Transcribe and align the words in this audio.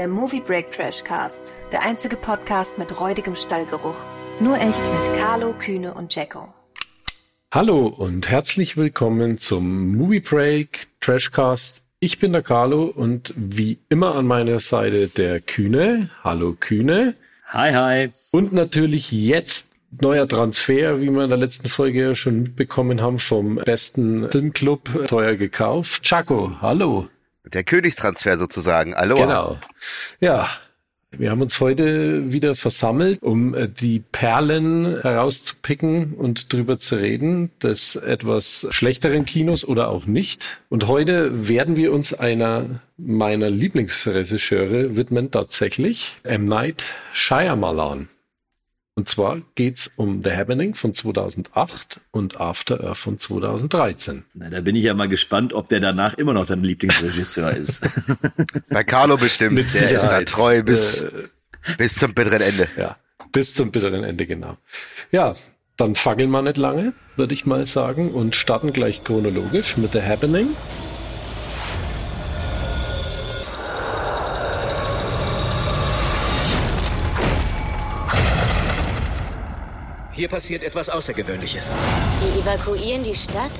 der 0.00 0.08
Movie 0.08 0.40
Break 0.40 0.72
Trash 0.72 1.04
Cast. 1.04 1.52
Der 1.72 1.82
einzige 1.82 2.16
Podcast 2.16 2.78
mit 2.78 2.98
räudigem 2.98 3.34
Stallgeruch. 3.34 3.98
Nur 4.40 4.56
echt 4.56 4.80
mit 4.80 5.18
Carlo, 5.18 5.52
Kühne 5.52 5.92
und 5.92 6.14
Jacko. 6.14 6.48
Hallo 7.52 7.88
und 7.88 8.30
herzlich 8.30 8.78
willkommen 8.78 9.36
zum 9.36 9.94
Movie 9.94 10.20
Break 10.20 10.86
Trashcast. 11.02 11.82
Ich 11.98 12.18
bin 12.18 12.32
der 12.32 12.40
Carlo 12.40 12.84
und 12.84 13.34
wie 13.36 13.78
immer 13.90 14.14
an 14.14 14.26
meiner 14.26 14.58
Seite 14.58 15.08
der 15.08 15.38
Kühne. 15.38 16.08
Hallo 16.24 16.56
Kühne. 16.58 17.14
Hi, 17.48 17.74
hi. 17.74 18.10
Und 18.30 18.54
natürlich 18.54 19.12
jetzt 19.12 19.74
neuer 20.00 20.26
Transfer, 20.26 21.02
wie 21.02 21.10
wir 21.10 21.24
in 21.24 21.28
der 21.28 21.36
letzten 21.36 21.68
Folge 21.68 22.00
ja 22.00 22.14
schon 22.14 22.44
mitbekommen 22.44 23.02
haben, 23.02 23.18
vom 23.18 23.56
besten 23.56 24.30
Filmclub 24.30 25.06
teuer 25.08 25.34
gekauft. 25.34 26.04
Chaco, 26.04 26.52
hallo. 26.62 27.10
Der 27.52 27.64
Königstransfer 27.64 28.38
sozusagen. 28.38 28.94
Aloha. 28.94 29.20
Genau. 29.20 29.58
Ja, 30.20 30.48
wir 31.12 31.30
haben 31.30 31.42
uns 31.42 31.58
heute 31.58 32.32
wieder 32.32 32.54
versammelt, 32.54 33.20
um 33.22 33.54
äh, 33.54 33.68
die 33.68 33.98
Perlen 33.98 35.00
herauszupicken 35.02 36.14
und 36.14 36.52
drüber 36.52 36.78
zu 36.78 36.96
reden, 36.96 37.50
des 37.60 37.96
etwas 37.96 38.68
schlechteren 38.70 39.24
Kinos 39.24 39.64
oder 39.64 39.88
auch 39.88 40.06
nicht. 40.06 40.60
Und 40.68 40.86
heute 40.86 41.48
werden 41.48 41.76
wir 41.76 41.92
uns 41.92 42.14
einer 42.14 42.80
meiner 42.96 43.50
Lieblingsregisseure 43.50 44.96
widmen, 44.96 45.32
tatsächlich 45.32 46.18
M. 46.22 46.46
Night 46.46 46.84
Shyamalan. 47.12 48.08
Und 49.00 49.08
zwar 49.08 49.40
geht's 49.54 49.90
um 49.96 50.22
The 50.22 50.32
Happening 50.32 50.74
von 50.74 50.92
2008 50.92 52.00
und 52.10 52.38
After 52.38 52.84
Earth 52.84 52.98
von 52.98 53.18
2013. 53.18 54.24
Na, 54.34 54.50
da 54.50 54.60
bin 54.60 54.76
ich 54.76 54.84
ja 54.84 54.92
mal 54.92 55.08
gespannt, 55.08 55.54
ob 55.54 55.70
der 55.70 55.80
danach 55.80 56.12
immer 56.18 56.34
noch 56.34 56.44
dein 56.44 56.62
Lieblingsregisseur 56.62 57.50
ist. 57.52 57.80
Bei 58.68 58.84
Carlo 58.84 59.16
bestimmt. 59.16 59.54
Mit 59.54 59.72
der 59.72 59.84
ist 59.84 59.92
da 59.94 60.00
Sicherheit. 60.00 60.28
treu 60.28 60.62
bis, 60.62 61.00
Äh, 61.00 61.08
bis 61.78 61.94
zum 61.94 62.12
bitteren 62.12 62.42
Ende. 62.42 62.68
Ja, 62.76 62.98
bis 63.32 63.54
zum 63.54 63.72
bitteren 63.72 64.04
Ende, 64.04 64.26
genau. 64.26 64.58
Ja, 65.12 65.34
dann 65.78 65.94
fackeln 65.94 66.28
wir 66.28 66.42
nicht 66.42 66.58
lange, 66.58 66.92
würde 67.16 67.32
ich 67.32 67.46
mal 67.46 67.64
sagen, 67.64 68.12
und 68.12 68.36
starten 68.36 68.70
gleich 68.74 69.02
chronologisch 69.02 69.78
mit 69.78 69.92
The 69.92 70.02
Happening. 70.02 70.48
Hier 80.20 80.28
passiert 80.28 80.62
etwas 80.62 80.90
Außergewöhnliches. 80.90 81.70
Die 82.20 82.40
evakuieren 82.40 83.02
die 83.02 83.14
Stadt? 83.14 83.52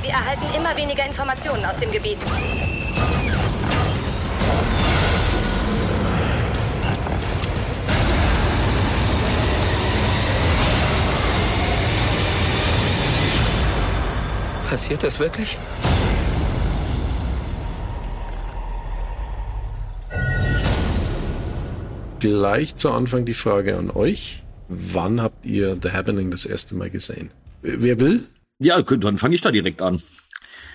Wir 0.00 0.12
erhalten 0.12 0.46
immer 0.56 0.74
weniger 0.74 1.04
Informationen 1.04 1.62
aus 1.66 1.76
dem 1.76 1.92
Gebiet. 1.92 2.16
Passiert 14.70 15.02
das 15.02 15.20
wirklich? 15.20 15.58
Gleich 22.18 22.76
zu 22.76 22.90
Anfang 22.90 23.26
die 23.26 23.34
Frage 23.34 23.76
an 23.76 23.90
euch. 23.90 24.42
Wann 24.92 25.20
habt 25.20 25.44
ihr 25.44 25.78
The 25.80 25.90
Happening 25.90 26.30
das 26.30 26.44
erste 26.44 26.74
Mal 26.74 26.90
gesehen? 26.90 27.30
Wer 27.62 28.00
will? 28.00 28.24
ja, 28.58 28.80
dann 28.82 29.18
fange 29.18 29.34
ich 29.34 29.40
da 29.40 29.50
direkt 29.50 29.82
an. 29.82 30.02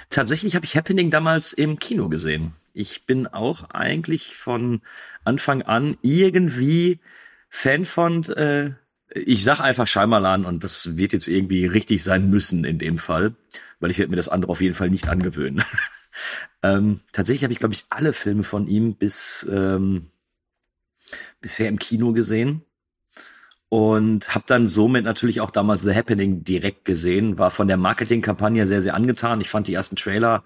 Tatsächlich 0.09 0.56
habe 0.56 0.66
ich 0.66 0.76
Happening 0.78 1.09
damals 1.09 1.54
im 1.54 1.80
Kino 1.80 2.09
gesehen. 2.09 2.54
Ich 2.73 3.06
bin 3.06 3.28
auch 3.28 3.70
eigentlich 3.72 4.36
von 4.36 4.81
Anfang 5.23 5.64
an 5.64 5.98
irgendwie 6.02 7.00
Fan 7.49 7.86
von, 7.86 8.23
äh, 8.26 8.71
ich 9.14 9.44
sag 9.44 9.60
einfach 9.60 9.88
Scheimerlan 9.88 10.45
und 10.45 10.64
das 10.64 10.98
wird 10.98 11.14
jetzt 11.14 11.27
irgendwie 11.27 11.66
richtig 11.66 12.04
sein 12.04 12.30
müssen 12.30 12.64
in 12.64 12.77
dem 12.77 12.98
Fall, 12.98 13.36
weil 13.80 13.92
ich 13.92 14.00
werde 14.00 14.11
mir 14.11 14.17
das 14.17 14.30
andere 14.30 14.52
auf 14.52 14.61
jeden 14.61 14.76
Fall 14.76 14.89
nicht 14.89 15.08
angewöhnen. 15.08 15.64
ähm, 16.64 17.02
tatsächlich 17.11 17.44
habe 17.44 17.54
ich, 17.54 17.60
glaube 17.60 17.73
ich, 17.73 17.86
alle 17.89 18.14
Filme 18.14 18.44
von 18.44 18.67
ihm 18.67 18.95
bis 18.95 19.45
ähm, 19.50 20.08
bisher 21.42 21.67
im 21.67 21.80
Kino 21.80 22.14
gesehen 22.14 22.61
und 23.70 24.33
habe 24.33 24.45
dann 24.48 24.67
somit 24.67 25.04
natürlich 25.04 25.42
auch 25.42 25.52
damals 25.52 25.82
The 25.82 25.94
Happening 25.94 26.44
direkt 26.44 26.86
gesehen, 26.86 27.38
war 27.38 27.52
von 27.52 27.67
der 27.67 27.78
Marketingkampagne 27.78 28.66
sehr, 28.66 28.82
sehr 28.82 28.95
angetan. 28.95 29.42
Ich 29.42 29.50
fand 29.50 29.67
die 29.67 29.73
ersten 29.73 29.98
Trailer 29.98 30.44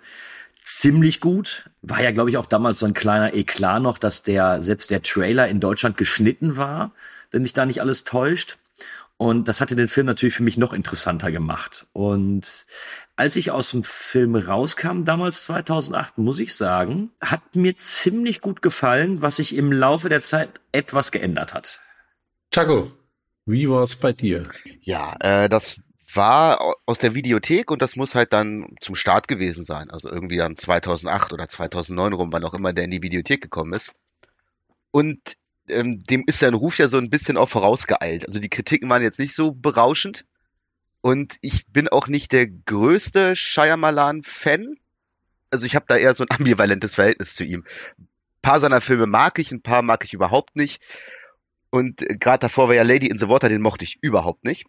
ziemlich 0.64 1.20
gut. 1.20 1.70
War 1.82 2.02
ja, 2.02 2.12
glaube 2.12 2.30
ich, 2.30 2.38
auch 2.38 2.46
damals 2.46 2.80
so 2.80 2.86
ein 2.86 2.94
kleiner 2.94 3.34
Eklat 3.34 3.82
noch, 3.82 3.98
dass 3.98 4.24
der, 4.24 4.62
selbst 4.64 4.90
der 4.90 5.04
Trailer 5.04 5.48
in 5.48 5.60
Deutschland 5.60 5.98
geschnitten 5.98 6.58
war, 6.58 6.92
wenn 7.30 7.44
mich 7.44 7.54
da 7.54 7.66
nicht 7.66 7.82
alles 7.82 8.04
täuscht. 8.04 8.58
Und 9.18 9.48
das 9.48 9.62
hatte 9.62 9.76
den 9.76 9.88
Film 9.88 10.08
natürlich 10.08 10.34
für 10.34 10.42
mich 10.42 10.58
noch 10.58 10.74
interessanter 10.74 11.32
gemacht. 11.32 11.86
Und 11.94 12.66
als 13.16 13.36
ich 13.36 13.52
aus 13.52 13.70
dem 13.70 13.84
Film 13.84 14.36
rauskam, 14.36 15.04
damals 15.04 15.44
2008, 15.44 16.18
muss 16.18 16.40
ich 16.40 16.56
sagen, 16.56 17.12
hat 17.22 17.56
mir 17.56 17.78
ziemlich 17.78 18.42
gut 18.42 18.64
gefallen, 18.64 19.22
was 19.22 19.36
sich 19.36 19.56
im 19.56 19.72
Laufe 19.72 20.10
der 20.10 20.22
Zeit 20.22 20.60
etwas 20.72 21.12
geändert 21.12 21.54
hat. 21.54 21.82
Chaco, 22.52 22.92
wie 23.52 23.70
war 23.70 23.84
es 23.84 23.96
bei 23.96 24.14
dir? 24.14 24.48
Ja, 24.82 25.16
äh, 25.20 25.50
das 25.50 25.82
war 26.14 26.62
au- 26.62 26.76
aus 26.86 27.00
der 27.00 27.16
Videothek 27.16 27.72
und 27.72 27.82
das 27.82 27.96
muss 27.96 28.16
halt 28.16 28.34
dann 28.34 28.76
zum 28.82 28.96
Start 28.96 29.28
gewesen 29.28 29.64
sein. 29.64 29.90
Also 29.90 30.10
irgendwie 30.10 30.38
dann 30.38 30.56
2008 30.56 31.34
oder 31.34 31.48
2009 31.48 32.14
rum, 32.14 32.34
wann 32.34 32.44
auch 32.44 32.54
immer 32.54 32.74
der 32.74 32.86
in 32.86 32.92
die 32.92 33.02
Videothek 33.04 33.42
gekommen 33.42 33.74
ist. 33.74 33.94
Und 34.92 35.20
ähm, 35.70 36.00
dem 36.02 36.24
ist 36.28 36.40
sein 36.40 36.54
Ruf 36.54 36.78
ja 36.78 36.88
so 36.88 36.98
ein 36.98 37.10
bisschen 37.10 37.38
auch 37.38 37.50
vorausgeeilt. 37.50 38.28
Also 38.28 38.40
die 38.40 38.50
Kritiken 38.50 38.90
waren 38.90 39.02
jetzt 39.04 39.20
nicht 39.20 39.36
so 39.36 39.52
berauschend. 39.52 40.26
Und 41.02 41.38
ich 41.42 41.66
bin 41.68 41.88
auch 41.88 42.08
nicht 42.08 42.32
der 42.32 42.48
größte 42.48 43.36
Shyamalan-Fan. 43.36 44.76
Also 45.50 45.66
ich 45.66 45.76
habe 45.76 45.86
da 45.88 45.98
eher 45.98 46.14
so 46.14 46.24
ein 46.24 46.32
ambivalentes 46.38 46.96
Verhältnis 46.96 47.36
zu 47.36 47.44
ihm. 47.44 47.64
Ein 48.00 48.08
paar 48.42 48.60
seiner 48.60 48.82
Filme 48.82 49.08
mag 49.08 49.40
ich, 49.40 49.52
ein 49.52 49.62
paar 49.62 49.82
mag 49.82 50.04
ich 50.04 50.14
überhaupt 50.14 50.56
nicht. 50.56 50.82
Und 51.72 51.98
gerade 52.20 52.40
davor 52.40 52.68
war 52.68 52.76
ja 52.76 52.84
Lady 52.84 53.08
in 53.08 53.18
the 53.18 53.30
Water, 53.30 53.50
den 53.50 53.62
mochte 53.62 53.86
ich 53.86 53.98
überhaupt 54.02 54.44
nicht. 54.44 54.66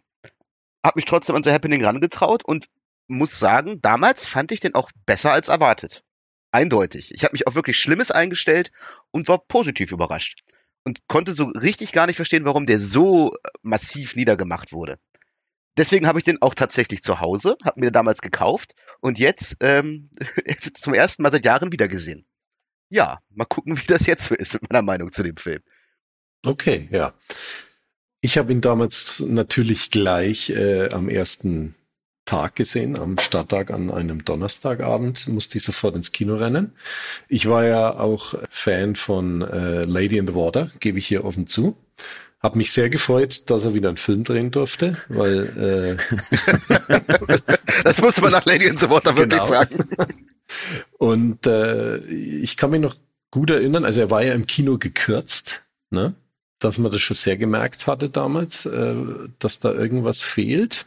Hab 0.83 0.95
mich 0.95 1.05
trotzdem 1.05 1.35
an 1.35 1.43
The 1.43 1.51
Happening 1.51 1.83
rangetraut 1.83 2.43
und 2.43 2.67
muss 3.07 3.37
sagen, 3.37 3.81
damals 3.81 4.25
fand 4.25 4.51
ich 4.51 4.61
den 4.61 4.75
auch 4.75 4.89
besser 5.05 5.31
als 5.33 5.49
erwartet. 5.49 6.03
Eindeutig. 6.51 7.11
Ich 7.13 7.23
habe 7.23 7.33
mich 7.33 7.47
auf 7.47 7.55
wirklich 7.55 7.77
Schlimmes 7.77 8.11
eingestellt 8.11 8.71
und 9.11 9.27
war 9.27 9.39
positiv 9.39 9.91
überrascht. 9.91 10.43
Und 10.85 11.07
konnte 11.07 11.33
so 11.33 11.45
richtig 11.45 11.91
gar 11.93 12.07
nicht 12.07 12.17
verstehen, 12.17 12.45
warum 12.45 12.65
der 12.65 12.79
so 12.79 13.33
massiv 13.61 14.15
niedergemacht 14.15 14.71
wurde. 14.71 14.99
Deswegen 15.77 16.07
habe 16.07 16.19
ich 16.19 16.25
den 16.25 16.41
auch 16.41 16.53
tatsächlich 16.53 17.01
zu 17.01 17.19
Hause, 17.19 17.57
habe 17.63 17.79
mir 17.79 17.87
den 17.87 17.93
damals 17.93 18.21
gekauft 18.21 18.73
und 19.01 19.17
jetzt 19.17 19.57
ähm, 19.61 20.09
zum 20.73 20.93
ersten 20.93 21.23
Mal 21.23 21.31
seit 21.31 21.45
Jahren 21.45 21.71
wieder 21.71 21.87
gesehen. 21.87 22.25
Ja, 22.89 23.19
mal 23.29 23.45
gucken, 23.45 23.77
wie 23.81 23.87
das 23.87 24.05
jetzt 24.05 24.25
so 24.25 24.35
ist 24.35 24.53
mit 24.53 24.71
meiner 24.71 24.83
Meinung 24.83 25.11
zu 25.11 25.23
dem 25.23 25.35
Film. 25.35 25.63
Okay, 26.45 26.87
ja. 26.91 27.13
Ich 28.21 28.37
habe 28.37 28.51
ihn 28.51 28.61
damals 28.61 29.19
natürlich 29.25 29.91
gleich 29.91 30.49
äh, 30.49 30.89
am 30.91 31.09
ersten 31.09 31.75
Tag 32.25 32.55
gesehen, 32.55 32.97
am 32.97 33.17
Starttag 33.19 33.69
an 33.71 33.91
einem 33.91 34.23
Donnerstagabend, 34.23 35.27
musste 35.27 35.57
ich 35.57 35.63
sofort 35.65 35.95
ins 35.95 36.13
Kino 36.13 36.35
rennen. 36.35 36.71
Ich 37.27 37.49
war 37.49 37.65
ja 37.65 37.99
auch 37.99 38.35
Fan 38.49 38.95
von 38.95 39.41
äh, 39.41 39.83
Lady 39.83 40.17
in 40.17 40.27
the 40.27 40.35
Water, 40.35 40.71
gebe 40.79 40.99
ich 40.99 41.07
hier 41.07 41.25
offen 41.25 41.47
zu. 41.47 41.75
Hab 42.41 42.55
mich 42.55 42.71
sehr 42.71 42.89
gefreut, 42.89 43.49
dass 43.49 43.65
er 43.65 43.73
wieder 43.73 43.89
einen 43.89 43.97
Film 43.97 44.23
drehen 44.23 44.51
durfte, 44.51 44.97
weil 45.09 45.97
äh, 45.99 47.37
Das 47.83 48.01
musste 48.01 48.21
man 48.21 48.31
nach 48.31 48.45
Lady 48.45 48.67
in 48.67 48.75
the 48.77 48.89
Water 48.89 49.17
wirklich 49.17 49.39
Genau. 49.41 49.47
sagen. 49.51 49.85
Und 50.97 51.45
äh, 51.47 51.97
ich 51.97 52.55
kann 52.57 52.69
mich 52.71 52.81
noch 52.81 52.95
gut 53.31 53.49
erinnern, 53.49 53.83
also 53.85 53.99
er 54.01 54.09
war 54.09 54.23
ja 54.23 54.33
im 54.33 54.47
Kino 54.47 54.77
gekürzt, 54.77 55.63
ne? 55.89 56.13
Dass 56.63 56.77
man 56.77 56.91
das 56.91 57.01
schon 57.01 57.15
sehr 57.15 57.37
gemerkt 57.37 57.87
hatte 57.87 58.09
damals, 58.09 58.65
äh, 58.65 58.95
dass 59.39 59.59
da 59.59 59.73
irgendwas 59.73 60.21
fehlt. 60.21 60.85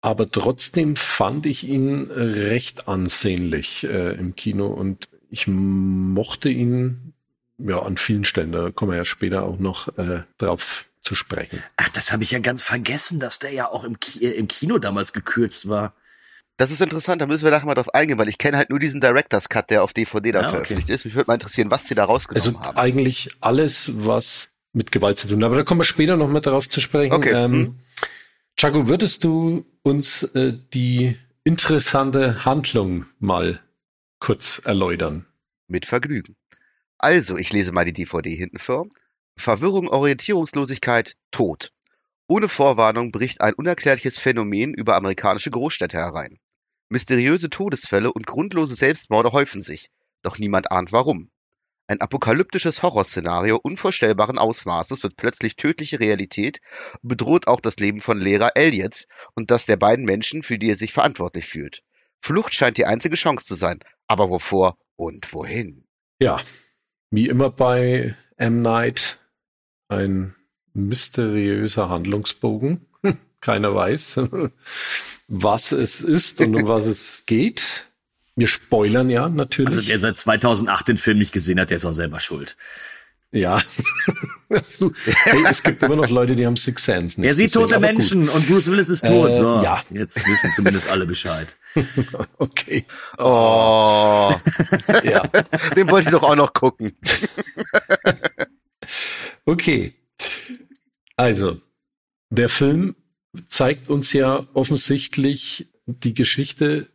Aber 0.00 0.30
trotzdem 0.30 0.96
fand 0.96 1.44
ich 1.46 1.64
ihn 1.64 2.08
recht 2.10 2.88
ansehnlich 2.88 3.84
äh, 3.84 4.14
im 4.14 4.36
Kino 4.36 4.68
und 4.68 5.08
ich 5.30 5.46
mochte 5.48 6.48
ihn 6.48 7.12
ja 7.58 7.82
an 7.82 7.96
vielen 7.96 8.24
Stellen. 8.24 8.52
Da 8.52 8.70
kommen 8.70 8.92
wir 8.92 8.98
ja 8.98 9.04
später 9.04 9.42
auch 9.42 9.58
noch 9.58 9.98
äh, 9.98 10.22
drauf 10.38 10.86
zu 11.02 11.14
sprechen. 11.14 11.62
Ach, 11.76 11.88
das 11.88 12.12
habe 12.12 12.22
ich 12.22 12.30
ja 12.30 12.38
ganz 12.38 12.62
vergessen, 12.62 13.18
dass 13.18 13.38
der 13.38 13.52
ja 13.52 13.68
auch 13.68 13.84
im, 13.84 13.98
Ki 13.98 14.24
äh, 14.24 14.30
im 14.32 14.46
Kino 14.48 14.78
damals 14.78 15.12
gekürzt 15.12 15.68
war. 15.68 15.94
Das 16.58 16.70
ist 16.72 16.80
interessant, 16.82 17.22
da 17.22 17.26
müssen 17.26 17.44
wir 17.44 17.50
nachher 17.50 17.66
mal 17.66 17.74
drauf 17.74 17.94
eingehen, 17.94 18.18
weil 18.18 18.28
ich 18.28 18.36
kenne 18.36 18.56
halt 18.58 18.68
nur 18.68 18.78
diesen 18.80 19.00
Director's 19.00 19.48
Cut, 19.48 19.70
der 19.70 19.82
auf 19.82 19.92
DVD 19.92 20.32
da 20.32 20.40
Ah, 20.40 20.42
okay. 20.42 20.50
veröffentlicht 20.50 20.90
ist. 20.90 21.04
Mich 21.04 21.14
würde 21.14 21.28
mal 21.28 21.34
interessieren, 21.34 21.70
was 21.70 21.84
die 21.84 21.94
da 21.94 22.04
rausgenommen 22.04 22.56
Also 22.56 22.60
haben. 22.66 22.76
eigentlich 22.76 23.30
alles, 23.40 23.92
was 23.94 24.50
mit 24.72 24.92
Gewalt 24.92 25.18
zu 25.18 25.28
tun 25.28 25.38
hat. 25.38 25.44
Aber 25.46 25.56
da 25.56 25.62
kommen 25.62 25.80
wir 25.80 25.84
später 25.84 26.16
noch 26.16 26.28
mal 26.28 26.40
darauf 26.40 26.68
zu 26.68 26.80
sprechen. 26.80 27.14
Okay, 27.14 27.30
Ähm, 27.32 27.52
hm. 27.52 27.78
Chaco, 28.56 28.88
würdest 28.88 29.22
du 29.24 29.64
uns 29.82 30.24
äh, 30.34 30.52
die 30.74 31.16
interessante 31.44 32.44
Handlung 32.44 33.06
mal 33.20 33.60
kurz 34.18 34.60
erläutern? 34.64 35.26
Mit 35.68 35.86
Vergnügen. 35.86 36.34
Also, 36.98 37.36
ich 37.36 37.52
lese 37.52 37.70
mal 37.70 37.84
die 37.84 37.92
DVD 37.92 38.34
hinten 38.34 38.58
vor. 38.58 38.88
Verwirrung, 39.36 39.88
Orientierungslosigkeit, 39.88 41.14
Tod. 41.30 41.70
Ohne 42.26 42.48
Vorwarnung 42.48 43.12
bricht 43.12 43.40
ein 43.40 43.54
unerklärliches 43.54 44.18
Phänomen 44.18 44.74
über 44.74 44.96
amerikanische 44.96 45.50
Großstädte 45.52 45.96
herein. 45.96 46.38
Mysteriöse 46.90 47.50
Todesfälle 47.50 48.12
und 48.12 48.26
grundlose 48.26 48.74
Selbstmorde 48.74 49.32
häufen 49.32 49.60
sich, 49.60 49.90
doch 50.22 50.38
niemand 50.38 50.72
ahnt 50.72 50.92
warum. 50.92 51.30
Ein 51.86 52.00
apokalyptisches 52.00 52.82
Horrorszenario 52.82 53.58
unvorstellbaren 53.62 54.38
Ausmaßes 54.38 55.02
wird 55.02 55.16
plötzlich 55.16 55.56
tödliche 55.56 56.00
Realität 56.00 56.60
bedroht 57.02 57.46
auch 57.46 57.60
das 57.60 57.76
Leben 57.76 58.00
von 58.00 58.18
Lehrer 58.18 58.56
Elliot 58.56 59.06
und 59.34 59.50
das 59.50 59.64
der 59.64 59.76
beiden 59.76 60.04
Menschen, 60.04 60.42
für 60.42 60.58
die 60.58 60.70
er 60.70 60.76
sich 60.76 60.92
verantwortlich 60.92 61.46
fühlt. 61.46 61.82
Flucht 62.20 62.54
scheint 62.54 62.76
die 62.76 62.84
einzige 62.84 63.16
Chance 63.16 63.46
zu 63.46 63.54
sein, 63.54 63.80
aber 64.06 64.28
wovor 64.28 64.76
und 64.96 65.32
wohin? 65.32 65.86
Ja, 66.20 66.40
wie 67.10 67.28
immer 67.28 67.50
bei 67.50 68.14
M. 68.36 68.60
Night 68.60 69.18
ein 69.88 70.34
mysteriöser 70.74 71.88
Handlungsbogen. 71.88 72.86
Keiner 73.40 73.74
weiß, 73.74 74.20
was 75.28 75.72
es 75.72 76.00
ist 76.00 76.40
und 76.40 76.56
um 76.56 76.66
was 76.66 76.86
es 76.86 77.24
geht. 77.26 77.84
Wir 78.34 78.46
spoilern 78.46 79.10
ja 79.10 79.28
natürlich. 79.28 79.76
Also 79.76 79.88
der 79.88 80.00
seit 80.00 80.16
2008 80.16 80.88
den 80.88 80.96
Film 80.96 81.18
nicht 81.18 81.32
gesehen 81.32 81.60
hat, 81.60 81.70
der 81.70 81.76
ist 81.76 81.84
auch 81.84 81.92
selber 81.92 82.18
schuld. 82.18 82.56
Ja. 83.30 83.60
hey, 84.48 85.44
es 85.46 85.62
gibt 85.62 85.82
immer 85.82 85.96
noch 85.96 86.08
Leute, 86.08 86.34
die 86.34 86.46
haben 86.46 86.56
Six 86.56 86.82
Sense. 86.82 87.22
Er 87.22 87.34
sieht 87.34 87.52
tote 87.52 87.78
Menschen 87.78 88.24
gut. 88.24 88.34
und 88.34 88.48
Bruce 88.48 88.68
Willis 88.68 88.88
ist 88.88 89.04
tot. 89.04 89.30
Äh, 89.30 89.34
so, 89.34 89.62
ja. 89.62 89.82
Jetzt 89.90 90.26
wissen 90.26 90.50
zumindest 90.52 90.88
alle 90.88 91.04
Bescheid. 91.04 91.54
okay. 92.38 92.86
Oh. 93.18 94.34
Ja. 95.04 95.22
Den 95.76 95.90
wollte 95.90 96.08
ich 96.08 96.12
doch 96.12 96.22
auch 96.22 96.36
noch 96.36 96.52
gucken. 96.52 96.96
Okay. 99.44 99.94
Also, 101.16 101.60
der 102.30 102.48
Film 102.48 102.94
zeigt 103.48 103.88
uns 103.88 104.12
ja 104.12 104.46
offensichtlich 104.54 105.68
die 105.86 106.14
Geschichte 106.14 106.88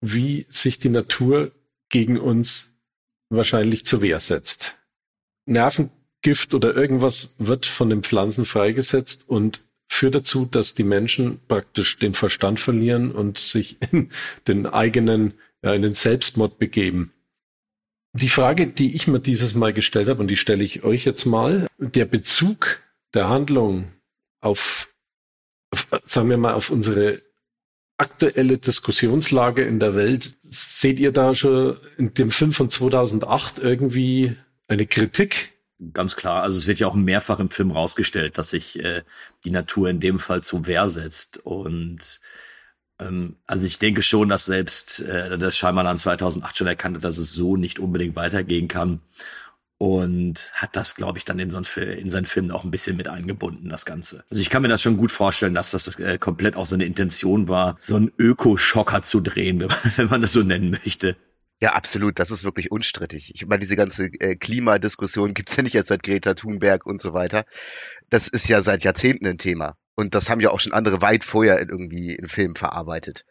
wie 0.00 0.46
sich 0.48 0.78
die 0.78 0.88
Natur 0.88 1.52
gegen 1.88 2.18
uns 2.18 2.80
wahrscheinlich 3.28 3.84
zur 3.84 4.02
Wehr 4.02 4.20
setzt. 4.20 4.74
Nervengift 5.46 6.54
oder 6.54 6.74
irgendwas 6.74 7.34
wird 7.38 7.66
von 7.66 7.90
den 7.90 8.02
Pflanzen 8.02 8.44
freigesetzt 8.44 9.28
und 9.28 9.62
führt 9.88 10.14
dazu, 10.14 10.46
dass 10.46 10.74
die 10.74 10.84
Menschen 10.84 11.40
praktisch 11.48 11.98
den 11.98 12.14
Verstand 12.14 12.60
verlieren 12.60 13.12
und 13.12 13.38
sich 13.38 13.76
in 13.92 14.08
den 14.46 14.66
eigenen, 14.66 15.34
ja, 15.62 15.74
in 15.74 15.82
den 15.82 15.94
Selbstmord 15.94 16.58
begeben. 16.58 17.12
Die 18.12 18.28
Frage, 18.28 18.66
die 18.66 18.94
ich 18.94 19.06
mir 19.06 19.20
dieses 19.20 19.54
Mal 19.54 19.72
gestellt 19.72 20.08
habe, 20.08 20.20
und 20.20 20.28
die 20.28 20.36
stelle 20.36 20.64
ich 20.64 20.82
euch 20.82 21.04
jetzt 21.04 21.26
mal, 21.26 21.68
der 21.78 22.06
Bezug 22.06 22.82
der 23.14 23.28
Handlung 23.28 23.92
auf, 24.40 24.88
sagen 26.04 26.30
wir 26.30 26.36
mal, 26.36 26.54
auf 26.54 26.70
unsere 26.70 27.22
aktuelle 27.96 28.58
Diskussionslage 28.58 29.62
in 29.62 29.78
der 29.78 29.94
Welt, 29.94 30.32
seht 30.42 30.98
ihr 31.00 31.12
da 31.12 31.34
schon 31.34 31.76
in 31.98 32.14
dem 32.14 32.30
Film 32.30 32.52
von 32.52 32.70
2008 32.70 33.58
irgendwie 33.58 34.36
eine 34.68 34.86
Kritik? 34.86 35.50
Ganz 35.92 36.16
klar, 36.16 36.42
also 36.42 36.56
es 36.56 36.66
wird 36.66 36.78
ja 36.78 36.86
auch 36.86 36.94
mehrfach 36.94 37.38
im 37.40 37.50
Film 37.50 37.70
rausgestellt, 37.70 38.38
dass 38.38 38.50
sich 38.50 38.78
äh, 38.78 39.02
die 39.44 39.50
Natur 39.50 39.88
in 39.88 40.00
dem 40.00 40.18
Fall 40.18 40.42
zur 40.42 40.66
Wehr 40.66 40.88
setzt. 40.90 41.38
Und 41.38 42.20
ähm, 42.98 43.36
also 43.46 43.66
ich 43.66 43.78
denke 43.78 44.02
schon, 44.02 44.28
dass 44.28 44.46
selbst 44.46 45.00
äh, 45.00 45.38
das 45.38 45.56
Scheinmal 45.56 45.96
2008 45.96 46.56
schon 46.56 46.66
erkannte, 46.66 47.00
dass 47.00 47.18
es 47.18 47.32
so 47.32 47.56
nicht 47.56 47.78
unbedingt 47.78 48.16
weitergehen 48.16 48.68
kann 48.68 49.00
und 49.80 50.52
hat 50.52 50.76
das, 50.76 50.94
glaube 50.94 51.16
ich, 51.16 51.24
dann 51.24 51.38
in, 51.38 51.48
so 51.48 51.56
ein, 51.56 51.64
in 51.82 52.10
seinen 52.10 52.26
Film 52.26 52.50
auch 52.50 52.64
ein 52.64 52.70
bisschen 52.70 52.98
mit 52.98 53.08
eingebunden, 53.08 53.70
das 53.70 53.86
Ganze. 53.86 54.24
Also 54.28 54.42
ich 54.42 54.50
kann 54.50 54.60
mir 54.60 54.68
das 54.68 54.82
schon 54.82 54.98
gut 54.98 55.10
vorstellen, 55.10 55.54
dass 55.54 55.70
das 55.70 55.98
äh, 55.98 56.18
komplett 56.18 56.54
auch 56.54 56.66
seine 56.66 56.84
Intention 56.84 57.48
war, 57.48 57.78
so 57.80 57.96
einen 57.96 58.12
Ökoschocker 58.18 59.00
zu 59.00 59.22
drehen, 59.22 59.58
wenn 59.60 59.68
man, 59.68 59.78
wenn 59.96 60.08
man 60.08 60.20
das 60.20 60.34
so 60.34 60.42
nennen 60.42 60.72
möchte. 60.72 61.16
Ja, 61.62 61.72
absolut. 61.72 62.18
Das 62.18 62.30
ist 62.30 62.44
wirklich 62.44 62.70
unstrittig. 62.70 63.32
Ich 63.34 63.46
meine, 63.46 63.60
diese 63.60 63.74
ganze 63.74 64.04
äh, 64.20 64.36
Klimadiskussion 64.36 65.32
gibt's 65.32 65.56
ja 65.56 65.62
nicht 65.62 65.74
erst 65.74 65.88
seit 65.88 66.02
Greta 66.02 66.34
Thunberg 66.34 66.84
und 66.84 67.00
so 67.00 67.14
weiter. 67.14 67.46
Das 68.10 68.28
ist 68.28 68.50
ja 68.50 68.60
seit 68.60 68.84
Jahrzehnten 68.84 69.26
ein 69.26 69.38
Thema. 69.38 69.78
Und 69.94 70.14
das 70.14 70.28
haben 70.28 70.40
ja 70.40 70.50
auch 70.50 70.60
schon 70.60 70.74
andere 70.74 71.00
weit 71.00 71.24
vorher 71.24 71.58
in 71.58 71.70
irgendwie 71.70 72.14
in 72.14 72.28
Filmen 72.28 72.54
verarbeitet. 72.54 73.24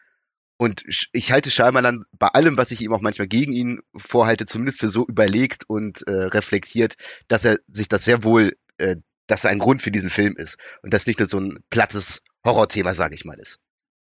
Und 0.60 0.84
ich 1.14 1.32
halte 1.32 1.50
Shyamalan 1.50 2.04
bei 2.18 2.28
allem, 2.28 2.58
was 2.58 2.70
ich 2.70 2.82
ihm 2.82 2.92
auch 2.92 3.00
manchmal 3.00 3.28
gegen 3.28 3.54
ihn 3.54 3.80
vorhalte, 3.96 4.44
zumindest 4.44 4.78
für 4.78 4.90
so 4.90 5.06
überlegt 5.06 5.64
und 5.66 6.06
äh, 6.06 6.12
reflektiert, 6.12 6.96
dass 7.28 7.46
er 7.46 7.60
sich 7.66 7.88
das 7.88 8.04
sehr 8.04 8.24
wohl, 8.24 8.58
äh, 8.76 8.96
dass 9.26 9.44
er 9.44 9.52
ein 9.52 9.58
Grund 9.58 9.80
für 9.80 9.90
diesen 9.90 10.10
Film 10.10 10.36
ist 10.36 10.58
und 10.82 10.92
das 10.92 11.06
nicht 11.06 11.18
nur 11.18 11.28
so 11.28 11.40
ein 11.40 11.60
plattes 11.70 12.24
Horrorthema, 12.44 12.92
sage 12.92 13.14
ich 13.14 13.24
mal, 13.24 13.38
ist. 13.38 13.58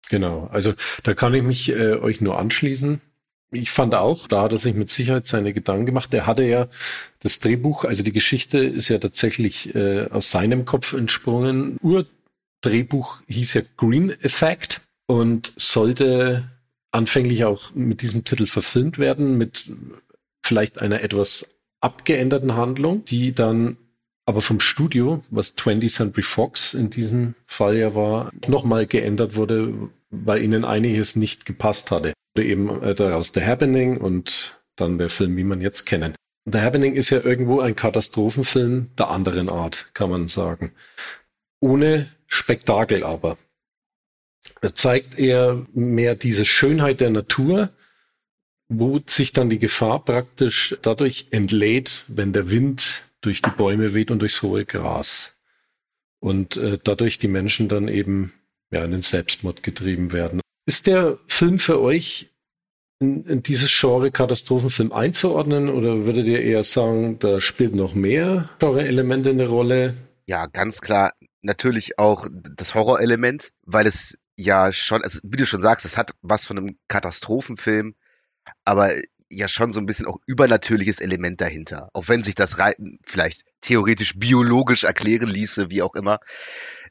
Genau, 0.09 0.47
also 0.47 0.73
da 1.03 1.13
kann 1.13 1.33
ich 1.33 1.43
mich 1.43 1.69
äh, 1.69 1.93
euch 1.93 2.19
nur 2.19 2.37
anschließen. 2.37 2.99
Ich 3.51 3.71
fand 3.71 3.95
auch, 3.95 4.27
da 4.27 4.41
hat 4.41 4.51
er 4.51 4.57
sich 4.57 4.75
mit 4.75 4.89
Sicherheit 4.89 5.27
seine 5.27 5.53
Gedanken 5.53 5.85
gemacht. 5.85 6.13
Er 6.13 6.27
hatte 6.27 6.43
ja 6.43 6.67
das 7.21 7.39
Drehbuch, 7.39 7.85
also 7.85 8.03
die 8.03 8.11
Geschichte 8.11 8.57
ist 8.57 8.89
ja 8.89 8.97
tatsächlich 8.97 9.73
äh, 9.75 10.07
aus 10.09 10.29
seinem 10.29 10.65
Kopf 10.65 10.91
entsprungen. 10.91 11.77
Urdrehbuch 11.81 13.21
hieß 13.27 13.53
ja 13.53 13.61
Green 13.77 14.09
Effect 14.09 14.81
und 15.09 15.53
sollte 15.57 16.43
anfänglich 16.91 17.43
auch 17.43 17.73
mit 17.73 18.03
diesem 18.03 18.25
Titel 18.25 18.45
verfilmt 18.45 18.99
werden, 18.99 19.39
mit 19.39 19.71
vielleicht 20.45 20.81
einer 20.83 21.01
etwas 21.01 21.49
abgeänderten 21.81 22.55
Handlung, 22.55 23.05
die 23.05 23.33
dann 23.33 23.77
aber 24.27 24.41
vom 24.41 24.59
Studio, 24.59 25.23
was 25.31 25.57
20th 25.57 25.95
Century 25.95 26.21
Fox 26.21 26.75
in 26.75 26.91
diesem 26.91 27.33
Fall 27.47 27.77
ja 27.77 27.95
war, 27.95 28.29
nochmal 28.47 28.85
geändert 28.85 29.35
wurde, 29.35 29.73
weil 30.11 30.43
ihnen 30.43 30.63
einiges 30.63 31.15
nicht 31.15 31.47
gepasst 31.47 31.89
hatte. 31.89 32.13
Eben 32.37 32.83
äh, 32.83 32.93
daraus 32.93 33.31
The 33.33 33.41
Happening 33.41 33.97
und 33.97 34.61
dann 34.75 34.99
der 34.99 35.09
Film, 35.09 35.35
wie 35.37 35.43
man 35.43 35.59
jetzt 35.59 35.87
kennen. 35.87 36.13
The 36.45 36.59
Happening 36.59 36.93
ist 36.93 37.09
ja 37.09 37.19
irgendwo 37.21 37.61
ein 37.61 37.75
Katastrophenfilm 37.75 38.91
der 38.95 39.09
anderen 39.09 39.49
Art, 39.49 39.89
kann 39.95 40.11
man 40.11 40.27
sagen. 40.27 40.71
Ohne 41.59 42.07
Spektakel 42.27 43.03
aber 43.03 43.37
zeigt 44.75 45.17
er 45.19 45.65
mehr 45.73 46.15
diese 46.15 46.45
Schönheit 46.45 46.99
der 46.99 47.09
Natur, 47.09 47.69
wo 48.69 48.99
sich 49.05 49.33
dann 49.33 49.49
die 49.49 49.59
Gefahr 49.59 50.03
praktisch 50.03 50.77
dadurch 50.81 51.27
entlädt, 51.31 52.05
wenn 52.07 52.33
der 52.33 52.51
Wind 52.51 53.03
durch 53.21 53.41
die 53.41 53.49
Bäume 53.49 53.93
weht 53.93 54.11
und 54.11 54.19
durchs 54.19 54.41
hohe 54.41 54.65
Gras. 54.65 55.39
Und 56.19 56.57
äh, 56.57 56.77
dadurch 56.83 57.17
die 57.17 57.27
Menschen 57.27 57.67
dann 57.67 57.87
eben 57.87 58.33
ja, 58.71 58.83
in 58.83 58.91
den 58.91 59.01
Selbstmord 59.01 59.63
getrieben 59.63 60.11
werden. 60.11 60.41
Ist 60.65 60.87
der 60.87 61.17
Film 61.27 61.59
für 61.59 61.79
euch 61.79 62.29
in, 62.99 63.23
in 63.25 63.41
dieses 63.41 63.75
Genre 63.77 64.11
Katastrophenfilm 64.11 64.91
einzuordnen 64.91 65.69
oder 65.69 66.05
würdet 66.05 66.27
ihr 66.27 66.41
eher 66.41 66.63
sagen, 66.63 67.17
da 67.19 67.39
spielt 67.39 67.73
noch 67.73 67.95
mehr 67.95 68.49
Genre-Elemente 68.59 69.29
eine 69.29 69.47
Rolle? 69.47 69.95
Ja, 70.27 70.45
ganz 70.45 70.81
klar. 70.81 71.13
Natürlich 71.41 71.97
auch 71.97 72.27
das 72.31 72.75
Horrorelement, 72.75 73.51
weil 73.63 73.87
es 73.87 74.19
ja 74.39 74.71
schon, 74.71 75.03
also 75.03 75.19
wie 75.23 75.37
du 75.37 75.45
schon 75.45 75.61
sagst, 75.61 75.85
es 75.85 75.97
hat 75.97 76.13
was 76.21 76.45
von 76.45 76.57
einem 76.57 76.77
Katastrophenfilm, 76.87 77.95
aber 78.63 78.91
ja 79.29 79.47
schon 79.47 79.71
so 79.71 79.79
ein 79.79 79.85
bisschen 79.85 80.07
auch 80.07 80.17
übernatürliches 80.25 80.99
Element 80.99 81.39
dahinter. 81.39 81.89
Auch 81.93 82.07
wenn 82.07 82.23
sich 82.23 82.35
das 82.35 82.57
Reiten 82.57 82.99
vielleicht 83.05 83.43
theoretisch 83.61 84.17
biologisch 84.17 84.85
erklären 84.85 85.29
ließe, 85.29 85.69
wie 85.69 85.83
auch 85.83 85.93
immer. 85.93 86.19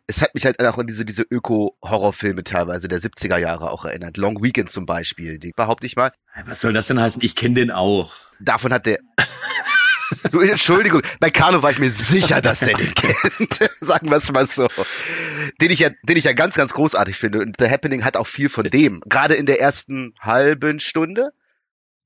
Es 0.06 0.22
hat 0.22 0.34
mich 0.34 0.44
halt 0.44 0.62
auch 0.62 0.78
an 0.78 0.86
diese, 0.86 1.04
diese 1.04 1.22
Öko-Horrorfilme 1.22 2.44
teilweise 2.44 2.88
der 2.88 3.00
70er 3.00 3.36
Jahre 3.38 3.70
auch 3.70 3.84
erinnert. 3.84 4.16
Long 4.16 4.42
Weekend 4.42 4.70
zum 4.70 4.86
Beispiel, 4.86 5.38
die 5.38 5.52
behaupte 5.54 5.86
ich 5.86 5.96
mal. 5.96 6.12
Was 6.46 6.60
soll 6.60 6.72
das 6.72 6.86
denn 6.86 7.00
heißen? 7.00 7.22
Ich 7.22 7.34
kenne 7.34 7.54
den 7.54 7.70
auch. 7.70 8.14
Davon 8.40 8.72
hat 8.72 8.86
der, 8.86 8.98
Du, 10.30 10.40
Entschuldigung, 10.40 11.02
bei 11.20 11.30
Carlo 11.30 11.62
war 11.62 11.70
ich 11.70 11.78
mir 11.78 11.90
sicher, 11.90 12.40
dass 12.40 12.60
der 12.60 12.76
den 12.76 12.94
kennt. 12.94 13.70
Sagen 13.80 14.10
wir 14.10 14.16
es 14.16 14.30
mal 14.32 14.46
so. 14.46 14.68
Den 15.60 15.70
ich 15.70 15.80
ja, 15.80 15.90
den 16.02 16.16
ich 16.16 16.24
ja 16.24 16.32
ganz, 16.32 16.54
ganz 16.54 16.72
großartig 16.72 17.16
finde. 17.16 17.40
Und 17.40 17.56
The 17.58 17.68
Happening 17.68 18.04
hat 18.04 18.16
auch 18.16 18.26
viel 18.26 18.48
von 18.48 18.64
dem. 18.64 19.00
Gerade 19.08 19.34
in 19.34 19.46
der 19.46 19.60
ersten 19.60 20.12
halben 20.20 20.80
Stunde, 20.80 21.30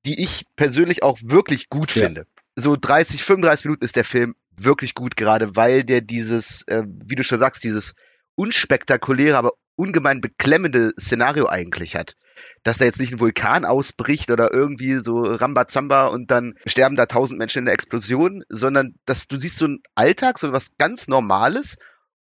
die 0.05 0.23
ich 0.23 0.45
persönlich 0.57 1.03
auch 1.03 1.19
wirklich 1.23 1.69
gut 1.69 1.95
ja. 1.95 2.05
finde. 2.05 2.27
So 2.55 2.77
30, 2.77 3.23
35 3.23 3.65
Minuten 3.65 3.85
ist 3.85 3.97
der 3.97 4.05
Film 4.05 4.35
wirklich 4.57 4.95
gut, 4.95 5.17
gerade 5.17 5.57
weil 5.57 5.85
der 5.85 6.01
dieses, 6.01 6.63
äh, 6.69 6.83
wie 6.87 7.15
du 7.15 7.25
schon 7.25 7.39
sagst, 7.39 7.65
dieses 7.65 7.95
unspektakuläre, 8.35 9.37
aber 9.37 9.53
ungemein 9.83 10.21
beklemmende 10.21 10.93
Szenario 10.99 11.49
eigentlich 11.49 11.97
hat 11.97 12.15
dass 12.63 12.79
da 12.79 12.85
jetzt 12.85 13.01
nicht 13.01 13.13
ein 13.13 13.21
Vulkan 13.21 13.65
ausbricht 13.65 14.31
oder 14.31 14.53
irgendwie 14.53 14.99
so 14.99 15.23
Rambazamba 15.23 16.07
und 16.07 16.31
dann 16.31 16.55
sterben 16.67 16.97
da 16.97 17.07
tausend 17.07 17.39
Menschen 17.39 17.61
in 17.61 17.65
der 17.67 17.75
Explosion, 17.75 18.45
sondern 18.49 18.95
dass 19.05 19.27
du 19.29 19.37
siehst 19.37 19.59
so 19.59 19.67
einen 19.67 19.83
Alltag, 19.95 20.39
so 20.39 20.53
was 20.53 20.77
ganz 20.79 21.09
Normales 21.09 21.79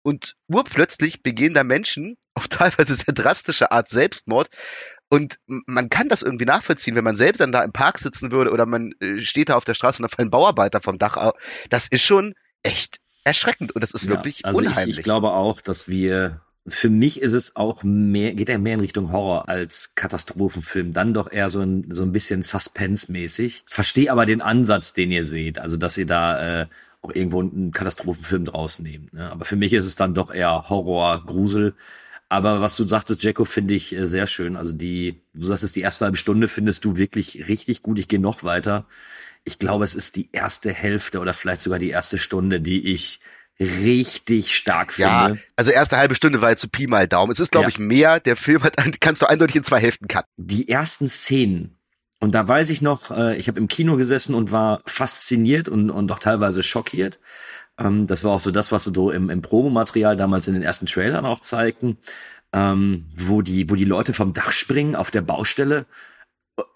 und 0.04 0.36
urplötzlich 0.48 1.24
begehen 1.24 1.54
da 1.54 1.64
Menschen 1.64 2.18
auf 2.34 2.48
teilweise 2.48 2.96
sehr 2.96 3.14
drastische 3.14 3.72
Art 3.72 3.90
Selbstmord 3.90 4.50
Und 5.10 5.40
man 5.48 5.90
kann 5.90 6.10
das 6.10 6.22
irgendwie 6.22 6.46
nachvollziehen, 6.46 6.96
wenn 6.96 7.04
man 7.04 7.16
selbst 7.16 7.40
dann 7.40 7.52
da 7.52 7.64
im 7.64 7.72
Park 7.72 8.00
sitzen 8.00 8.32
würde 8.32 8.52
oder 8.52 8.66
man 8.66 8.92
äh, 9.00 9.20
steht 9.22 9.50
da 9.50 9.56
auf 9.56 9.66
der 9.66 9.74
Straße 9.74 10.02
und 10.02 10.10
da 10.10 10.16
fallen 10.16 10.30
Bauarbeiter 10.30 10.82
vom 10.82 11.00
Dach. 11.00 11.34
Das 11.70 11.88
ist 11.88 12.04
schon 12.04 12.36
echt 12.62 13.00
erschreckend 13.24 13.74
und 13.74 13.82
das 13.82 13.92
ist 13.92 14.08
wirklich 14.08 14.40
ja, 14.40 14.46
also 14.46 14.60
unheimlich. 14.60 14.90
Ich, 14.90 14.98
ich 15.00 15.04
glaube 15.04 15.32
auch, 15.32 15.62
dass 15.62 15.88
wir 15.88 16.42
für 16.68 16.90
mich 16.90 17.22
ist 17.22 17.34
es 17.34 17.56
auch 17.56 17.84
mehr, 17.84 18.34
geht 18.34 18.50
er 18.50 18.58
mehr 18.58 18.74
in 18.74 18.80
Richtung 18.80 19.12
Horror 19.12 19.48
als 19.50 19.94
Katastrophenfilm. 19.94 20.94
Dann 20.94 21.14
doch 21.14 21.32
eher 21.32 21.50
so 21.50 21.62
ein, 21.62 21.86
so 21.92 22.02
ein 22.02 22.12
bisschen 22.12 22.42
Suspense-mäßig. 22.42 23.66
Verstehe 23.68 24.12
aber 24.12 24.26
den 24.26 24.42
Ansatz, 24.42 24.94
den 24.94 25.12
ihr 25.12 25.26
seht. 25.26 25.60
Also, 25.60 25.78
dass 25.78 25.98
ihr 25.98 26.08
da 26.08 26.62
äh, 26.62 26.68
auch 27.02 27.14
irgendwo 27.14 27.42
einen 27.42 27.72
Katastrophenfilm 27.72 28.46
draus 28.46 28.80
nehmt. 28.80 29.14
Ne? 29.14 29.32
Aber 29.32 29.46
für 29.46 29.56
mich 29.56 29.74
ist 29.74 29.86
es 29.86 29.96
dann 29.96 30.16
doch 30.16 30.34
eher 30.34 30.70
Horror, 30.70 31.24
Grusel. 31.24 31.76
Aber 32.30 32.62
was 32.62 32.76
du 32.76 32.88
sagtest, 32.88 33.22
Jacko, 33.22 33.46
finde 33.46 33.76
ich 33.76 33.96
äh, 33.96 34.08
sehr 34.08 34.26
schön. 34.26 34.56
Also 34.56 34.74
die, 34.74 35.22
du 35.36 35.46
sagst, 35.46 35.76
die 35.76 35.82
erste 35.82 36.06
halbe 36.06 36.18
Stunde 36.18 36.48
findest 36.48 36.84
du 36.84 36.98
wirklich 36.98 37.48
richtig 37.48 37.84
gut. 37.84 38.00
Ich 38.00 38.08
gehe 38.08 38.20
noch 38.20 38.44
weiter. 38.44 38.88
Ich 39.44 39.60
glaube, 39.60 39.86
es 39.86 39.94
ist 39.94 40.16
die 40.16 40.30
erste 40.32 40.74
Hälfte 40.74 41.20
oder 41.20 41.34
vielleicht 41.36 41.62
sogar 41.62 41.78
die 41.78 41.92
erste 41.92 42.18
Stunde, 42.18 42.60
die 42.60 42.92
ich 42.92 43.20
richtig 43.60 44.56
stark 44.56 44.94
finde. 44.94 45.10
Ja, 45.10 45.36
also 45.56 45.72
erste 45.72 45.98
halbe 45.98 46.16
Stunde 46.16 46.42
war 46.42 46.50
jetzt 46.50 46.62
zu 46.62 46.70
Pi 46.70 46.88
mal 46.88 47.08
Daumen. 47.08 47.32
Es 47.32 47.40
ist, 47.40 47.52
glaube 47.52 47.66
ja. 47.66 47.70
ich, 47.70 47.80
mehr. 47.80 48.20
Der 48.20 48.36
Film 48.36 48.64
hat, 48.64 48.76
kannst 49.00 49.22
du 49.22 49.28
eindeutig 49.28 49.56
in 49.56 49.64
zwei 49.64 49.80
Hälften 49.80 50.08
cutten. 50.08 50.30
Die 50.38 50.68
ersten 50.68 51.08
Szenen, 51.08 51.78
und 52.20 52.34
da 52.34 52.48
weiß 52.48 52.70
ich 52.70 52.82
noch, 52.82 53.12
äh, 53.12 53.36
ich 53.38 53.48
habe 53.48 53.60
im 53.60 53.68
Kino 53.68 53.98
gesessen 53.98 54.36
und 54.36 54.52
war 54.52 54.82
fasziniert 54.86 55.70
und, 55.70 55.90
und 55.90 56.12
auch 56.12 56.20
teilweise 56.20 56.64
schockiert. 56.64 57.20
Ähm, 57.78 58.08
das 58.08 58.24
war 58.24 58.32
auch 58.32 58.40
so 58.40 58.52
das, 58.52 58.72
was 58.72 58.86
sie 58.86 58.94
so 58.94 59.12
im, 59.12 59.30
im 59.30 59.42
Promomaterial 59.42 60.18
damals 60.18 60.48
in 60.48 60.54
den 60.54 60.64
ersten 60.64 60.86
Trailern 60.86 61.26
auch 61.26 61.42
zeigten, 61.42 61.98
ähm, 62.54 63.06
wo 63.18 63.42
die, 63.42 63.70
wo 63.70 63.76
die 63.76 63.86
Leute 63.86 64.14
vom 64.14 64.34
Dach 64.34 64.52
springen 64.52 64.96
auf 64.96 65.12
der 65.12 65.22
Baustelle 65.22 65.86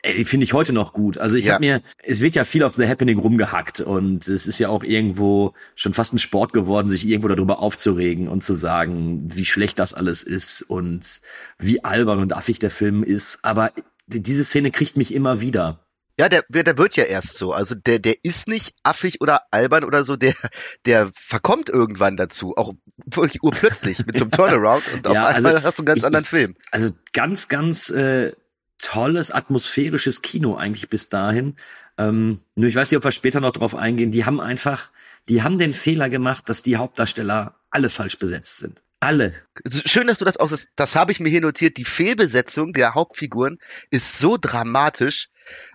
Ey, 0.01 0.25
finde 0.25 0.43
ich 0.43 0.53
heute 0.53 0.74
noch 0.74 0.91
gut. 0.91 1.17
Also 1.17 1.38
ich 1.38 1.45
ja. 1.45 1.53
habe 1.53 1.65
mir, 1.65 1.81
es 2.03 2.21
wird 2.21 2.36
ja 2.36 2.43
viel 2.43 2.63
auf 2.63 2.75
The 2.75 2.88
Happening 2.88 3.17
rumgehackt 3.17 3.79
und 3.79 4.27
es 4.27 4.45
ist 4.45 4.59
ja 4.59 4.67
auch 4.69 4.83
irgendwo 4.83 5.53
schon 5.75 5.93
fast 5.93 6.13
ein 6.13 6.19
Sport 6.19 6.51
geworden, 6.51 6.89
sich 6.89 7.07
irgendwo 7.07 7.29
darüber 7.29 7.59
aufzuregen 7.59 8.27
und 8.27 8.43
zu 8.43 8.55
sagen, 8.55 9.29
wie 9.33 9.45
schlecht 9.45 9.79
das 9.79 9.93
alles 9.93 10.24
ist 10.24 10.62
und 10.63 11.21
wie 11.57 11.83
albern 11.83 12.19
und 12.19 12.33
affig 12.33 12.59
der 12.59 12.71
Film 12.71 13.03
ist. 13.03 13.39
Aber 13.43 13.71
diese 14.07 14.43
Szene 14.43 14.71
kriegt 14.71 14.98
mich 14.98 15.13
immer 15.13 15.39
wieder. 15.39 15.86
Ja, 16.19 16.27
der, 16.27 16.43
der 16.50 16.77
wird 16.77 16.98
ja 16.98 17.05
erst 17.05 17.38
so. 17.38 17.53
Also 17.53 17.75
der, 17.75 18.00
der 18.00 18.15
ist 18.24 18.50
nicht 18.50 18.75
affig 18.83 19.21
oder 19.21 19.43
albern 19.51 19.86
oder 19.86 20.03
so, 20.03 20.17
der, 20.17 20.33
der 20.86 21.09
verkommt 21.13 21.69
irgendwann 21.69 22.17
dazu. 22.17 22.57
Auch 22.57 22.74
wirklich 23.05 23.41
urplötzlich 23.41 24.05
mit 24.05 24.17
so 24.17 24.25
einem 24.25 24.31
Turnaround 24.31 24.83
und 24.93 25.07
auf 25.07 25.13
ja, 25.13 25.27
einmal 25.27 25.55
also 25.55 25.65
hast 25.65 25.79
du 25.79 25.83
einen 25.83 25.86
ganz 25.86 26.00
ich, 26.00 26.05
anderen 26.05 26.25
Film. 26.25 26.57
Also 26.71 26.89
ganz, 27.13 27.48
ganz 27.48 27.89
äh, 27.89 28.33
tolles 28.79 29.31
atmosphärisches 29.31 30.21
Kino 30.21 30.55
eigentlich 30.55 30.89
bis 30.89 31.09
dahin. 31.09 31.55
Ähm, 31.98 32.39
nur 32.55 32.69
ich 32.69 32.75
weiß 32.75 32.89
nicht, 32.89 32.98
ob 32.98 33.03
wir 33.03 33.12
später 33.12 33.41
noch 33.41 33.51
drauf 33.51 33.75
eingehen. 33.75 34.12
Die 34.12 34.25
haben 34.25 34.41
einfach, 34.41 34.89
die 35.27 35.43
haben 35.43 35.59
den 35.59 35.74
Fehler 35.74 36.09
gemacht, 36.09 36.50
dass 36.50 36.63
die 36.63 36.77
Hauptdarsteller 36.77 37.55
alle 37.69 37.89
falsch 37.89 38.17
besetzt 38.17 38.57
sind. 38.57 38.81
Alle. 39.01 39.33
Schön, 39.86 40.07
dass 40.07 40.17
du 40.17 40.25
das 40.25 40.38
aus, 40.38 40.67
das 40.75 40.95
habe 40.95 41.12
ich 41.12 41.19
mir 41.21 41.29
hier 41.29 41.41
notiert. 41.41 41.77
Die 41.77 41.86
Fehlbesetzung 41.86 42.74
der 42.74 42.95
Hauptfiguren 42.95 43.57
ist 43.91 44.17
so 44.19 44.38
dramatisch. 44.39 45.29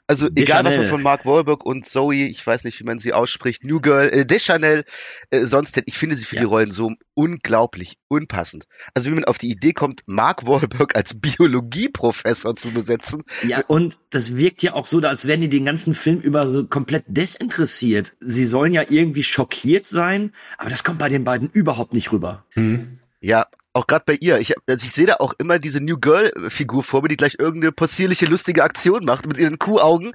Also 0.07 0.29
egal, 0.35 0.65
was 0.65 0.77
man 0.77 0.87
von 0.87 1.03
Mark 1.03 1.25
Wahlberg 1.25 1.65
und 1.65 1.87
Zoe, 1.87 2.27
ich 2.27 2.47
weiß 2.47 2.65
nicht, 2.65 2.79
wie 2.79 2.85
man 2.85 2.99
sie 2.99 3.15
ausspricht, 3.15 3.65
New 3.65 3.81
Girl, 3.81 4.11
äh, 4.11 4.27
Deschanel, 4.27 4.85
äh, 5.31 5.45
sonst, 5.45 5.81
ich 5.87 5.97
finde 5.97 6.15
sie 6.15 6.27
für 6.27 6.37
ja. 6.37 6.43
die 6.43 6.47
Rollen 6.47 6.71
so 6.71 6.93
unglaublich 7.15 7.97
unpassend. 8.09 8.65
Also 8.93 9.11
wie 9.11 9.15
man 9.15 9.25
auf 9.25 9.39
die 9.39 9.51
Idee 9.51 9.73
kommt, 9.73 10.03
Mark 10.05 10.47
Wahlberg 10.47 10.95
als 10.95 11.19
Biologieprofessor 11.21 12.55
zu 12.55 12.73
besetzen. 12.73 13.23
Ja, 13.49 13.63
und 13.67 13.99
das 14.11 14.37
wirkt 14.37 14.63
ja 14.63 14.75
auch 14.75 14.85
so, 14.85 14.99
als 15.01 15.27
wären 15.27 15.41
die 15.41 15.49
den 15.49 15.65
ganzen 15.65 15.95
Film 15.95 16.21
über 16.21 16.51
so 16.51 16.65
komplett 16.65 17.05
desinteressiert. 17.07 18.13
Sie 18.21 18.45
sollen 18.45 18.75
ja 18.75 18.85
irgendwie 18.87 19.25
schockiert 19.25 19.89
sein, 19.89 20.33
aber 20.59 20.69
das 20.69 20.85
kommt 20.85 20.99
bei 20.99 21.09
den 21.09 21.25
beiden 21.25 21.49
überhaupt 21.51 21.95
nicht 21.95 22.13
rüber. 22.13 22.45
Hm. 22.51 22.99
Ja, 23.21 23.47
auch 23.75 23.87
gerade 23.87 24.05
bei 24.07 24.15
ihr. 24.15 24.39
Ich, 24.39 24.55
also 24.67 24.87
ich 24.87 24.93
sehe 24.93 25.07
da 25.07 25.17
auch 25.17 25.35
immer 25.39 25.59
diese 25.59 25.81
New 25.81 25.99
Girl-Figur 25.99 26.83
vor 26.83 27.03
mir, 27.03 27.09
die 27.09 27.17
gleich 27.17 27.37
irgendeine 27.39 27.73
possierliche, 27.73 28.27
lustige 28.27 28.63
Aktion 28.63 29.05
macht 29.05 29.27
mit 29.27 29.37
ihren 29.37 29.59
Kuhaugen. 29.59 30.13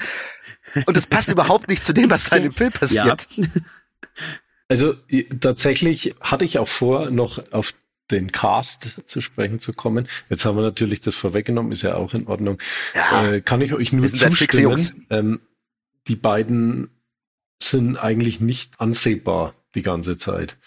Und 0.85 0.97
das 0.97 1.05
passt 1.05 1.29
überhaupt 1.31 1.69
nicht 1.69 1.83
zu 1.83 1.93
dem, 1.93 2.09
was 2.09 2.29
da 2.29 2.37
in 2.37 2.43
dem 2.43 2.51
Film 2.51 2.71
passiert. 2.71 3.27
Ja. 3.35 3.43
Also 4.69 4.95
tatsächlich 5.39 6.15
hatte 6.21 6.45
ich 6.45 6.59
auch 6.59 6.67
vor, 6.67 7.09
noch 7.09 7.51
auf 7.51 7.73
den 8.11 8.31
Cast 8.31 9.01
zu 9.05 9.21
sprechen 9.21 9.59
zu 9.59 9.73
kommen. 9.73 10.07
Jetzt 10.29 10.45
haben 10.45 10.57
wir 10.57 10.63
natürlich 10.63 11.01
das 11.01 11.15
vorweggenommen, 11.15 11.71
ist 11.71 11.81
ja 11.81 11.95
auch 11.95 12.13
in 12.13 12.27
Ordnung. 12.27 12.59
Ja, 12.95 13.31
äh, 13.31 13.41
kann 13.41 13.61
ich 13.61 13.73
euch 13.73 13.91
nur 13.93 14.07
zustimmen. 14.07 15.05
Ähm, 15.09 15.41
die 16.07 16.15
beiden 16.15 16.89
sind 17.61 17.97
eigentlich 17.97 18.39
nicht 18.39 18.79
ansehbar 18.79 19.53
die 19.75 19.83
ganze 19.83 20.17
Zeit. 20.17 20.57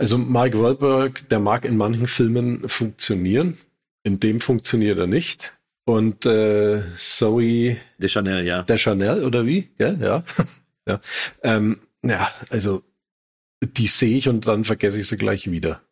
Also 0.00 0.16
Mike 0.16 0.58
Wahlberg, 0.58 1.28
der 1.28 1.40
mag 1.40 1.66
in 1.66 1.76
manchen 1.76 2.06
Filmen 2.06 2.66
funktionieren. 2.66 3.58
In 4.02 4.18
dem 4.18 4.40
funktioniert 4.40 4.96
er 4.96 5.06
nicht. 5.06 5.58
Und 5.84 6.24
äh, 6.24 6.82
Zoe 6.96 7.76
Deschanel, 7.98 8.46
ja. 8.46 8.62
Deschanel 8.62 9.24
oder 9.24 9.44
wie? 9.44 9.68
Ja, 9.78 9.92
ja. 9.92 10.24
ja. 10.88 11.00
Ähm, 11.42 11.80
ja, 12.02 12.30
also 12.48 12.82
die 13.62 13.88
sehe 13.88 14.16
ich 14.16 14.30
und 14.30 14.46
dann 14.46 14.64
vergesse 14.64 14.98
ich 14.98 15.06
sie 15.06 15.18
gleich 15.18 15.50
wieder. 15.50 15.82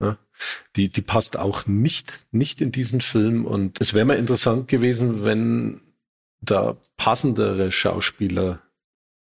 Ja? 0.00 0.18
Die, 0.74 0.88
die 0.88 1.02
passt 1.02 1.36
auch 1.36 1.64
nicht, 1.68 2.26
nicht 2.32 2.60
in 2.60 2.72
diesen 2.72 3.02
Film. 3.02 3.44
Und 3.44 3.80
es 3.80 3.94
wäre 3.94 4.04
mal 4.04 4.18
interessant 4.18 4.66
gewesen, 4.66 5.24
wenn 5.24 5.80
da 6.40 6.76
passendere 6.96 7.70
Schauspieler 7.70 8.62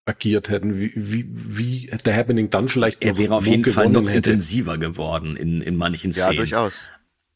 agiert 0.05 0.49
hätten, 0.49 0.79
wie, 0.79 0.91
wie, 0.95 1.25
wie 1.29 1.91
der 2.05 2.15
Happening 2.15 2.49
dann 2.49 2.67
vielleicht 2.67 3.01
Er 3.01 3.17
wäre 3.17 3.35
auf 3.35 3.47
jeden 3.47 3.65
Fall 3.65 3.89
noch 3.89 4.07
hätte. 4.07 4.31
intensiver 4.31 4.77
geworden 4.77 5.37
in, 5.37 5.61
in 5.61 5.75
manchen 5.75 6.11
Szenen. 6.11 6.33
Ja, 6.33 6.37
durchaus. 6.37 6.87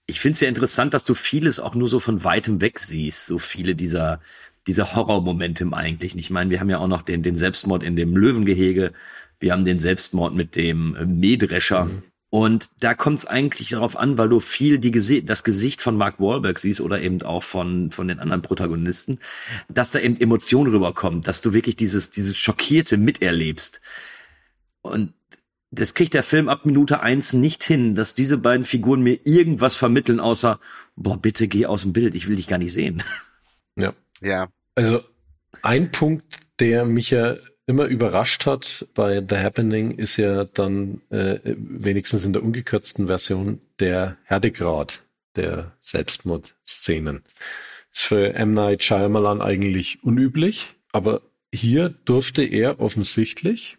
Ich 0.05 0.19
finde 0.19 0.33
es 0.33 0.41
ja 0.41 0.47
interessant, 0.47 0.93
dass 0.93 1.05
du 1.05 1.13
vieles 1.13 1.59
auch 1.59 1.75
nur 1.75 1.87
so 1.87 1.99
von 1.99 2.23
weitem 2.23 2.61
weg 2.61 2.79
siehst, 2.79 3.25
so 3.25 3.39
viele 3.39 3.75
dieser, 3.75 4.21
dieser 4.65 4.95
Horrormomente 4.95 5.63
im 5.63 5.73
Eigentlichen. 5.73 6.19
Ich 6.19 6.29
meine, 6.29 6.49
wir 6.49 6.59
haben 6.59 6.69
ja 6.69 6.79
auch 6.79 6.87
noch 6.87 7.01
den, 7.01 7.23
den 7.23 7.37
Selbstmord 7.37 7.83
in 7.83 7.95
dem 7.95 8.15
Löwengehege, 8.15 8.93
wir 9.39 9.51
haben 9.51 9.65
den 9.65 9.79
Selbstmord 9.79 10.33
mit 10.33 10.55
dem 10.55 10.95
äh, 10.95 11.05
Mähdrescher. 11.05 11.85
Mhm. 11.85 12.03
Und 12.37 12.69
da 12.81 12.93
kommt 12.93 13.17
es 13.17 13.25
eigentlich 13.25 13.69
darauf 13.69 13.97
an, 13.97 14.19
weil 14.19 14.29
du 14.29 14.39
viel 14.39 14.77
die 14.77 14.91
Gesi 14.91 15.25
das 15.25 15.43
Gesicht 15.43 15.81
von 15.81 15.97
Mark 15.97 16.19
Wahlberg 16.19 16.59
siehst 16.59 16.81
oder 16.81 17.01
eben 17.01 17.23
auch 17.23 17.41
von, 17.41 17.89
von 17.89 18.07
den 18.07 18.19
anderen 18.19 18.43
Protagonisten, 18.43 19.17
dass 19.69 19.93
da 19.93 19.99
eben 19.99 20.15
Emotion 20.21 20.67
rüberkommt, 20.67 21.27
dass 21.27 21.41
du 21.41 21.51
wirklich 21.51 21.77
dieses, 21.77 22.11
dieses 22.11 22.37
Schockierte 22.37 22.97
miterlebst. 22.97 23.81
Und 24.83 25.13
das 25.71 25.95
kriegt 25.95 26.13
der 26.13 26.21
Film 26.21 26.47
ab 26.47 26.63
Minute 26.63 26.99
eins 26.99 27.33
nicht 27.33 27.63
hin, 27.63 27.95
dass 27.95 28.13
diese 28.13 28.37
beiden 28.37 28.65
Figuren 28.65 29.01
mir 29.01 29.19
irgendwas 29.25 29.75
vermitteln, 29.75 30.19
außer, 30.19 30.59
boah, 30.95 31.19
bitte 31.19 31.47
geh 31.47 31.65
aus 31.65 31.81
dem 31.81 31.93
Bild, 31.93 32.13
ich 32.13 32.27
will 32.27 32.35
dich 32.35 32.47
gar 32.47 32.59
nicht 32.59 32.71
sehen. 32.71 33.01
Ja. 33.75 33.95
Ja. 34.21 34.49
Also 34.75 35.01
ein 35.63 35.91
Punkt, 35.91 36.37
der 36.59 36.85
mich 36.85 37.09
ja 37.09 37.37
immer 37.67 37.85
überrascht 37.85 38.45
hat 38.45 38.87
bei 38.95 39.23
The 39.27 39.35
Happening, 39.35 39.91
ist 39.91 40.17
ja 40.17 40.45
dann 40.45 41.01
äh, 41.09 41.39
wenigstens 41.43 42.25
in 42.25 42.33
der 42.33 42.43
ungekürzten 42.43 43.07
Version 43.07 43.61
der 43.79 44.17
Härtegrad 44.23 45.03
der 45.35 45.73
Selbstmordszenen. 45.81 47.23
Ist 47.91 48.03
für 48.03 48.33
M. 48.33 48.53
Night 48.53 48.83
Shyamalan 48.83 49.41
eigentlich 49.41 50.03
unüblich, 50.03 50.75
aber 50.91 51.21
hier 51.53 51.89
durfte 52.05 52.43
er 52.43 52.79
offensichtlich, 52.79 53.77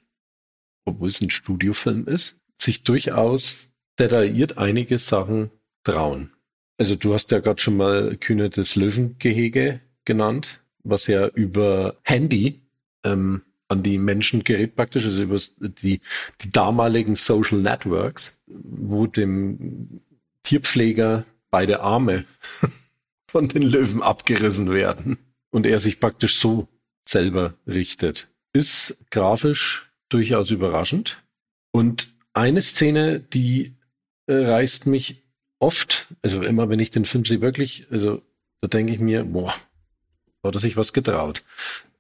obwohl 0.85 1.09
es 1.09 1.21
ein 1.21 1.31
Studiofilm 1.31 2.07
ist, 2.07 2.37
sich 2.59 2.83
durchaus 2.83 3.73
detailliert 3.99 4.59
einige 4.59 4.99
Sachen 4.99 5.51
trauen. 5.83 6.33
Also 6.77 6.95
du 6.95 7.15
hast 7.15 7.31
ja 7.31 7.41
gerade 7.41 7.61
schon 7.61 7.77
mal 7.77 8.17
Kühne 8.17 8.51
des 8.51 8.77
Löwengehege 8.77 9.81
genannt, 10.05 10.61
was 10.85 11.07
ja 11.07 11.27
über 11.27 11.97
Handy 12.03 12.61
ähm, 13.05 13.43
an 13.69 13.83
die 13.83 13.99
Menschen 13.99 14.45
gerät 14.45 14.75
praktisch, 14.75 15.05
also 15.05 15.23
über 15.23 15.39
die, 15.59 16.01
die 16.41 16.51
damaligen 16.51 17.15
Social 17.15 17.59
Networks, 17.59 18.39
wo 18.47 19.07
dem 19.07 20.01
Tierpfleger 20.43 21.25
beide 21.51 21.81
Arme 21.81 22.25
von 23.31 23.49
den 23.49 23.63
Löwen 23.63 24.03
abgerissen 24.03 24.71
werden 24.73 25.19
und 25.51 25.67
er 25.67 25.81
sich 25.81 26.01
praktisch 26.01 26.39
so 26.39 26.69
selber 27.07 27.55
richtet. 27.67 28.29
Ist 28.53 28.99
grafisch 29.11 29.93
durchaus 30.09 30.51
überraschend. 30.51 31.23
Und 31.71 32.09
eine 32.33 32.63
Szene, 32.63 33.21
die 33.21 33.77
äh, 34.27 34.35
reißt 34.35 34.87
mich 34.87 35.23
oft, 35.59 36.07
also 36.23 36.43
immer 36.43 36.69
wenn 36.69 36.81
ich 36.81 36.91
den 36.91 37.05
Film 37.05 37.25
sehe, 37.25 37.41
wirklich, 37.41 37.87
also 37.91 38.23
da 38.61 38.69
denke 38.69 38.93
ich 38.93 38.99
mir, 38.99 39.25
boah, 39.25 39.55
hat 40.43 40.55
er 40.55 40.61
sich 40.61 40.77
was 40.77 40.93
getraut. 40.93 41.43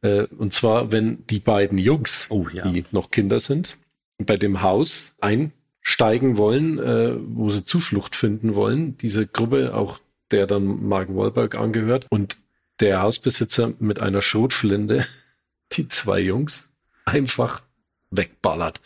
Äh, 0.02 0.24
und 0.38 0.52
zwar, 0.52 0.92
wenn 0.92 1.26
die 1.26 1.40
beiden 1.40 1.78
Jungs, 1.78 2.26
oh, 2.30 2.48
ja. 2.52 2.68
die 2.68 2.84
noch 2.92 3.10
Kinder 3.10 3.40
sind, 3.40 3.76
bei 4.18 4.36
dem 4.36 4.62
Haus 4.62 5.14
einsteigen 5.20 6.36
wollen, 6.36 6.78
äh, 6.78 7.14
wo 7.18 7.50
sie 7.50 7.64
Zuflucht 7.64 8.16
finden 8.16 8.54
wollen, 8.54 8.96
diese 8.96 9.26
Gruppe, 9.26 9.74
auch 9.74 10.00
der 10.30 10.46
dann 10.46 10.86
Mark 10.88 11.08
Wahlberg 11.14 11.56
angehört, 11.56 12.06
und 12.10 12.38
der 12.80 13.02
Hausbesitzer 13.02 13.72
mit 13.78 14.00
einer 14.00 14.22
Schrotflinte 14.22 15.04
die 15.72 15.88
zwei 15.88 16.20
Jungs 16.20 16.72
einfach 17.04 17.62
wegballert. 18.10 18.80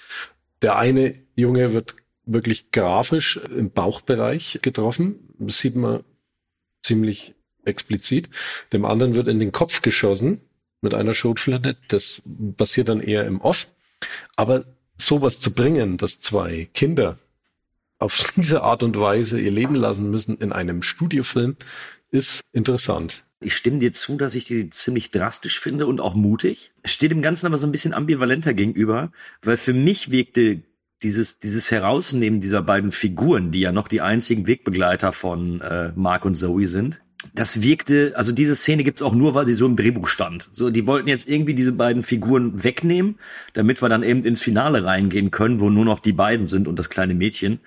Der 0.62 0.76
eine 0.76 1.14
Junge 1.34 1.74
wird 1.74 1.96
wirklich 2.24 2.70
grafisch 2.70 3.36
im 3.36 3.70
Bauchbereich 3.70 4.60
getroffen. 4.62 5.34
Das 5.38 5.58
sieht 5.58 5.76
man 5.76 6.04
ziemlich 6.82 7.34
explizit. 7.64 8.28
Dem 8.72 8.84
anderen 8.84 9.14
wird 9.14 9.28
in 9.28 9.40
den 9.40 9.52
Kopf 9.52 9.82
geschossen 9.82 10.40
mit 10.80 10.94
einer 10.94 11.14
Schrotflinte. 11.14 11.76
Das 11.88 12.22
passiert 12.56 12.88
dann 12.88 13.00
eher 13.00 13.26
im 13.26 13.40
Off. 13.40 13.68
Aber 14.36 14.64
sowas 14.96 15.40
zu 15.40 15.52
bringen, 15.52 15.96
dass 15.96 16.20
zwei 16.20 16.68
Kinder 16.74 17.18
auf 17.98 18.32
diese 18.36 18.62
Art 18.62 18.82
und 18.82 18.98
Weise 18.98 19.40
ihr 19.40 19.52
Leben 19.52 19.74
lassen 19.74 20.10
müssen 20.10 20.36
in 20.38 20.52
einem 20.52 20.82
Studiofilm, 20.82 21.56
ist 22.10 22.42
interessant. 22.52 23.24
Ich 23.40 23.56
stimme 23.56 23.78
dir 23.78 23.92
zu, 23.92 24.16
dass 24.16 24.34
ich 24.34 24.44
die 24.44 24.70
ziemlich 24.70 25.10
drastisch 25.10 25.58
finde 25.58 25.86
und 25.86 26.00
auch 26.00 26.14
mutig. 26.14 26.72
Steht 26.84 27.10
dem 27.10 27.22
Ganzen 27.22 27.46
aber 27.46 27.58
so 27.58 27.66
ein 27.66 27.72
bisschen 27.72 27.94
ambivalenter 27.94 28.54
gegenüber, 28.54 29.10
weil 29.42 29.56
für 29.56 29.72
mich 29.72 30.10
wirkte 30.10 30.62
dieses, 31.02 31.38
dieses 31.38 31.70
Herausnehmen 31.70 32.40
dieser 32.40 32.62
beiden 32.62 32.92
Figuren, 32.92 33.50
die 33.50 33.60
ja 33.60 33.72
noch 33.72 33.88
die 33.88 34.00
einzigen 34.00 34.46
Wegbegleiter 34.46 35.12
von 35.12 35.60
äh, 35.60 35.92
Mark 35.94 36.24
und 36.24 36.34
Zoe 36.34 36.68
sind, 36.68 37.00
das 37.34 37.62
wirkte, 37.62 38.12
also 38.16 38.32
diese 38.32 38.56
Szene 38.56 38.84
gibt's 38.84 39.02
auch 39.02 39.14
nur, 39.14 39.34
weil 39.34 39.46
sie 39.46 39.54
so 39.54 39.66
im 39.66 39.76
Drehbuch 39.76 40.08
stand. 40.08 40.48
So, 40.50 40.70
die 40.70 40.86
wollten 40.86 41.08
jetzt 41.08 41.28
irgendwie 41.28 41.54
diese 41.54 41.72
beiden 41.72 42.02
Figuren 42.02 42.64
wegnehmen, 42.64 43.18
damit 43.52 43.80
wir 43.80 43.88
dann 43.88 44.02
eben 44.02 44.24
ins 44.24 44.40
Finale 44.40 44.84
reingehen 44.84 45.30
können, 45.30 45.60
wo 45.60 45.70
nur 45.70 45.84
noch 45.84 46.00
die 46.00 46.12
beiden 46.12 46.46
sind 46.46 46.66
und 46.66 46.78
das 46.78 46.90
kleine 46.90 47.14
Mädchen. 47.14 47.60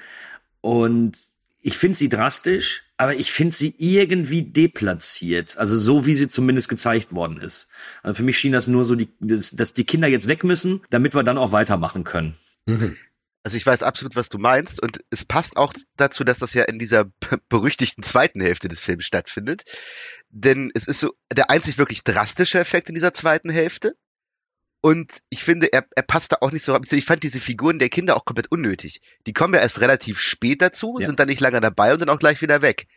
Und 0.61 1.17
ich 1.61 1.77
finde 1.77 1.97
sie 1.97 2.09
drastisch, 2.09 2.83
aber 2.97 3.15
ich 3.15 3.31
finde 3.31 3.55
sie 3.55 3.73
irgendwie 3.77 4.43
deplatziert. 4.43 5.57
Also 5.57 5.77
so, 5.79 6.05
wie 6.05 6.15
sie 6.15 6.27
zumindest 6.27 6.69
gezeigt 6.69 7.13
worden 7.13 7.39
ist. 7.39 7.69
Also 8.03 8.15
für 8.15 8.23
mich 8.23 8.37
schien 8.37 8.51
das 8.51 8.67
nur 8.67 8.85
so, 8.85 8.95
die, 8.95 9.09
dass, 9.19 9.51
dass 9.51 9.73
die 9.73 9.85
Kinder 9.85 10.07
jetzt 10.07 10.27
weg 10.27 10.43
müssen, 10.43 10.81
damit 10.89 11.15
wir 11.15 11.23
dann 11.23 11.37
auch 11.37 11.51
weitermachen 11.51 12.03
können. 12.03 12.35
Mhm. 12.65 12.97
Also 13.45 13.57
ich 13.57 13.65
weiß 13.67 13.83
absolut, 13.83 14.15
was 14.15 14.29
du 14.29 14.39
meinst 14.39 14.81
und 14.81 15.01
es 15.11 15.23
passt 15.23 15.55
auch 15.55 15.71
dazu, 15.97 16.23
dass 16.23 16.39
das 16.39 16.55
ja 16.55 16.63
in 16.63 16.79
dieser 16.79 17.05
berüchtigten 17.47 18.01
zweiten 18.01 18.41
Hälfte 18.41 18.69
des 18.69 18.81
Films 18.81 19.05
stattfindet. 19.05 19.65
Denn 20.29 20.71
es 20.73 20.87
ist 20.87 20.99
so 20.99 21.13
der 21.31 21.51
einzig 21.51 21.77
wirklich 21.77 22.03
drastische 22.03 22.57
Effekt 22.57 22.89
in 22.89 22.95
dieser 22.95 23.13
zweiten 23.13 23.51
Hälfte. 23.51 23.95
Und 24.81 25.11
ich 25.29 25.43
finde, 25.43 25.71
er, 25.71 25.85
er 25.95 26.01
passt 26.01 26.31
da 26.31 26.37
auch 26.41 26.51
nicht 26.51 26.63
so. 26.63 26.75
Ich 26.91 27.05
fand 27.05 27.21
diese 27.21 27.39
Figuren 27.39 27.77
der 27.77 27.89
Kinder 27.89 28.17
auch 28.17 28.25
komplett 28.25 28.51
unnötig. 28.51 29.01
Die 29.27 29.33
kommen 29.33 29.53
ja 29.53 29.59
erst 29.59 29.79
relativ 29.79 30.19
spät 30.19 30.63
dazu, 30.63 30.97
ja. 30.99 31.05
sind 31.05 31.19
dann 31.19 31.27
nicht 31.27 31.39
lange 31.39 31.61
dabei 31.61 31.93
und 31.93 31.99
dann 31.99 32.09
auch 32.09 32.17
gleich 32.17 32.41
wieder 32.41 32.63
weg. 32.63 32.87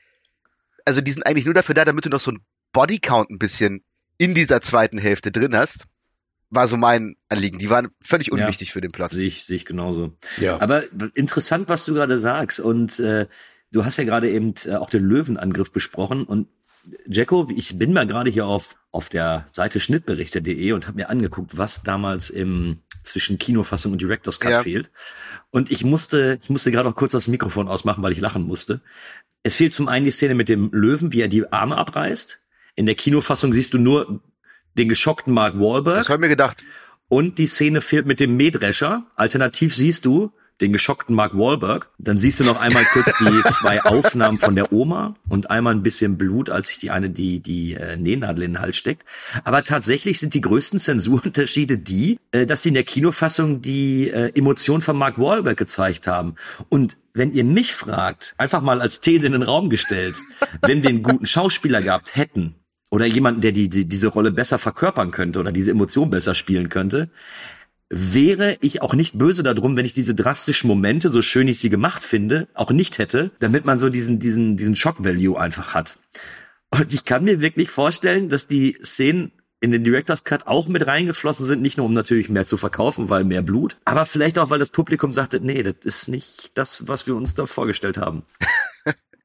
Also 0.87 1.03
die 1.03 1.13
sind 1.13 1.27
eigentlich 1.27 1.45
nur 1.45 1.53
dafür 1.53 1.75
da, 1.75 1.85
damit 1.85 2.07
du 2.07 2.09
noch 2.09 2.21
so 2.21 2.31
ein 2.31 2.41
Bodycount 2.73 3.29
ein 3.29 3.39
bisschen 3.39 3.85
in 4.17 4.33
dieser 4.33 4.63
zweiten 4.63 4.97
Hälfte 4.97 5.31
drin 5.31 5.55
hast 5.55 5.89
war 6.51 6.67
so 6.69 6.77
mein 6.77 7.17
Anliegen. 7.29 7.59
Die 7.59 7.71
waren 7.71 7.89
völlig 8.01 8.33
unwichtig 8.33 8.69
ja, 8.69 8.73
für 8.73 8.81
den 8.81 8.93
Platz. 8.93 9.13
Sehe 9.13 9.27
ich, 9.27 9.45
sehe 9.45 9.57
ich 9.57 9.67
genauso. 9.67 10.17
Ja. 10.39 10.61
Aber 10.61 10.83
interessant, 11.15 11.69
was 11.69 11.85
du 11.85 11.95
gerade 11.95 12.19
sagst. 12.19 12.61
Und 12.61 12.99
äh, 13.01 13.27
du 13.73 13.85
hast 13.85 13.99
ja 13.99 14.05
gerade 14.05 14.31
eben 14.31 14.55
äh, 14.65 14.75
auch 14.75 14.91
den 14.91 15.05
Löwenangriff 15.05 15.73
besprochen. 15.73 16.25
Und 16.25 16.49
Jacko, 17.07 17.49
ich 17.55 17.79
bin 17.79 17.93
mal 17.93 18.07
gerade 18.07 18.31
hier 18.31 18.47
auf, 18.47 18.77
auf 18.91 19.09
der 19.09 19.47
Seite 19.53 19.81
schnittberichte.de 19.81 20.73
und 20.73 20.87
habe 20.87 20.97
mir 20.97 21.11
angeguckt, 21.11 21.57
was 21.57 21.83
damals 21.83 22.31
im 22.31 22.79
zwischen 23.03 23.39
Kinofassung 23.39 23.93
und 23.93 24.01
Director's 24.01 24.41
Cut 24.41 24.51
ja. 24.51 24.63
fehlt. 24.63 24.91
Und 25.51 25.71
ich 25.71 25.85
musste, 25.85 26.39
ich 26.43 26.51
musste 26.51 26.71
gerade 26.71 26.89
auch 26.89 26.95
kurz 26.95 27.13
das 27.13 27.29
Mikrofon 27.29 27.69
ausmachen, 27.69 28.03
weil 28.03 28.13
ich 28.13 28.21
lachen 28.21 28.43
musste. 28.43 28.81
Es 29.43 29.55
fehlt 29.55 29.73
zum 29.73 29.89
einen 29.89 30.05
die 30.05 30.11
Szene 30.11 30.35
mit 30.35 30.49
dem 30.49 30.71
Löwen, 30.73 31.13
wie 31.13 31.21
er 31.21 31.29
die 31.29 31.51
Arme 31.53 31.77
abreißt. 31.77 32.41
In 32.75 32.87
der 32.87 32.95
Kinofassung 32.95 33.53
siehst 33.53 33.73
du 33.73 33.79
nur 33.79 34.23
den 34.77 34.89
geschockten 34.89 35.33
Mark 35.33 35.59
Wahlberg. 35.59 35.99
Das 35.99 36.09
habe 36.09 36.17
ich 36.17 36.23
mir 36.23 36.29
gedacht. 36.29 36.63
Und 37.09 37.39
die 37.39 37.47
Szene 37.47 37.81
fehlt 37.81 38.07
mit 38.07 38.21
dem 38.21 38.37
Mähdrescher. 38.37 39.07
Alternativ 39.17 39.75
siehst 39.75 40.05
du 40.05 40.33
den 40.61 40.73
geschockten 40.73 41.15
Mark 41.15 41.37
Wahlberg. 41.37 41.91
Dann 41.99 42.19
siehst 42.19 42.41
du 42.41 42.45
noch 42.45 42.61
einmal 42.61 42.85
kurz 42.93 43.13
die 43.19 43.49
zwei 43.49 43.83
Aufnahmen 43.83 44.39
von 44.39 44.55
der 44.57 44.73
Oma 44.73 45.15
und 45.29 45.51
einmal 45.51 45.75
ein 45.75 45.83
bisschen 45.83 46.19
Blut, 46.19 46.51
als 46.51 46.69
sich 46.69 46.79
die 46.79 46.91
eine 46.91 47.11
die, 47.11 47.41
die 47.41 47.75
äh, 47.75 47.97
Nähnadel 47.97 48.45
in 48.45 48.53
den 48.55 48.61
Hals 48.61 48.77
steckt. 48.77 49.05
Aber 49.45 49.63
tatsächlich 49.65 50.19
sind 50.19 50.35
die 50.35 50.41
größten 50.41 50.81
Zensurunterschiede 50.81 51.79
die, 51.79 52.19
äh, 52.33 52.47
dass 52.47 52.63
sie 52.63 52.71
in 52.71 52.75
der 52.75 52.85
Kinofassung 52.85 53.63
die 53.63 54.11
äh, 54.11 54.37
Emotion 54.37 54.83
von 54.83 54.97
Mark 54.97 55.19
Wahlberg 55.19 55.57
gezeigt 55.57 56.07
haben. 56.07 56.35
Und 56.69 56.97
wenn 57.15 57.33
ihr 57.33 57.45
mich 57.45 57.73
fragt, 57.73 58.35
einfach 58.39 58.63
mal 58.63 58.81
als 58.81 59.01
These 59.01 59.27
in 59.27 59.33
den 59.33 59.43
Raum 59.43 59.71
gestellt, 59.71 60.17
wenn 60.63 60.83
wir 60.83 60.91
einen 60.91 61.03
guten 61.03 61.27
Schauspieler 61.27 61.83
gehabt 61.83 62.17
hätten, 62.17 62.55
oder 62.91 63.07
jemanden, 63.07 63.41
der 63.41 63.53
die, 63.53 63.69
die, 63.69 63.87
diese 63.87 64.09
Rolle 64.09 64.31
besser 64.31 64.59
verkörpern 64.59 65.11
könnte 65.11 65.41
oder 65.41 65.53
diese 65.53 65.71
Emotion 65.71 66.11
besser 66.11 66.35
spielen 66.35 66.69
könnte, 66.69 67.11
wäre 67.91 68.59
ich 68.61 68.83
auch 68.83 68.95
nicht 68.95 69.17
böse 69.17 69.43
darum, 69.43 69.77
wenn 69.77 69.87
ich 69.87 69.95
diese 69.95 70.15
drastischen 70.15 70.69
Momente, 70.69 71.09
so 71.09 71.23
schön 71.23 71.49
ich 71.49 71.59
sie 71.59 71.71
gemacht 71.71 72.05
finde, 72.05 72.49
auch 72.55 72.71
nicht 72.71 72.99
hätte, 72.99 73.31
damit 73.41 73.65
man 73.65 73.79
so 73.79 73.89
diesen, 73.89 74.19
diesen, 74.19 74.57
diesen 74.57 74.77
Shock-Value 74.77 75.41
einfach 75.41 75.75
hat. 75.75 75.99
Und 76.71 76.93
ich 76.93 77.05
kann 77.07 77.25
mir 77.25 77.41
wirklich 77.41 77.71
vorstellen, 77.71 78.29
dass 78.29 78.47
die 78.47 78.77
Szenen 78.85 79.33
in 79.61 79.73
den 79.73 79.85
Director's 79.85 80.25
Cut 80.25 80.47
auch 80.47 80.69
mit 80.69 80.87
reingeflossen 80.87 81.47
sind, 81.47 81.63
nicht 81.63 81.79
nur 81.79 81.87
um 81.87 81.95
natürlich 81.95 82.29
mehr 82.29 82.45
zu 82.45 82.57
verkaufen, 82.57 83.09
weil 83.09 83.25
mehr 83.25 83.43
Blut, 83.43 83.77
aber 83.85 84.07
vielleicht 84.07 84.39
auch, 84.39 84.51
weil 84.51 84.59
das 84.59 84.71
Publikum 84.71 85.13
sagte, 85.13 85.41
nee, 85.41 85.63
das 85.63 85.77
ist 85.83 86.09
nicht 86.09 86.53
das, 86.55 86.87
was 86.87 87.07
wir 87.07 87.17
uns 87.17 87.35
da 87.35 87.47
vorgestellt 87.47 87.97
haben. 87.97 88.23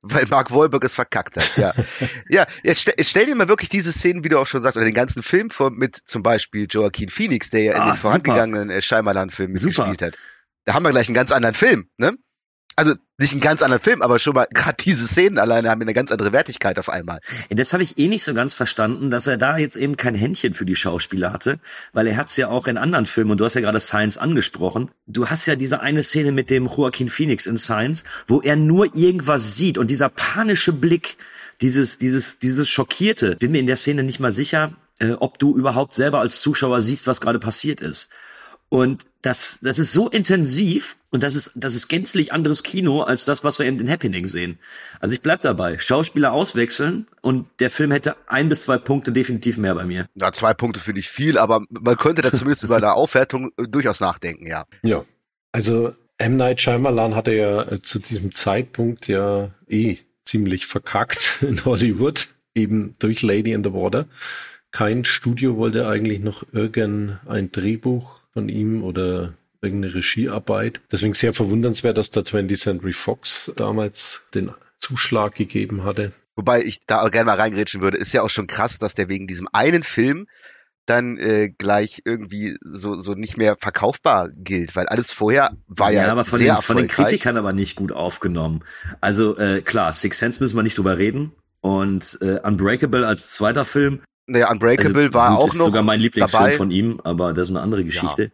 weil 0.04 0.26
Mark 0.28 0.52
Wahlberg 0.52 0.84
es 0.84 0.96
verkackt 0.96 1.38
hat. 1.38 1.58
Ja, 1.58 1.74
ja. 2.30 2.46
Jetzt 2.62 2.82
stell, 2.82 2.96
stell, 3.00 3.26
dir 3.26 3.36
mal 3.36 3.48
wirklich 3.48 3.70
diese 3.70 3.92
Szenen, 3.94 4.24
wie 4.24 4.30
du 4.30 4.38
auch 4.38 4.46
schon 4.46 4.62
sagst, 4.62 4.78
oder 4.78 4.86
den 4.86 4.94
ganzen 4.94 5.24
Film 5.24 5.50
vor 5.50 5.72
mit 5.72 5.96
zum 5.96 6.22
Beispiel 6.22 6.68
Joaquin 6.70 7.10
Phoenix, 7.10 7.50
der 7.50 7.64
ja 7.64 7.74
in 7.76 7.82
ah, 7.82 7.92
den 7.92 7.98
vorangegangenen 7.98 8.70
äh, 8.70 8.82
Scheimerland-Filmen 8.82 9.54
mitgespielt 9.54 10.02
hat. 10.02 10.18
Da 10.66 10.74
haben 10.74 10.84
wir 10.84 10.92
gleich 10.92 11.08
einen 11.08 11.16
ganz 11.16 11.32
anderen 11.32 11.56
Film, 11.56 11.90
ne? 11.98 12.14
Also 12.76 12.96
nicht 13.18 13.34
ein 13.34 13.40
ganz 13.40 13.62
anderer 13.62 13.80
Film, 13.80 14.02
aber 14.02 14.20
schon 14.20 14.34
mal 14.34 14.48
gerade 14.54 14.78
diese 14.84 15.08
Szenen 15.08 15.38
alleine 15.38 15.70
haben 15.70 15.82
eine 15.82 15.94
ganz 15.94 16.12
andere 16.12 16.32
Wertigkeit 16.32 16.80
auf 16.80 16.90
einmal. 16.90 17.20
Das 17.50 17.74
habe 17.74 17.84
ich 17.84 17.98
eh 17.98 18.08
nicht 18.08 18.24
so 18.24 18.34
ganz 18.34 18.56
verstanden, 18.56 19.12
dass 19.12 19.28
er 19.28 19.38
da 19.38 19.58
jetzt 19.58 19.76
eben 19.76 19.98
kein 19.98 20.16
Händchen 20.16 20.54
für 20.54 20.66
die 20.66 20.76
Schauspieler 20.76 21.32
hatte, 21.32 21.60
weil 21.94 22.08
er 22.08 22.18
hat's 22.18 22.38
ja 22.38 22.50
auch 22.50 22.68
in 22.68 22.78
anderen 22.78 23.06
Filmen 23.06 23.32
und 23.32 23.38
du 23.40 23.46
hast 23.46 23.54
ja 23.54 23.62
gerade 23.62 23.80
Science 23.80 24.18
angesprochen. 24.18 24.92
Du 25.08 25.30
hast 25.30 25.46
ja 25.46 25.56
diese 25.56 25.82
eine 25.82 26.04
Szene 26.04 26.32
mit 26.32 26.50
dem 26.50 26.68
Joaquin 26.68 27.10
Phoenix 27.10 27.46
in 27.46 27.58
Science, 27.58 28.04
wo 28.28 28.42
er 28.42 28.56
nur 28.56 28.96
irgendwas 28.96 29.56
sieht 29.56 29.78
und 29.78 29.88
dieser 29.88 30.10
panische 30.10 30.74
Blick, 30.74 31.18
dieses 31.62 31.98
dieses 31.98 32.40
dieses 32.40 32.70
schockierte. 32.70 33.36
Bin 33.36 33.52
mir 33.52 33.60
in 33.60 33.68
der 33.68 33.76
Szene 33.78 34.04
nicht 34.04 34.20
mal 34.20 34.32
sicher, 34.32 34.74
äh, 35.00 35.12
ob 35.12 35.40
du 35.40 35.58
überhaupt 35.58 35.94
selber 35.94 36.20
als 36.20 36.42
Zuschauer 36.42 36.82
siehst, 36.82 37.08
was 37.08 37.22
gerade 37.22 37.40
passiert 37.40 37.82
ist. 37.82 38.10
Und 38.74 39.06
das, 39.22 39.60
das 39.62 39.78
ist 39.78 39.94
so 39.94 40.10
intensiv 40.10 40.98
und 41.12 41.22
das 41.22 41.36
ist, 41.36 41.52
das 41.54 41.76
ist 41.76 41.90
gänzlich 41.90 42.34
anderes 42.34 42.64
Kino 42.64 43.04
als 43.04 43.24
das, 43.24 43.44
was 43.44 43.60
wir 43.60 43.68
eben 43.68 43.80
in 43.80 43.88
Happening 43.88 44.26
sehen. 44.26 44.58
Also 45.00 45.14
ich 45.14 45.22
bleib 45.22 45.44
dabei. 45.44 45.78
Schauspieler 45.78 46.34
auswechseln 46.34 47.06
und 47.22 47.46
der 47.60 47.70
Film 47.70 47.92
hätte 47.92 48.16
ein 48.26 48.50
bis 48.50 48.62
zwei 48.62 48.80
Punkte 48.80 49.12
definitiv 49.12 49.58
mehr 49.58 49.76
bei 49.76 49.86
mir. 49.86 50.08
Ja, 50.16 50.32
zwei 50.32 50.56
Punkte 50.56 50.80
finde 50.80 51.02
ich 51.02 51.10
viel, 51.10 51.38
aber 51.38 51.64
man 51.70 51.98
könnte 51.98 52.24
da 52.24 52.32
zumindest 52.32 52.64
über 52.64 52.78
eine 52.78 52.96
Aufwertung 52.96 53.52
äh, 53.58 53.68
durchaus 53.68 54.00
nachdenken, 54.00 54.48
ja. 54.48 54.66
Ja. 54.82 55.06
Also 55.52 55.94
M. 56.18 56.38
Night 56.38 56.60
Shyamalan 56.60 57.14
hatte 57.14 57.36
ja 57.36 57.62
äh, 57.62 57.80
zu 57.80 58.00
diesem 58.00 58.34
Zeitpunkt 58.34 59.08
ja 59.08 59.52
eh 59.70 59.98
ziemlich 60.26 60.66
verkackt 60.66 61.38
in 61.48 61.64
Hollywood, 61.64 62.30
eben 62.56 62.96
durch 62.98 63.22
Lady 63.22 63.52
in 63.52 63.64
the 63.64 63.72
Water. 63.72 64.08
Kein 64.72 65.06
Studio 65.06 65.58
wollte 65.58 65.88
eigentlich 65.88 66.22
noch 66.22 66.44
irgendein 66.52 67.52
Drehbuch 67.52 68.23
von 68.34 68.50
ihm 68.50 68.84
oder 68.84 69.34
irgendeine 69.62 69.96
Regiearbeit. 69.96 70.82
Deswegen 70.92 71.14
sehr 71.14 71.34
verwundernswert, 71.34 71.98
dass 71.98 72.12
der 72.12 72.24
20th 72.24 72.60
Century 72.60 72.94
Fox 72.94 73.52
damals 73.56 74.22
den 74.34 74.52
Zuschlag 74.80 75.36
gegeben 75.36 75.84
hatte. 75.84 76.12
Wobei 76.36 76.62
ich 76.62 76.86
da 76.86 77.02
auch 77.02 77.12
gerne 77.12 77.26
mal 77.26 77.38
reingrätschen 77.38 77.82
würde, 77.82 77.98
ist 77.98 78.12
ja 78.12 78.24
auch 78.24 78.30
schon 78.30 78.48
krass, 78.48 78.80
dass 78.80 78.96
der 78.96 79.08
wegen 79.08 79.28
diesem 79.28 79.48
einen 79.54 79.84
Film 79.84 80.28
dann 80.86 81.18
äh, 81.18 81.50
gleich 81.50 82.02
irgendwie 82.04 82.58
so 82.62 82.96
so 82.96 83.14
nicht 83.14 83.38
mehr 83.38 83.56
verkaufbar 83.58 84.28
gilt, 84.36 84.76
weil 84.76 84.88
alles 84.88 85.14
vorher 85.14 85.52
war 85.68 85.92
ja, 85.92 86.04
ja 86.04 86.12
aber 86.12 86.26
von 86.26 86.40
sehr 86.40 86.56
den, 86.56 86.62
von 86.62 86.76
den 86.76 86.88
Kritikern 86.90 87.38
aber 87.38 87.54
nicht 87.54 87.78
gut 87.78 87.94
aufgenommen. 87.94 88.64
Also 89.00 89.38
äh, 89.38 89.62
klar, 89.62 89.94
Six 89.94 90.20
Sense 90.20 90.44
müssen 90.44 90.58
wir 90.58 90.64
nicht 90.64 90.78
drüber 90.78 90.98
reden 90.98 91.32
und 91.62 92.18
äh, 92.22 92.40
Unbreakable 92.42 93.08
als 93.08 93.34
zweiter 93.34 93.64
Film 93.64 94.02
naja, 94.26 94.52
Unbreakable 94.52 95.04
also, 95.04 95.14
war 95.14 95.38
auch 95.38 95.48
ist 95.48 95.58
noch. 95.58 95.66
sogar 95.66 95.84
mein 95.84 96.00
Lieblingsfilm 96.00 96.44
dabei. 96.44 96.58
von 96.58 96.72
ihm, 96.72 97.00
aber 97.04 97.34
das 97.34 97.50
ist 97.50 97.56
eine 97.56 97.62
andere 97.62 97.84
Geschichte. 97.84 98.24
Ja. 98.24 98.30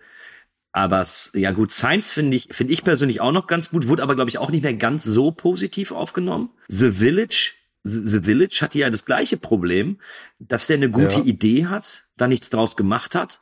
Aber 0.72 1.04
ja 1.34 1.52
gut, 1.52 1.72
Science 1.72 2.12
finde 2.12 2.38
ich, 2.38 2.50
finde 2.52 2.74
ich 2.74 2.84
persönlich 2.84 3.22
auch 3.22 3.32
noch 3.32 3.48
ganz 3.48 3.72
gut, 3.72 3.88
wurde 3.88 4.04
aber 4.04 4.16
glaube 4.16 4.30
ich 4.30 4.38
auch 4.38 4.52
nicht 4.52 4.62
mehr 4.62 4.76
ganz 4.76 5.04
so 5.04 5.32
positiv 5.32 5.92
aufgenommen. 5.92 6.52
The 6.68 6.92
Village, 6.92 7.54
The 7.84 8.22
Village 8.22 8.60
hatte 8.62 8.78
ja 8.78 8.90
das 8.90 9.06
gleiche 9.06 9.38
Problem, 9.38 10.00
dass 10.38 10.68
der 10.68 10.78
eine 10.78 10.92
gute 10.92 11.20
ja. 11.20 11.26
Idee 11.26 11.66
hat, 11.66 12.04
da 12.18 12.28
nichts 12.28 12.52
draus 12.52 12.76
gemacht 12.76 13.16
hat. 13.16 13.40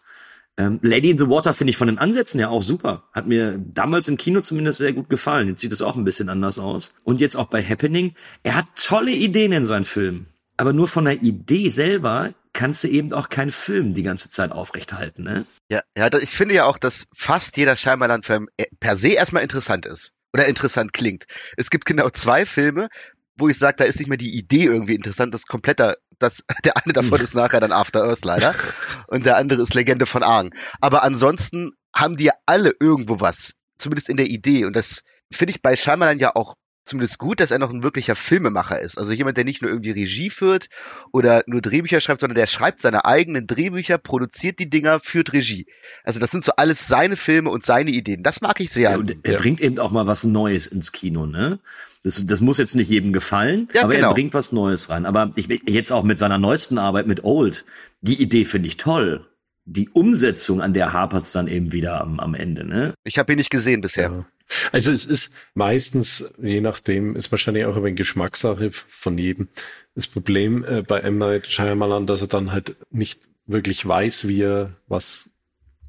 Ähm, 0.60 0.80
Lady 0.82 1.12
in 1.12 1.18
the 1.18 1.30
Water 1.30 1.54
finde 1.54 1.72
ich 1.72 1.78
von 1.78 1.88
den 1.88 2.00
Ansätzen 2.00 2.40
her 2.40 2.50
auch 2.50 2.64
super. 2.64 3.04
Hat 3.12 3.28
mir 3.28 3.60
damals 3.60 4.08
im 4.08 4.18
Kino 4.18 4.42
zumindest 4.42 4.80
sehr 4.80 4.94
gut 4.94 5.10
gefallen. 5.10 5.50
Jetzt 5.50 5.62
sieht 5.62 5.72
es 5.72 5.84
auch 5.84 5.96
ein 5.96 6.04
bisschen 6.04 6.30
anders 6.30 6.58
aus. 6.58 6.96
Und 7.04 7.20
jetzt 7.20 7.36
auch 7.36 7.46
bei 7.46 7.62
Happening. 7.62 8.16
Er 8.42 8.56
hat 8.56 8.66
tolle 8.76 9.12
Ideen 9.12 9.52
in 9.52 9.66
seinen 9.66 9.84
Filmen. 9.86 10.28
Aber 10.58 10.74
nur 10.74 10.88
von 10.88 11.06
der 11.06 11.22
Idee 11.22 11.70
selber 11.70 12.34
kannst 12.54 12.84
du 12.84 12.88
eben 12.88 13.14
auch 13.14 13.30
keinen 13.30 13.52
Film 13.52 13.94
die 13.94 14.04
ganze 14.04 14.30
Zeit 14.30 14.52
aufrechthalten, 14.52 15.24
ne? 15.24 15.46
Ja, 15.70 15.82
ja, 15.96 16.12
ich 16.14 16.32
finde 16.32 16.56
ja 16.56 16.66
auch, 16.66 16.80
dass 16.80 17.06
fast 17.16 17.56
jeder 17.58 17.76
Shyamalan-Film 17.76 18.50
äh, 18.58 18.66
per 18.80 18.98
se 18.98 19.10
erstmal 19.10 19.44
interessant 19.44 19.86
ist. 19.86 20.14
Oder 20.34 20.48
interessant 20.48 20.92
klingt. 20.92 21.26
Es 21.56 21.70
gibt 21.70 21.86
genau 21.86 22.10
zwei 22.10 22.46
Filme, 22.46 22.90
wo 23.38 23.48
ich 23.48 23.58
sage, 23.58 23.76
da 23.78 23.84
ist 23.84 24.00
nicht 24.00 24.08
mehr 24.08 24.18
die 24.18 24.36
Idee 24.36 24.66
irgendwie 24.66 24.96
interessant, 24.96 25.34
das 25.34 25.46
kompletter, 25.46 25.98
das, 26.18 26.44
der 26.66 26.76
eine 26.78 26.94
davon 26.94 27.22
ist 27.22 27.36
nachher 27.36 27.60
dann 27.60 27.72
After 27.72 28.04
Earth 28.04 28.26
leider. 28.26 28.56
Und 29.08 29.26
der 29.26 29.38
andere 29.38 29.62
ist 29.62 29.76
Legende 29.76 30.08
von 30.08 30.24
Aang. 30.24 30.54
Aber 30.82 31.04
ansonsten 31.04 31.74
haben 31.96 32.18
die 32.18 32.26
ja 32.26 32.34
alle 32.48 32.74
irgendwo 32.80 33.20
was. 33.20 33.54
Zumindest 33.78 34.10
in 34.10 34.18
der 34.18 34.28
Idee. 34.28 34.66
Und 34.66 34.76
das 34.76 35.04
finde 35.32 35.52
ich 35.52 35.62
bei 35.62 35.76
Shyamalan 35.76 36.18
ja 36.18 36.36
auch 36.36 36.56
zumindest 36.88 37.20
gut, 37.20 37.40
dass 37.40 37.52
er 37.52 37.60
noch 37.60 37.72
ein 37.72 37.84
wirklicher 37.84 38.16
Filmemacher 38.16 38.80
ist. 38.80 38.98
Also 38.98 39.12
jemand, 39.14 39.38
der 39.38 39.44
nicht 39.44 39.62
nur 39.62 39.70
irgendwie 39.70 39.92
Regie 39.92 40.30
führt 40.30 40.70
oder 41.12 41.44
nur 41.48 41.62
Drehbücher 41.62 42.02
schreibt, 42.02 42.20
sondern 42.22 42.36
der 42.36 42.48
schreibt 42.48 42.80
seine 42.80 43.06
eigenen 43.06 43.46
Drehbücher, 43.48 43.98
produziert 43.98 44.60
die 44.60 44.70
Dinger, 44.70 45.00
führt 45.00 45.34
Regie. 45.34 45.68
Also 46.04 46.20
das 46.20 46.32
sind 46.32 46.44
so 46.44 46.54
alles 46.58 46.88
seine 46.88 47.16
Filme 47.18 47.50
und 47.50 47.64
seine 47.64 47.92
Ideen. 47.92 48.24
Das 48.24 48.42
mag 48.42 48.60
ich 48.60 48.72
sehr. 48.72 48.92
Ja, 48.92 48.98
und 48.98 49.16
er 49.24 49.34
Ja. 49.34 49.40
bringt 49.40 49.62
eben 49.62 49.78
auch 49.80 49.92
mal 49.92 50.08
was 50.08 50.24
Neues 50.24 50.68
ins 50.68 50.92
Kino, 50.92 51.26
ne? 51.26 51.60
Das, 52.04 52.26
das 52.26 52.42
muss 52.42 52.58
jetzt 52.58 52.76
nicht 52.76 52.90
jedem 52.90 53.12
gefallen, 53.12 53.68
Ja, 53.74 53.84
aber 53.84 53.94
genau. 53.96 54.10
er 54.10 54.14
bringt 54.14 54.34
was 54.34 54.52
Neues 54.52 54.90
rein. 54.90 55.06
Aber 55.06 55.32
ich 55.36 55.48
jetzt 55.68 55.92
auch 55.92 56.04
mit 56.04 56.20
seiner 56.20 56.38
neuesten 56.38 56.78
Arbeit 56.78 57.08
mit 57.08 57.24
Old, 57.24 57.66
die 58.02 58.22
Idee 58.22 58.46
finde 58.46 58.68
ich 58.68 58.78
toll. 58.78 59.26
Die 59.66 59.90
Umsetzung, 59.90 60.62
an 60.62 60.74
der 60.74 60.94
hapert's 60.94 61.34
dann 61.34 61.50
eben 61.50 61.74
wieder 61.74 62.00
am, 62.00 62.22
am 62.22 62.34
Ende, 62.36 62.64
ne? 62.64 62.94
Ich 63.04 63.18
habe 63.20 63.34
ihn 63.34 63.38
nicht 63.38 63.50
gesehen 63.50 63.82
bisher. 63.82 64.10
Ja. 64.10 64.26
Also 64.72 64.92
es 64.92 65.06
ist 65.06 65.34
meistens, 65.56 66.32
je 66.42 66.62
nachdem, 66.62 67.16
ist 67.16 67.32
wahrscheinlich 67.32 67.66
auch 67.66 67.76
ein 67.76 67.96
Geschmackssache 67.96 68.72
von 68.72 69.18
jedem. 69.18 69.50
Das 69.96 70.08
Problem 70.08 70.64
äh, 70.64 70.82
bei 70.82 71.00
M. 71.02 71.18
Night 71.18 71.48
Shyamalan, 71.48 72.08
dass 72.08 72.22
er 72.22 72.28
dann 72.28 72.52
halt 72.52 72.76
nicht 72.92 73.20
wirklich 73.46 73.86
weiß, 73.86 74.28
wie 74.28 74.42
er 74.42 74.74
was 74.88 75.30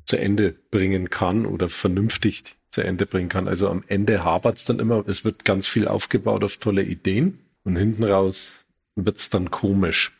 zu 0.07 0.17
Ende 0.17 0.55
bringen 0.71 1.11
kann 1.11 1.47
oder 1.47 1.69
vernünftig 1.69 2.57
zu 2.71 2.83
Ende 2.83 3.07
bringen 3.07 3.29
kann. 3.29 3.49
Also 3.49 3.69
am 3.69 3.85
Ende 3.87 4.25
hapert's 4.25 4.65
dann 4.65 4.79
immer, 4.79 5.05
es 5.07 5.25
wird 5.25 5.45
ganz 5.45 5.67
viel 5.69 5.87
aufgebaut 5.87 6.45
auf 6.45 6.57
tolle 6.57 6.83
Ideen 6.83 7.39
und 7.65 7.77
hinten 7.77 8.05
raus 8.05 8.65
wird's 8.95 9.31
dann 9.31 9.51
komisch. 9.51 10.13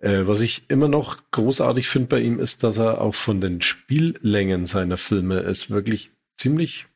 Äh, 0.00 0.26
was 0.26 0.40
ich 0.40 0.64
immer 0.68 0.88
noch 0.88 1.18
großartig 1.30 1.88
finde 1.88 2.08
bei 2.08 2.20
ihm 2.20 2.38
ist, 2.38 2.62
dass 2.62 2.78
er 2.78 3.00
auch 3.00 3.14
von 3.14 3.40
den 3.40 3.60
Spiellängen 3.60 4.66
seiner 4.66 4.98
Filme 4.98 5.38
es 5.40 5.70
wirklich 5.70 6.10
ziemlich 6.36 6.86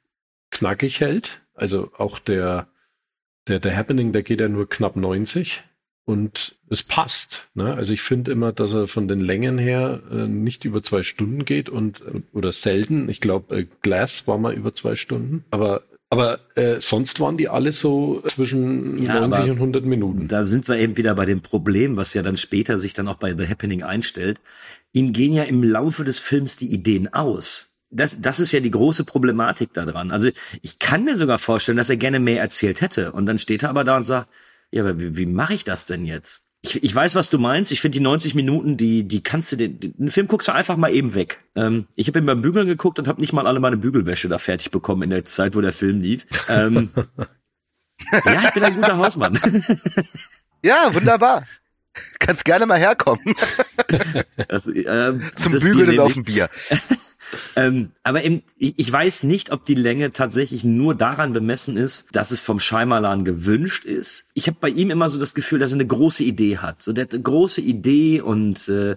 knackig 0.50 1.00
hält. 1.00 1.40
Also 1.54 1.90
auch 1.96 2.18
der, 2.18 2.68
der, 3.48 3.61
der 3.61 3.76
Happening, 3.76 4.12
der 4.12 4.22
geht 4.22 4.40
ja 4.40 4.48
nur 4.48 4.68
knapp 4.68 4.96
90 4.96 5.64
und 6.04 6.56
es 6.70 6.82
passt. 6.82 7.48
Ne? 7.54 7.74
Also 7.74 7.92
ich 7.92 8.02
finde 8.02 8.30
immer, 8.30 8.52
dass 8.52 8.72
er 8.72 8.87
von 8.87 9.09
den 9.09 9.20
Längen 9.20 9.59
her 9.59 10.02
äh, 10.11 10.26
nicht 10.26 10.64
über 10.64 10.82
zwei 10.82 11.02
Stunden 11.02 11.44
geht 11.44 11.68
und 11.68 12.02
oder 12.32 12.52
selten. 12.52 13.09
Ich 13.09 13.20
glaube, 13.20 13.56
äh, 13.56 13.66
Glass 13.82 14.26
war 14.26 14.38
mal 14.38 14.54
über 14.54 14.74
zwei 14.74 14.96
Stunden. 14.96 15.44
Aber 15.50 15.82
aber 16.09 16.38
äh, 16.54 16.80
sonst 16.80 17.18
waren 17.18 17.37
die 17.37 17.48
alle 17.48 17.72
so 17.72 18.22
zwischen 18.28 19.02
Ja, 19.02 19.20
90 19.20 19.40
aber 19.40 19.50
und 19.50 19.56
100 19.56 19.85
Minuten. 19.85 20.28
Da 20.28 20.44
sind 20.44 20.68
wir 20.68 20.76
eben 20.76 20.96
wieder 20.96 21.16
bei 21.16 21.24
dem 21.24 21.40
Problem, 21.40 21.96
was 21.96 22.14
ja 22.14 22.22
dann 22.22 22.37
später 22.37 22.78
sich 22.78 22.94
dann 22.94 23.09
auch 23.09 23.16
bei 23.16 23.35
The 23.35 23.48
Happening 23.48 23.82
einstellt. 23.82 24.40
Ihnen 24.92 25.12
gehen 25.12 25.32
ja 25.32 25.42
im 25.42 25.64
Laufe 25.64 26.04
des 26.04 26.20
Films 26.20 26.56
die 26.56 26.72
Ideen 26.72 27.12
aus. 27.12 27.76
Das, 27.96 28.20
das 28.20 28.40
ist 28.40 28.52
ja 28.52 28.61
die 28.61 28.70
große 28.70 29.04
Problematik 29.04 29.72
daran. 29.72 30.11
Also 30.11 30.28
ich 30.62 30.78
kann 30.78 31.04
mir 31.04 31.16
sogar 31.16 31.38
vorstellen, 31.38 31.78
dass 31.78 31.90
er 31.90 31.96
gerne 31.96 32.20
mehr 32.20 32.40
erzählt 32.40 32.80
hätte. 32.80 33.12
Und 33.12 33.26
dann 33.26 33.38
steht 33.38 33.62
er 33.62 33.70
aber 33.70 33.85
da 33.85 33.96
und 33.96 34.04
sagt, 34.04 34.28
ja, 34.70 34.82
aber 34.82 35.00
wie, 35.00 35.16
wie 35.16 35.26
mache 35.26 35.54
ich 35.54 35.64
das 35.64 35.87
denn 35.87 36.04
jetzt? 36.04 36.42
Ich, 36.62 36.82
ich 36.82 36.94
weiß, 36.94 37.14
was 37.14 37.30
du 37.30 37.38
meinst. 37.38 37.70
Ich 37.70 37.80
finde 37.80 37.98
die 37.98 38.02
90 38.04 38.35
Minuten, 38.35 38.76
die, 38.76 39.04
die 39.04 39.22
kannst 39.22 39.52
du 39.52 39.56
den, 39.56 39.78
den 39.78 40.11
Film 40.11 40.26
guckst 40.26 40.48
du 40.48 40.52
einfach 40.52 40.76
mal 40.76 40.92
eben 40.92 41.14
weg. 41.14 41.44
Ähm, 41.54 41.87
ich 41.94 42.09
habe 42.09 42.18
ihn 42.18 42.26
beim 42.26 42.42
Bügeln 42.42 42.66
geguckt 42.66 42.98
und 42.98 43.09
habe 43.09 43.20
nicht 43.20 43.32
mal 43.32 43.46
alle 43.46 43.61
meine 43.61 43.76
Bügelwäsche 43.76 44.28
da 44.28 44.38
fertig 44.38 44.70
bekommen 44.70 45.02
in 45.02 45.11
der 45.11 45.24
Zeit, 45.24 45.54
wo 45.54 45.61
der 45.61 45.72
Film 45.72 46.00
lief. 46.00 46.26
Ähm, 46.48 46.90
ja, 48.24 48.42
ich 48.48 48.54
bin 48.54 48.64
ein 48.64 48.74
guter 48.74 48.96
Hausmann. 48.98 49.38
Ja, 50.66 50.92
wunderbar. 50.92 51.44
Kannst 52.18 52.44
gerne 52.44 52.66
mal 52.66 52.78
herkommen. 52.78 53.22
Das, 54.48 54.66
ähm, 54.74 55.22
Zum 55.37 55.52
Bügeln 55.52 55.90
Bier 55.90 56.02
auf 56.02 56.12
dem 56.12 56.24
Bier. 56.24 56.50
Ähm, 57.57 57.93
aber 58.03 58.25
eben, 58.25 58.43
ich, 58.59 58.75
ich 58.77 58.93
weiß 58.93 59.25
nicht, 59.25 59.51
ob 59.51 59.65
die 59.65 59.75
Länge 59.75 60.12
tatsächlich 60.12 60.65
nur 60.65 60.95
daran 60.95 61.33
bemessen 61.33 61.77
ist, 61.77 62.07
dass 62.12 62.31
es 62.31 62.43
vom 62.43 62.61
Scheimalan 62.61 63.25
gewünscht 63.25 63.85
ist. 63.85 64.27
Ich 64.35 64.47
habe 64.47 64.59
bei 64.61 64.69
ihm 64.69 64.91
immer 64.91 65.11
so 65.11 65.19
das 65.19 65.35
Gefühl, 65.35 65.59
dass 65.59 65.73
er 65.73 65.77
eine 65.77 65.87
große 65.87 66.23
Idee 66.23 66.59
hat. 66.59 66.83
So 66.83 66.93
der 66.93 67.05
hat 67.05 67.15
eine 67.15 67.23
große 67.23 67.61
Idee 67.61 68.21
und 68.21 68.69
äh, 68.69 68.97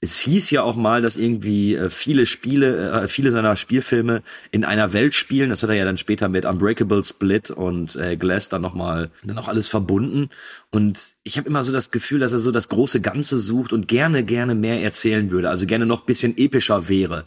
es 0.00 0.18
hieß 0.20 0.50
ja 0.50 0.62
auch 0.62 0.76
mal, 0.76 1.02
dass 1.02 1.16
irgendwie 1.16 1.74
äh, 1.74 1.90
viele 1.90 2.24
Spiele, 2.24 3.02
äh, 3.02 3.08
viele 3.08 3.32
seiner 3.32 3.56
Spielfilme 3.56 4.22
in 4.52 4.64
einer 4.64 4.92
Welt 4.92 5.14
spielen. 5.14 5.50
Das 5.50 5.62
hat 5.62 5.70
er 5.70 5.76
ja 5.76 5.84
dann 5.84 5.98
später 5.98 6.28
mit 6.28 6.44
Unbreakable 6.44 7.02
Split 7.02 7.50
und 7.50 7.96
äh, 7.96 8.16
Glass 8.16 8.48
dann 8.48 8.62
nochmal, 8.62 9.10
dann 9.24 9.38
auch 9.38 9.48
alles 9.48 9.68
verbunden. 9.68 10.30
Und 10.70 11.00
ich 11.24 11.36
habe 11.36 11.48
immer 11.48 11.64
so 11.64 11.72
das 11.72 11.90
Gefühl, 11.90 12.20
dass 12.20 12.32
er 12.32 12.38
so 12.38 12.52
das 12.52 12.68
große 12.68 13.00
Ganze 13.00 13.40
sucht 13.40 13.72
und 13.72 13.88
gerne, 13.88 14.22
gerne 14.22 14.54
mehr 14.54 14.82
erzählen 14.82 15.30
würde. 15.32 15.50
Also 15.50 15.66
gerne 15.66 15.86
noch 15.86 16.02
bisschen 16.02 16.38
epischer 16.38 16.88
wäre. 16.88 17.24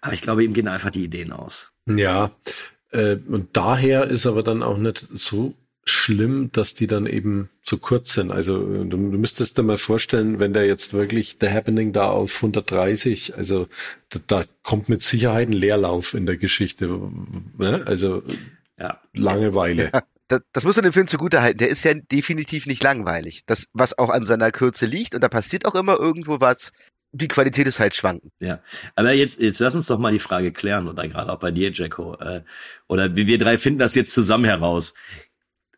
Aber 0.00 0.12
ich 0.12 0.22
glaube, 0.22 0.44
ihm 0.44 0.54
gehen 0.54 0.68
einfach 0.68 0.90
die 0.90 1.04
Ideen 1.04 1.32
aus. 1.32 1.72
Ja, 1.86 2.30
äh, 2.92 3.16
und 3.28 3.48
daher 3.56 4.04
ist 4.04 4.26
aber 4.26 4.44
dann 4.44 4.62
auch 4.62 4.78
nicht 4.78 5.08
so 5.12 5.54
schlimm, 5.90 6.50
dass 6.52 6.74
die 6.74 6.86
dann 6.86 7.06
eben 7.06 7.50
zu 7.62 7.78
kurz 7.78 8.14
sind. 8.14 8.30
Also 8.30 8.62
äh, 8.62 8.86
du, 8.86 8.96
du 8.96 9.18
müsstest 9.18 9.58
dir 9.58 9.62
mal 9.62 9.78
vorstellen, 9.78 10.40
wenn 10.40 10.52
der 10.52 10.66
jetzt 10.66 10.92
wirklich 10.92 11.36
The 11.40 11.50
Happening 11.50 11.92
da 11.92 12.08
auf 12.10 12.36
130, 12.36 13.36
also 13.36 13.68
da, 14.08 14.20
da 14.26 14.44
kommt 14.62 14.88
mit 14.88 15.02
Sicherheit 15.02 15.48
ein 15.48 15.52
Leerlauf 15.52 16.14
in 16.14 16.26
der 16.26 16.36
Geschichte. 16.36 16.88
Ne? 17.58 17.82
Also 17.86 18.22
Ja. 18.80 19.00
Langeweile. 19.12 19.90
Das, 20.28 20.40
das 20.52 20.64
muss 20.64 20.76
man 20.76 20.84
dem 20.84 20.92
Film 20.92 21.06
zugutehalten. 21.06 21.58
Der 21.58 21.68
ist 21.68 21.84
ja 21.84 21.92
definitiv 21.94 22.66
nicht 22.66 22.82
langweilig. 22.82 23.44
Das, 23.46 23.68
was 23.72 23.98
auch 23.98 24.10
an 24.10 24.24
seiner 24.24 24.50
Kürze 24.52 24.86
liegt. 24.86 25.14
Und 25.14 25.22
da 25.22 25.28
passiert 25.28 25.66
auch 25.66 25.74
immer 25.74 25.98
irgendwo 25.98 26.40
was. 26.40 26.72
Die 27.12 27.26
Qualität 27.26 27.66
ist 27.66 27.80
halt 27.80 27.96
schwankend. 27.96 28.32
Ja, 28.38 28.60
aber 28.94 29.12
jetzt, 29.12 29.40
jetzt 29.40 29.58
lass 29.58 29.74
uns 29.74 29.88
doch 29.88 29.98
mal 29.98 30.12
die 30.12 30.20
Frage 30.20 30.52
klären, 30.52 30.86
oder 30.86 31.08
gerade 31.08 31.32
auch 31.32 31.40
bei 31.40 31.50
dir, 31.50 31.72
Jacko, 31.72 32.14
äh, 32.20 32.42
oder 32.86 33.16
wir 33.16 33.38
drei 33.38 33.58
finden 33.58 33.80
das 33.80 33.96
jetzt 33.96 34.14
zusammen 34.14 34.44
heraus. 34.44 34.94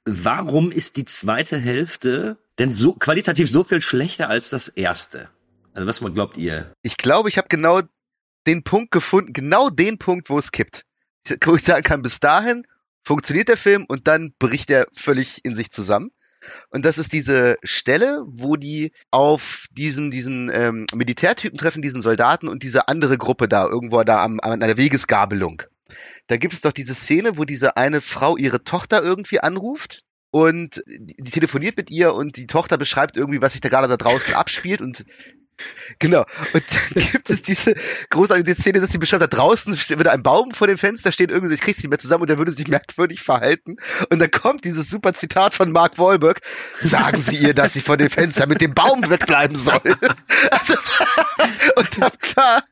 Warum 0.04 0.72
ist 0.72 0.96
die 0.96 1.04
zweite 1.04 1.58
Hälfte 1.58 2.36
denn 2.58 2.72
so 2.72 2.92
qualitativ 2.94 3.48
so 3.48 3.62
viel 3.62 3.80
schlechter 3.80 4.28
als 4.28 4.50
das 4.50 4.68
erste? 4.68 5.28
Also 5.74 5.86
was 5.86 6.00
glaubt 6.14 6.36
ihr? 6.36 6.72
Ich 6.82 6.96
glaube, 6.96 7.28
ich 7.28 7.38
habe 7.38 7.48
genau 7.48 7.82
den 8.46 8.64
Punkt 8.64 8.90
gefunden, 8.90 9.32
genau 9.32 9.70
den 9.70 9.98
Punkt, 9.98 10.28
wo 10.28 10.38
es 10.38 10.50
kippt. 10.50 10.84
Wo 11.44 11.54
ich 11.54 11.62
sagen 11.62 11.84
kann, 11.84 12.02
bis 12.02 12.18
dahin 12.18 12.66
funktioniert 13.04 13.48
der 13.48 13.56
Film 13.56 13.84
und 13.86 14.08
dann 14.08 14.32
bricht 14.38 14.70
er 14.70 14.86
völlig 14.92 15.44
in 15.44 15.54
sich 15.54 15.70
zusammen. 15.70 16.10
Und 16.70 16.84
das 16.84 16.98
ist 16.98 17.12
diese 17.12 17.56
Stelle, 17.62 18.24
wo 18.26 18.56
die 18.56 18.90
auf 19.12 19.66
diesen, 19.70 20.10
diesen 20.10 20.50
ähm, 20.52 20.86
Militärtypen 20.92 21.56
treffen, 21.56 21.82
diesen 21.82 22.02
Soldaten 22.02 22.48
und 22.48 22.64
diese 22.64 22.88
andere 22.88 23.16
Gruppe 23.16 23.46
da, 23.46 23.68
irgendwo 23.68 24.02
da 24.02 24.24
am, 24.24 24.40
an 24.40 24.60
einer 24.60 24.76
Wegesgabelung. 24.76 25.62
Da 26.26 26.36
gibt 26.36 26.54
es 26.54 26.60
doch 26.60 26.72
diese 26.72 26.94
Szene, 26.94 27.36
wo 27.36 27.44
diese 27.44 27.76
eine 27.76 28.00
Frau 28.00 28.36
ihre 28.36 28.64
Tochter 28.64 29.02
irgendwie 29.02 29.40
anruft 29.40 30.04
und 30.30 30.82
die, 30.86 31.30
telefoniert 31.30 31.76
mit 31.76 31.90
ihr 31.90 32.14
und 32.14 32.36
die 32.36 32.46
Tochter 32.46 32.78
beschreibt 32.78 33.16
irgendwie, 33.16 33.42
was 33.42 33.52
sich 33.52 33.60
da 33.60 33.68
gerade 33.68 33.88
da 33.88 33.96
draußen 33.96 34.32
abspielt 34.34 34.80
und 34.80 35.04
Genau. 35.98 36.24
Und 36.52 36.64
dann 36.74 37.02
gibt 37.12 37.30
es 37.30 37.42
diese 37.42 37.74
großartige 38.10 38.54
Szene, 38.54 38.80
dass 38.80 38.90
sie 38.90 38.98
beschreibt, 38.98 39.22
da 39.22 39.26
draußen 39.26 39.74
wieder 39.74 40.12
ein 40.12 40.22
Baum 40.22 40.52
vor 40.52 40.66
dem 40.66 40.78
Fenster, 40.78 41.12
steht 41.12 41.30
irgendwie, 41.30 41.54
ich 41.54 41.60
krieg's 41.60 41.78
nicht 41.78 41.88
mehr 41.88 41.98
zusammen 41.98 42.22
und 42.22 42.30
der 42.30 42.38
würde 42.38 42.52
sich 42.52 42.66
merkwürdig 42.68 43.20
verhalten. 43.20 43.76
Und 44.10 44.18
dann 44.18 44.30
kommt 44.30 44.64
dieses 44.64 44.88
super 44.88 45.12
Zitat 45.12 45.54
von 45.54 45.70
Mark 45.70 45.98
Wahlberg. 45.98 46.40
Sagen 46.80 47.20
Sie 47.20 47.36
ihr, 47.36 47.54
dass 47.54 47.72
sie 47.74 47.80
vor 47.80 47.96
dem 47.96 48.10
Fenster 48.10 48.46
mit 48.46 48.60
dem 48.60 48.74
Baum 48.74 49.08
wegbleiben 49.08 49.56
soll. 49.56 49.80
Also, 50.50 50.74
und 51.76 52.02
ab 52.02 52.12
da 52.34 52.62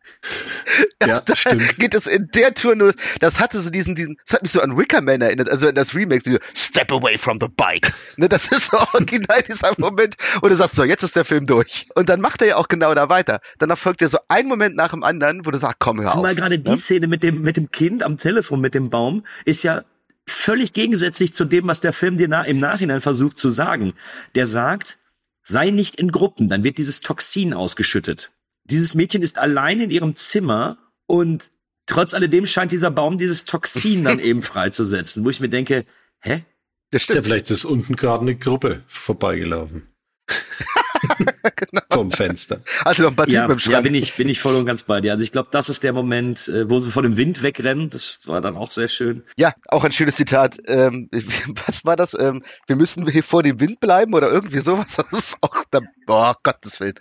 Ja, 1.06 1.22
stimmt. 1.34 1.78
geht 1.78 1.94
es 1.94 2.06
in 2.06 2.28
der 2.34 2.52
Tour 2.52 2.74
nur, 2.74 2.94
das 3.20 3.40
hatte 3.40 3.60
so 3.60 3.70
diesen, 3.70 3.94
diesen, 3.94 4.16
das 4.26 4.34
hat 4.34 4.42
mich 4.42 4.52
so 4.52 4.60
an 4.60 4.76
Wickerman 4.76 5.20
erinnert, 5.20 5.48
also 5.48 5.68
an 5.68 5.74
das 5.74 5.94
Remake, 5.94 6.22
so, 6.24 6.38
Step 6.54 6.92
away 6.92 7.16
from 7.16 7.38
the 7.40 7.48
bike. 7.48 7.92
Ne, 8.16 8.28
das 8.28 8.48
ist 8.48 8.70
so 8.70 8.78
original 8.78 9.42
dieser 9.42 9.72
Moment, 9.78 10.16
wo 10.42 10.48
du 10.48 10.56
sagst, 10.56 10.74
so, 10.76 10.84
jetzt 10.84 11.02
ist 11.04 11.16
der 11.16 11.24
Film 11.24 11.46
durch. 11.46 11.88
Und 11.94 12.08
dann 12.08 12.20
macht 12.20 12.42
er 12.42 12.48
ja 12.48 12.56
auch 12.56 12.68
genau 12.70 12.94
da 12.94 13.08
weiter. 13.10 13.40
Danach 13.58 13.76
folgt 13.78 14.00
er 14.02 14.08
so 14.08 14.18
ein 14.28 14.46
Moment 14.46 14.74
nach 14.76 14.90
dem 14.90 15.04
anderen, 15.04 15.44
wo 15.44 15.50
du 15.50 15.58
sagst, 15.58 15.76
komm, 15.78 16.00
hör 16.00 16.08
auf. 16.08 16.14
Zumal 16.14 16.34
gerade 16.34 16.58
die 16.58 16.70
ne? 16.70 16.78
Szene 16.78 17.06
mit 17.06 17.22
dem, 17.22 17.42
mit 17.42 17.56
dem 17.58 17.70
Kind 17.70 18.02
am 18.02 18.16
Telefon 18.16 18.60
mit 18.60 18.74
dem 18.74 18.88
Baum 18.88 19.24
ist 19.44 19.62
ja 19.62 19.84
völlig 20.26 20.72
gegensätzlich 20.72 21.34
zu 21.34 21.44
dem, 21.44 21.66
was 21.66 21.80
der 21.80 21.92
Film 21.92 22.16
dir 22.16 22.28
na, 22.28 22.42
im 22.44 22.58
Nachhinein 22.58 23.00
versucht 23.00 23.36
zu 23.36 23.50
sagen. 23.50 23.92
Der 24.34 24.46
sagt, 24.46 24.98
sei 25.44 25.70
nicht 25.70 25.96
in 25.96 26.12
Gruppen, 26.12 26.48
dann 26.48 26.64
wird 26.64 26.78
dieses 26.78 27.00
Toxin 27.00 27.52
ausgeschüttet. 27.52 28.30
Dieses 28.64 28.94
Mädchen 28.94 29.22
ist 29.22 29.38
allein 29.38 29.80
in 29.80 29.90
ihrem 29.90 30.14
Zimmer 30.14 30.78
und 31.06 31.50
trotz 31.86 32.14
alledem 32.14 32.46
scheint 32.46 32.70
dieser 32.70 32.90
Baum 32.92 33.18
dieses 33.18 33.44
Toxin 33.44 34.04
dann 34.04 34.18
eben 34.20 34.42
freizusetzen, 34.42 35.24
wo 35.24 35.30
ich 35.30 35.40
mir 35.40 35.48
denke, 35.48 35.84
hä? 36.20 36.44
Das 36.92 37.02
Ja, 37.02 37.14
stimmt. 37.14 37.24
vielleicht 37.24 37.50
ist 37.50 37.64
unten 37.64 37.96
gerade 37.96 38.22
eine 38.22 38.36
Gruppe 38.36 38.82
vorbeigelaufen. 38.86 39.88
genau. 41.56 41.82
vom 41.90 42.10
Fenster. 42.10 42.60
Also 42.84 43.02
noch 43.02 43.10
ein 43.10 43.16
paar 43.16 43.28
ja, 43.28 43.42
Typen 43.42 43.52
im 43.54 43.58
Schrank. 43.60 43.74
Ja, 43.74 43.80
bin 43.80 43.94
ich, 43.94 44.16
bin 44.16 44.28
ich 44.28 44.40
voll 44.40 44.54
und 44.54 44.66
ganz 44.66 44.84
bei 44.84 45.00
dir. 45.00 45.12
Also 45.12 45.22
ich 45.22 45.32
glaube, 45.32 45.48
das 45.52 45.68
ist 45.68 45.82
der 45.82 45.92
Moment, 45.92 46.48
äh, 46.48 46.68
wo 46.68 46.78
sie 46.78 46.90
vor 46.90 47.02
dem 47.02 47.16
Wind 47.16 47.42
wegrennen. 47.42 47.90
Das 47.90 48.20
war 48.24 48.40
dann 48.40 48.56
auch 48.56 48.70
sehr 48.70 48.88
schön. 48.88 49.22
Ja, 49.36 49.52
auch 49.68 49.84
ein 49.84 49.92
schönes 49.92 50.16
Zitat. 50.16 50.56
Ähm, 50.66 51.08
was 51.66 51.84
war 51.84 51.96
das? 51.96 52.14
Ähm, 52.18 52.42
wir 52.66 52.76
müssen 52.76 53.06
hier 53.08 53.24
vor 53.24 53.42
dem 53.42 53.60
Wind 53.60 53.80
bleiben 53.80 54.14
oder 54.14 54.30
irgendwie 54.30 54.60
sowas. 54.60 54.98
Das 55.10 55.12
ist 55.12 55.38
auch, 55.40 55.64
da, 55.70 55.80
oh 56.08 56.32
Gottes 56.42 56.78
Willen. 56.80 56.94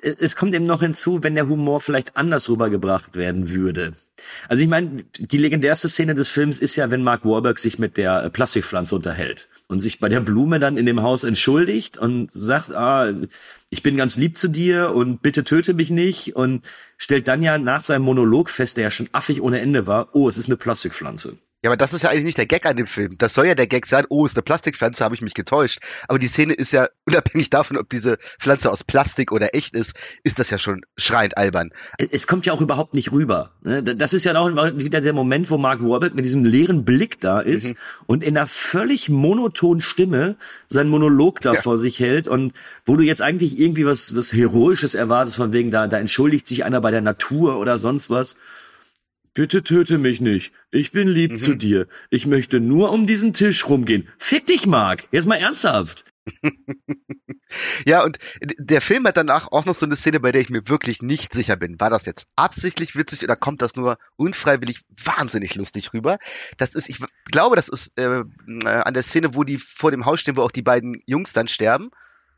Es 0.00 0.34
kommt 0.34 0.54
eben 0.54 0.66
noch 0.66 0.80
hinzu, 0.80 1.22
wenn 1.22 1.34
der 1.34 1.48
Humor 1.48 1.80
vielleicht 1.80 2.16
anders 2.16 2.48
rübergebracht 2.48 3.14
werden 3.14 3.50
würde. 3.50 3.94
Also 4.48 4.62
ich 4.62 4.68
meine, 4.68 5.04
die 5.18 5.38
legendärste 5.38 5.88
Szene 5.88 6.14
des 6.14 6.28
Films 6.28 6.58
ist 6.58 6.76
ja, 6.76 6.90
wenn 6.90 7.02
Mark 7.02 7.24
Wahlberg 7.24 7.58
sich 7.58 7.78
mit 7.78 7.96
der 7.96 8.24
äh, 8.24 8.30
Plastikpflanze 8.30 8.94
unterhält 8.94 9.48
und 9.68 9.80
sich 9.80 9.98
bei 9.98 10.08
der 10.08 10.20
Blume 10.20 10.60
dann 10.60 10.76
in 10.76 10.86
dem 10.86 11.02
Haus 11.02 11.24
entschuldigt 11.24 11.98
und 11.98 12.30
sagt, 12.30 12.72
ah, 12.72 13.12
ich 13.70 13.82
bin 13.82 13.96
ganz 13.96 14.16
lieb 14.16 14.38
zu 14.38 14.48
dir 14.48 14.92
und 14.92 15.22
bitte 15.22 15.44
töte 15.44 15.74
mich 15.74 15.90
nicht 15.90 16.36
und 16.36 16.66
stellt 16.96 17.28
dann 17.28 17.42
ja 17.42 17.58
nach 17.58 17.82
seinem 17.82 18.02
Monolog 18.02 18.50
fest, 18.50 18.76
der 18.76 18.84
ja 18.84 18.90
schon 18.90 19.08
affig 19.12 19.42
ohne 19.42 19.60
Ende 19.60 19.86
war, 19.86 20.14
oh, 20.14 20.28
es 20.28 20.38
ist 20.38 20.46
eine 20.46 20.56
Plastikpflanze. 20.56 21.38
Ja, 21.64 21.70
aber 21.70 21.76
das 21.78 21.94
ist 21.94 22.02
ja 22.02 22.10
eigentlich 22.10 22.24
nicht 22.26 22.38
der 22.38 22.46
Gag 22.46 22.66
an 22.66 22.76
dem 22.76 22.86
Film. 22.86 23.16
Das 23.18 23.32
soll 23.34 23.46
ja 23.46 23.54
der 23.54 23.66
Gag 23.66 23.86
sein, 23.86 24.04
oh, 24.10 24.26
ist 24.26 24.36
eine 24.36 24.42
Plastikpflanze, 24.42 25.02
habe 25.02 25.14
ich 25.14 25.22
mich 25.22 25.32
getäuscht. 25.34 25.78
Aber 26.06 26.18
die 26.18 26.28
Szene 26.28 26.52
ist 26.52 26.70
ja, 26.72 26.86
unabhängig 27.06 27.48
davon, 27.50 27.78
ob 27.78 27.88
diese 27.88 28.18
Pflanze 28.38 28.70
aus 28.70 28.84
Plastik 28.84 29.32
oder 29.32 29.54
echt 29.54 29.74
ist, 29.74 29.94
ist 30.22 30.38
das 30.38 30.50
ja 30.50 30.58
schon 30.58 30.82
schreiend 30.98 31.38
albern. 31.38 31.70
Es 31.98 32.26
kommt 32.26 32.44
ja 32.46 32.52
auch 32.52 32.60
überhaupt 32.60 32.92
nicht 32.94 33.10
rüber. 33.10 33.52
ne? 33.62 33.82
Das 33.82 34.12
ist 34.12 34.24
ja 34.24 34.38
auch 34.38 34.48
wieder 34.76 35.00
der 35.00 35.12
Moment, 35.14 35.50
wo 35.50 35.56
Mark 35.56 35.80
Wahlberg 35.82 36.14
mit 36.14 36.24
diesem 36.26 36.44
leeren 36.44 36.84
Blick 36.84 37.20
da 37.20 37.40
ist 37.40 37.70
Mhm. 37.70 37.76
und 38.06 38.22
in 38.22 38.36
einer 38.36 38.46
völlig 38.46 39.08
monotonen 39.08 39.80
Stimme 39.80 40.36
seinen 40.68 40.90
Monolog 40.90 41.40
da 41.40 41.54
Ja. 41.54 41.62
vor 41.62 41.78
sich 41.78 41.98
hält 41.98 42.28
und 42.28 42.52
wo 42.84 42.96
du 42.96 43.02
jetzt 43.02 43.22
eigentlich 43.22 43.58
irgendwie 43.58 43.86
was, 43.86 44.14
was 44.14 44.32
Heroisches 44.34 44.94
erwartest, 44.94 45.36
von 45.36 45.52
wegen 45.54 45.70
da, 45.70 45.86
da 45.86 45.98
entschuldigt 45.98 46.46
sich 46.46 46.64
einer 46.64 46.80
bei 46.82 46.90
der 46.90 47.00
Natur 47.00 47.58
oder 47.58 47.78
sonst 47.78 48.10
was. 48.10 48.36
Bitte 49.36 49.62
töte 49.62 49.98
mich 49.98 50.22
nicht. 50.22 50.52
Ich 50.70 50.92
bin 50.92 51.08
lieb 51.08 51.32
Mhm. 51.32 51.36
zu 51.36 51.54
dir. 51.56 51.88
Ich 52.08 52.24
möchte 52.26 52.58
nur 52.58 52.90
um 52.90 53.06
diesen 53.06 53.34
Tisch 53.34 53.68
rumgehen. 53.68 54.08
Fick 54.18 54.46
dich, 54.46 54.66
Mark. 54.66 55.08
Jetzt 55.12 55.26
mal 55.26 55.36
ernsthaft. 55.36 56.06
Ja, 57.86 58.02
und 58.02 58.18
der 58.58 58.80
Film 58.80 59.06
hat 59.06 59.16
danach 59.16 59.52
auch 59.52 59.64
noch 59.66 59.74
so 59.74 59.86
eine 59.86 59.96
Szene, 59.96 60.18
bei 60.18 60.32
der 60.32 60.40
ich 60.40 60.50
mir 60.50 60.68
wirklich 60.68 61.00
nicht 61.00 61.32
sicher 61.32 61.54
bin. 61.56 61.78
War 61.78 61.90
das 61.90 62.04
jetzt 62.04 62.26
absichtlich 62.34 62.96
witzig 62.96 63.22
oder 63.22 63.36
kommt 63.36 63.62
das 63.62 63.76
nur 63.76 63.98
unfreiwillig 64.16 64.80
wahnsinnig 65.04 65.54
lustig 65.54 65.92
rüber? 65.94 66.18
Das 66.56 66.74
ist, 66.74 66.88
ich 66.88 66.98
glaube, 67.30 67.54
das 67.54 67.68
ist 67.68 67.92
äh, 67.96 68.22
äh, 68.22 68.24
an 68.66 68.94
der 68.94 69.04
Szene, 69.04 69.34
wo 69.36 69.44
die 69.44 69.58
vor 69.58 69.92
dem 69.92 70.04
Haus 70.06 70.20
stehen, 70.20 70.36
wo 70.36 70.42
auch 70.42 70.50
die 70.50 70.62
beiden 70.62 71.00
Jungs 71.06 71.32
dann 71.32 71.46
sterben. 71.46 71.90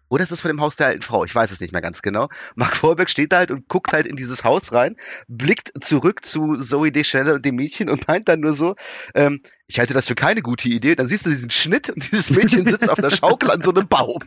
Oder 0.08 0.24
ist 0.24 0.32
es 0.32 0.40
vor 0.40 0.50
dem 0.50 0.60
Haus 0.60 0.76
der 0.76 0.88
alten 0.88 1.02
Frau? 1.02 1.24
Ich 1.24 1.34
weiß 1.34 1.50
es 1.50 1.60
nicht 1.60 1.72
mehr 1.72 1.82
ganz 1.82 2.02
genau. 2.02 2.28
Mark 2.54 2.82
Wahlberg 2.82 3.10
steht 3.10 3.32
da 3.32 3.38
halt 3.38 3.50
und 3.50 3.68
guckt 3.68 3.92
halt 3.92 4.06
in 4.06 4.16
dieses 4.16 4.44
Haus 4.44 4.72
rein, 4.72 4.96
blickt 5.28 5.72
zurück 5.82 6.24
zu 6.24 6.56
Zoe 6.56 6.92
Deschanel 6.92 7.34
und 7.34 7.44
dem 7.44 7.56
Mädchen 7.56 7.90
und 7.90 8.08
meint 8.08 8.28
dann 8.28 8.40
nur 8.40 8.54
so, 8.54 8.76
ähm, 9.14 9.42
ich 9.70 9.78
halte 9.78 9.92
das 9.92 10.08
für 10.08 10.14
keine 10.14 10.40
gute 10.40 10.68
Idee. 10.68 10.94
Dann 10.94 11.08
siehst 11.08 11.26
du 11.26 11.30
diesen 11.30 11.50
Schnitt 11.50 11.90
und 11.90 12.10
dieses 12.10 12.30
Mädchen 12.30 12.66
sitzt 12.66 12.88
auf 12.88 12.98
der 12.98 13.10
Schaukel 13.10 13.50
an 13.50 13.60
so 13.60 13.70
einem 13.70 13.86
Baum. 13.86 14.22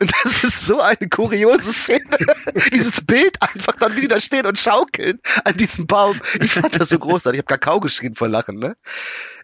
Und 0.00 0.12
das 0.24 0.42
ist 0.42 0.66
so 0.66 0.80
eine 0.80 1.08
kuriose 1.10 1.72
Szene. 1.74 2.16
Dieses 2.72 3.04
Bild 3.04 3.42
einfach 3.42 3.76
dann 3.76 3.94
wieder 3.96 4.18
stehen 4.20 4.46
und 4.46 4.58
schaukeln 4.58 5.20
an 5.44 5.54
diesem 5.56 5.86
Baum. 5.86 6.18
Ich 6.40 6.52
fand 6.52 6.80
das 6.80 6.88
so 6.88 6.98
großartig. 6.98 7.38
Ich 7.38 7.44
habe 7.46 7.58
Kakao 7.58 7.80
geschrien 7.80 8.14
vor 8.14 8.28
Lachen, 8.28 8.58
ne? 8.58 8.74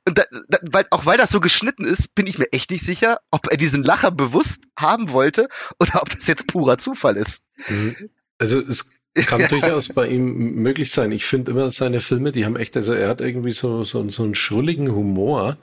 Und 0.06 0.18
da, 0.18 0.24
da, 0.48 0.58
weil, 0.70 0.86
auch 0.90 1.06
weil 1.06 1.16
das 1.16 1.30
so 1.30 1.40
geschnitten 1.40 1.84
ist, 1.84 2.14
bin 2.14 2.26
ich 2.26 2.38
mir 2.38 2.52
echt 2.52 2.70
nicht 2.70 2.84
sicher, 2.84 3.18
ob 3.30 3.50
er 3.50 3.56
diesen 3.56 3.84
Lacher 3.84 4.10
bewusst 4.10 4.64
haben 4.78 5.10
wollte 5.10 5.48
oder 5.78 6.02
ob 6.02 6.10
das 6.10 6.26
jetzt 6.26 6.46
purer 6.48 6.78
Zufall 6.78 7.16
ist. 7.16 7.42
Mhm. 7.68 8.10
Also 8.38 8.60
es 8.60 8.90
kann 9.26 9.46
durchaus 9.48 9.88
bei 9.88 10.08
ihm 10.08 10.54
möglich 10.56 10.90
sein. 10.90 11.12
Ich 11.12 11.24
finde 11.24 11.52
immer 11.52 11.70
seine 11.70 12.00
Filme, 12.00 12.32
die 12.32 12.44
haben 12.44 12.56
echt, 12.56 12.76
also 12.76 12.92
er 12.92 13.08
hat 13.08 13.20
irgendwie 13.20 13.52
so, 13.52 13.84
so, 13.84 14.08
so 14.08 14.24
einen 14.24 14.34
schrulligen 14.34 14.92
Humor, 14.92 15.56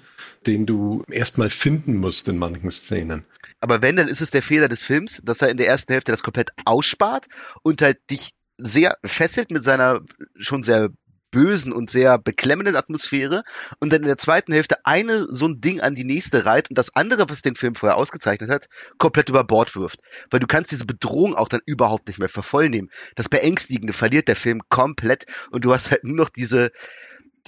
den 0.46 0.66
du 0.66 1.04
erstmal 1.12 1.50
finden 1.50 1.98
musst 1.98 2.28
in 2.28 2.38
manchen 2.38 2.72
Szenen. 2.72 3.26
Aber 3.60 3.82
wenn, 3.82 3.98
dann 3.98 4.08
ist 4.08 4.22
es 4.22 4.32
der 4.32 4.42
Fehler 4.42 4.70
des 4.70 4.84
Films, 4.84 5.22
dass 5.24 5.42
er 5.42 5.50
in 5.50 5.58
der 5.58 5.68
ersten 5.68 5.92
Hälfte 5.92 6.14
das 6.14 6.24
komplett 6.24 6.52
ausspart 6.64 7.28
und 7.62 7.82
halt 7.82 7.98
dich 8.10 8.32
sehr 8.58 8.98
fesselt 9.04 9.52
mit 9.52 9.64
seiner 9.64 10.02
schon 10.38 10.64
sehr 10.64 10.90
bösen 11.32 11.74
und 11.74 11.90
sehr 11.90 12.18
beklemmenden 12.18 12.76
Atmosphäre 12.76 13.44
und 13.80 13.92
dann 13.92 14.02
in 14.02 14.08
der 14.08 14.18
zweiten 14.18 14.52
Hälfte 14.52 14.78
eine 14.84 15.26
so 15.30 15.48
ein 15.48 15.62
Ding 15.62 15.82
an 15.82 15.96
die 15.96 16.04
nächste 16.04 16.46
reiht 16.46 16.70
und 16.70 16.78
das 16.78 16.96
andere, 16.96 17.30
was 17.30 17.42
den 17.42 17.56
Film 17.56 17.76
vorher 17.76 17.98
ausgezeichnet 17.98 18.50
hat, 18.50 18.68
komplett 18.98 19.30
über 19.30 19.44
Bord 19.44 19.76
wirft. 19.76 20.02
Weil 20.30 20.40
du 20.40 20.48
kannst 20.48 20.72
diese 20.72 20.86
Bedrohung 20.86 21.36
auch 21.36 21.48
dann 21.48 21.62
überhaupt 21.66 22.08
nicht 22.08 22.20
mehr 22.20 22.30
vervollnehmen. 22.30 22.90
Das 23.16 23.30
Beängstigende 23.30 23.94
verliert 23.94 24.28
der 24.28 24.36
Film 24.36 24.62
komplett 24.70 25.26
und 25.52 25.66
du 25.66 25.74
hast 25.74 25.92
halt 25.92 26.04
nur 26.04 26.16
noch 26.16 26.30
diese, 26.30 26.72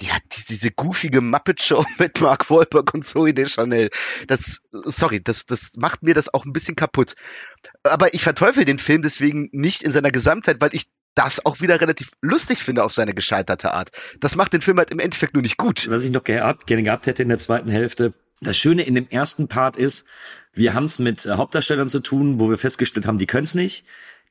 ja, 0.00 0.16
die, 0.32 0.44
diese 0.48 0.70
goofige 0.70 1.20
Muppet-Show 1.20 1.84
mit 1.98 2.20
Mark 2.20 2.50
Wahlberg 2.50 2.92
und 2.94 3.04
Zoe 3.04 3.34
Deschanel. 3.34 3.90
Das, 4.26 4.62
sorry, 4.70 5.22
das, 5.22 5.46
das 5.46 5.72
macht 5.76 6.02
mir 6.02 6.14
das 6.14 6.32
auch 6.32 6.44
ein 6.44 6.52
bisschen 6.52 6.76
kaputt. 6.76 7.14
Aber 7.82 8.14
ich 8.14 8.22
verteufel 8.22 8.64
den 8.64 8.78
Film 8.78 9.02
deswegen 9.02 9.48
nicht 9.52 9.82
in 9.82 9.92
seiner 9.92 10.10
Gesamtheit, 10.10 10.60
weil 10.60 10.74
ich 10.74 10.86
das 11.14 11.44
auch 11.44 11.60
wieder 11.60 11.80
relativ 11.80 12.12
lustig 12.20 12.58
finde 12.58 12.84
auf 12.84 12.92
seine 12.92 13.14
gescheiterte 13.14 13.74
Art. 13.74 13.90
Das 14.20 14.36
macht 14.36 14.52
den 14.52 14.60
Film 14.60 14.78
halt 14.78 14.90
im 14.90 14.98
Endeffekt 14.98 15.34
nur 15.34 15.42
nicht 15.42 15.56
gut. 15.56 15.88
was 15.90 16.04
ich 16.04 16.10
noch 16.10 16.24
gerne 16.24 16.82
gehabt 16.82 17.06
hätte 17.06 17.22
in 17.22 17.28
der 17.28 17.38
zweiten 17.38 17.70
Hälfte. 17.70 18.14
Das 18.40 18.56
Schöne 18.56 18.82
in 18.82 18.94
dem 18.94 19.08
ersten 19.08 19.46
Part 19.46 19.76
ist, 19.76 20.06
wir 20.52 20.74
haben 20.74 20.84
es 20.84 20.98
mit 20.98 21.24
äh, 21.26 21.32
Hauptdarstellern 21.32 21.88
zu 21.88 22.00
tun, 22.00 22.40
wo 22.40 22.50
wir 22.50 22.58
festgestellt 22.58 23.06
haben, 23.06 23.18
die 23.18 23.26
können 23.26 23.44
es 23.44 23.54
nicht. 23.54 23.84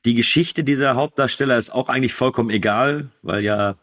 Die 0.04 0.14
Geschichte 0.14 0.64
dieser 0.64 0.94
Hauptdarsteller 0.96 1.56
ist 1.56 1.70
auch 1.70 1.88
eigentlich 1.88 2.12
vollkommen 2.12 2.50
egal, 2.50 3.10
weil 3.22 3.42
ja 3.42 3.76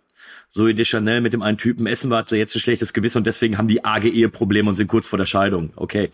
Zoe 0.50 0.76
Deschanel 0.76 1.22
mit 1.22 1.34
dem 1.34 1.42
einen 1.42 1.58
Typen 1.58 1.88
essen 1.88 2.10
war, 2.10 2.20
hat 2.20 2.30
so 2.30 2.36
jetzt 2.36 2.56
ein 2.56 2.60
schlechtes 2.60 2.94
Gewissen 2.94 3.20
und 3.20 3.28
deswegen 3.28 3.58
haben 3.58 3.68
die 3.68 3.86
arge 3.86 4.10
Eheprobleme 4.10 4.70
und 4.70 4.76
sind 4.76 4.88
kurz 4.88 5.08
vor 5.08 5.18
der 5.18 5.26
Scheidung. 5.26 5.72
Okay, 5.76 6.10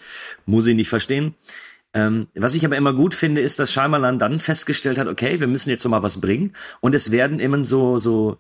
muss 0.45 0.65
ich 0.67 0.75
nicht 0.75 0.89
verstehen. 0.89 1.35
Ähm, 1.95 2.27
was 2.35 2.53
ich 2.55 2.65
aber 2.65 2.75
immer 2.75 2.93
gut 2.93 3.13
finde, 3.13 3.41
ist, 3.41 3.57
dass 3.57 3.71
Scheimerland 3.71 4.21
dann 4.21 4.41
festgestellt 4.41 4.97
hat, 4.97 5.07
okay, 5.07 5.39
wir 5.39 5.47
müssen 5.47 5.69
jetzt 5.69 5.85
noch 5.85 5.91
mal 5.91 6.03
was 6.03 6.19
bringen 6.19 6.53
und 6.81 6.93
es 6.93 7.09
werden 7.09 7.39
immer 7.39 7.63
so 7.63 7.99
so 7.99 8.37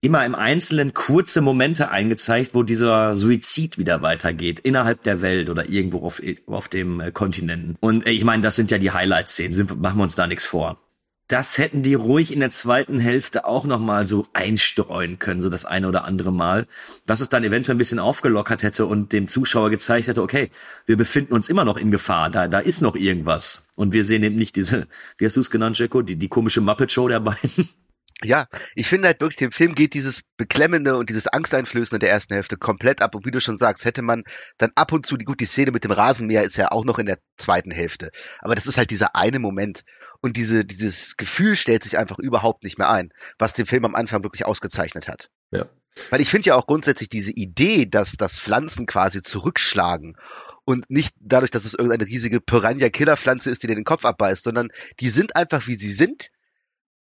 immer 0.00 0.26
im 0.26 0.34
Einzelnen 0.34 0.92
kurze 0.92 1.40
Momente 1.40 1.90
eingezeigt, 1.90 2.54
wo 2.54 2.62
dieser 2.62 3.16
Suizid 3.16 3.78
wieder 3.78 4.02
weitergeht, 4.02 4.60
innerhalb 4.60 5.02
der 5.02 5.22
Welt 5.22 5.48
oder 5.48 5.68
irgendwo 5.68 6.00
auf, 6.00 6.20
auf 6.46 6.68
dem 6.68 7.00
äh, 7.00 7.10
Kontinenten. 7.10 7.76
Und 7.80 8.06
äh, 8.06 8.10
ich 8.10 8.24
meine, 8.24 8.42
das 8.42 8.56
sind 8.56 8.70
ja 8.70 8.78
die 8.78 8.90
Highlight-Szenen, 8.90 9.66
machen 9.80 9.98
wir 9.98 10.02
uns 10.02 10.16
da 10.16 10.26
nichts 10.26 10.44
vor. 10.44 10.83
Das 11.28 11.56
hätten 11.56 11.82
die 11.82 11.94
ruhig 11.94 12.32
in 12.32 12.40
der 12.40 12.50
zweiten 12.50 12.98
Hälfte 12.98 13.46
auch 13.46 13.64
nochmal 13.64 14.06
so 14.06 14.26
einstreuen 14.34 15.18
können, 15.18 15.40
so 15.40 15.48
das 15.48 15.64
eine 15.64 15.88
oder 15.88 16.04
andere 16.04 16.32
Mal, 16.32 16.66
was 17.06 17.20
es 17.20 17.30
dann 17.30 17.44
eventuell 17.44 17.76
ein 17.76 17.78
bisschen 17.78 17.98
aufgelockert 17.98 18.62
hätte 18.62 18.84
und 18.84 19.14
dem 19.14 19.26
Zuschauer 19.26 19.70
gezeigt 19.70 20.06
hätte, 20.06 20.20
okay, 20.22 20.50
wir 20.84 20.98
befinden 20.98 21.32
uns 21.32 21.48
immer 21.48 21.64
noch 21.64 21.78
in 21.78 21.90
Gefahr, 21.90 22.28
da, 22.28 22.46
da 22.46 22.58
ist 22.58 22.82
noch 22.82 22.94
irgendwas. 22.94 23.66
Und 23.74 23.94
wir 23.94 24.04
sehen 24.04 24.22
eben 24.22 24.36
nicht 24.36 24.54
diese, 24.56 24.86
wie 25.16 25.24
hast 25.24 25.36
du 25.36 25.40
es 25.40 25.50
genannt, 25.50 25.78
Jacko, 25.78 26.02
die, 26.02 26.16
die 26.16 26.28
komische 26.28 26.60
Muppet-Show 26.60 27.08
der 27.08 27.20
beiden. 27.20 27.68
Ja, 28.22 28.46
ich 28.74 28.86
finde 28.86 29.08
halt 29.08 29.20
wirklich, 29.20 29.36
dem 29.36 29.52
Film 29.52 29.74
geht 29.74 29.92
dieses 29.92 30.22
Beklemmende 30.38 30.96
und 30.96 31.10
dieses 31.10 31.26
Angsteinflößende 31.26 31.98
der 31.98 32.10
ersten 32.10 32.32
Hälfte 32.32 32.56
komplett 32.56 33.02
ab. 33.02 33.14
Und 33.14 33.26
wie 33.26 33.30
du 33.30 33.40
schon 33.40 33.58
sagst, 33.58 33.84
hätte 33.84 34.00
man 34.00 34.22
dann 34.56 34.70
ab 34.76 34.92
und 34.92 35.04
zu, 35.04 35.18
die, 35.18 35.26
gut, 35.26 35.40
die 35.40 35.44
Szene 35.44 35.72
mit 35.72 35.84
dem 35.84 35.90
Rasenmäher 35.90 36.42
ist 36.42 36.56
ja 36.56 36.70
auch 36.70 36.86
noch 36.86 36.98
in 36.98 37.04
der 37.04 37.18
zweiten 37.36 37.70
Hälfte. 37.70 38.10
Aber 38.40 38.54
das 38.54 38.66
ist 38.66 38.78
halt 38.78 38.90
dieser 38.90 39.14
eine 39.14 39.40
Moment. 39.40 39.84
Und 40.24 40.38
diese, 40.38 40.64
dieses 40.64 41.18
Gefühl 41.18 41.54
stellt 41.54 41.82
sich 41.82 41.98
einfach 41.98 42.18
überhaupt 42.18 42.64
nicht 42.64 42.78
mehr 42.78 42.88
ein, 42.88 43.12
was 43.36 43.52
den 43.52 43.66
Film 43.66 43.84
am 43.84 43.94
Anfang 43.94 44.22
wirklich 44.22 44.46
ausgezeichnet 44.46 45.06
hat. 45.06 45.28
Ja. 45.50 45.68
Weil 46.08 46.22
ich 46.22 46.30
finde 46.30 46.48
ja 46.48 46.54
auch 46.54 46.66
grundsätzlich 46.66 47.10
diese 47.10 47.30
Idee, 47.30 47.84
dass 47.84 48.12
das 48.12 48.40
Pflanzen 48.40 48.86
quasi 48.86 49.20
zurückschlagen 49.20 50.16
und 50.64 50.88
nicht 50.88 51.14
dadurch, 51.20 51.50
dass 51.50 51.66
es 51.66 51.74
irgendeine 51.74 52.06
riesige 52.06 52.40
Piranha-Killerpflanze 52.40 53.50
ist, 53.50 53.62
die 53.62 53.66
dir 53.66 53.74
den 53.74 53.84
Kopf 53.84 54.06
abbeißt, 54.06 54.44
sondern 54.44 54.70
die 54.98 55.10
sind 55.10 55.36
einfach 55.36 55.66
wie 55.66 55.76
sie 55.76 55.92
sind 55.92 56.30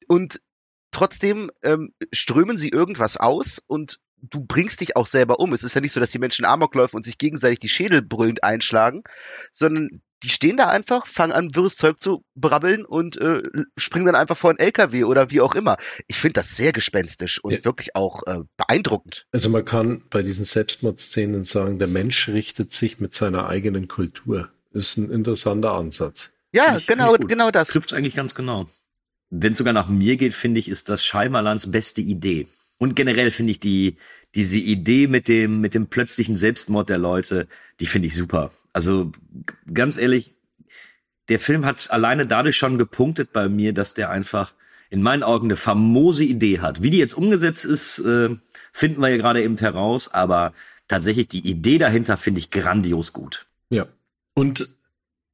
und 0.10 0.42
trotzdem 0.92 1.50
ähm, 1.64 1.94
strömen 2.12 2.58
sie 2.58 2.72
irgendwas 2.72 3.16
aus 3.16 3.64
und 3.66 4.02
du 4.30 4.40
bringst 4.46 4.82
dich 4.82 4.96
auch 4.96 5.06
selber 5.08 5.40
um. 5.40 5.54
Es 5.54 5.64
ist 5.64 5.76
ja 5.76 5.82
nicht 5.82 5.92
so, 5.92 6.00
dass 6.00 6.10
die 6.10 6.20
Menschen 6.20 6.46
Amok 6.46 6.74
laufen 6.76 6.96
und 6.96 7.04
sich 7.04 7.18
gegenseitig 7.18 7.60
die 7.60 7.70
Schädel 7.70 8.02
brüllend 8.02 8.44
einschlagen, 8.44 9.04
sondern 9.52 10.02
die 10.24 10.30
stehen 10.30 10.56
da 10.56 10.70
einfach, 10.70 11.06
fangen 11.06 11.34
an, 11.34 11.54
wirres 11.54 11.76
Zeug 11.76 12.00
zu 12.00 12.24
brabbeln 12.36 12.86
und 12.86 13.20
äh, 13.20 13.44
springen 13.78 14.06
dann 14.06 14.16
einfach 14.16 14.38
vor 14.38 14.52
einen 14.52 14.60
LKW 14.60 15.04
oder 15.04 15.32
wie 15.32 15.42
auch 15.42 15.54
immer. 15.54 15.76
Ich 16.08 16.16
finde 16.16 16.36
das 16.36 16.56
sehr 16.56 16.72
gespenstisch 16.72 17.44
und 17.44 17.52
Ja. 17.52 17.66
wirklich 17.66 17.94
auch 17.98 18.26
äh, 18.26 18.40
beeindruckend. 18.56 19.28
Also 19.34 19.50
man 19.50 19.66
kann 19.66 20.02
bei 20.10 20.24
diesen 20.24 20.46
Selbstmordszenen 20.46 21.44
sagen, 21.44 21.78
der 21.78 21.90
Mensch 21.90 22.30
richtet 22.30 22.72
sich 22.72 23.02
mit 23.02 23.14
seiner 23.14 23.50
eigenen 23.50 23.90
Kultur. 23.90 24.50
Ist 24.72 24.96
ein 24.98 25.12
interessanter 25.12 25.74
Ansatz. 25.74 26.32
Ja, 26.54 26.78
ich- 26.78 26.88
genau, 26.88 27.14
genau 27.16 27.52
das. 27.52 27.68
Trifft 27.68 27.92
eigentlich 27.92 28.16
ganz 28.16 28.34
genau. 28.34 28.70
Wenn 29.30 29.52
es 29.52 29.58
sogar 29.58 29.74
nach 29.74 29.90
mir 29.90 30.16
geht, 30.16 30.34
finde 30.36 30.60
ich, 30.62 30.70
ist 30.70 30.88
das 30.88 31.04
Scheimerlands 31.04 31.70
beste 31.70 32.00
Idee. 32.02 32.48
Und 32.78 32.96
generell 32.96 33.32
finde 33.32 33.52
ich 33.52 33.60
die, 33.60 33.98
diese 34.36 34.58
Idee 34.58 35.08
mit 35.08 35.28
dem, 35.28 35.62
mit 35.62 35.74
dem 35.74 35.88
plötzlichen 35.88 36.36
Selbstmord 36.36 36.90
der 36.90 36.98
Leute, 36.98 37.48
die 37.80 37.86
finde 37.86 38.08
ich 38.08 38.16
super. 38.16 38.52
Also 38.74 39.12
ganz 39.72 39.98
ehrlich, 39.98 40.34
der 41.30 41.40
Film 41.40 41.66
hat 41.66 41.90
alleine 41.92 42.26
dadurch 42.26 42.58
schon 42.58 42.78
gepunktet 42.78 43.32
bei 43.32 43.48
mir, 43.48 43.74
dass 43.74 43.94
der 43.94 44.10
einfach 44.10 44.54
in 44.90 45.02
meinen 45.02 45.24
Augen 45.24 45.48
eine 45.48 45.56
famose 45.56 46.24
Idee 46.24 46.60
hat. 46.60 46.84
Wie 46.84 46.90
die 46.90 46.98
jetzt 46.98 47.14
umgesetzt 47.14 47.66
ist, 47.66 48.00
äh, 48.00 48.36
finden 48.72 49.02
wir 49.02 49.10
ja 49.10 49.18
gerade 49.18 49.42
eben 49.42 49.58
heraus, 49.58 50.10
aber 50.10 50.54
tatsächlich 50.88 51.28
die 51.28 51.48
Idee 51.48 51.78
dahinter 51.78 52.18
finde 52.18 52.40
ich 52.40 52.52
grandios 52.52 53.14
gut. 53.14 53.48
Ja. 53.70 53.88
Und 54.36 54.70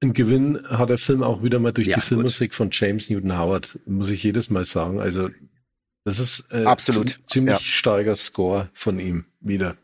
ein 0.02 0.14
Gewinn 0.14 0.66
hat 0.70 0.90
der 0.90 0.98
Film 0.98 1.24
auch 1.24 1.44
wieder 1.44 1.60
mal 1.60 1.74
durch 1.74 1.88
Ja, 1.88 1.96
die 1.96 2.02
gut. 2.02 2.08
Filmmusik 2.08 2.54
von 2.54 2.70
James 2.72 3.10
Newton 3.10 3.38
Howard, 3.38 3.80
muss 3.86 4.10
ich 4.10 4.24
jedes 4.24 4.50
Mal 4.50 4.64
sagen. 4.64 5.02
Also, 5.02 5.30
das 6.10 6.20
ist 6.20 6.52
äh, 6.52 6.66
Absolut, 6.66 7.10
zi- 7.12 7.20
ziemlich 7.28 7.56
ja. 7.56 7.60
starker 7.62 8.16
Score 8.16 8.70
von 8.74 9.00
ihm 9.00 9.26
wieder. 9.40 9.78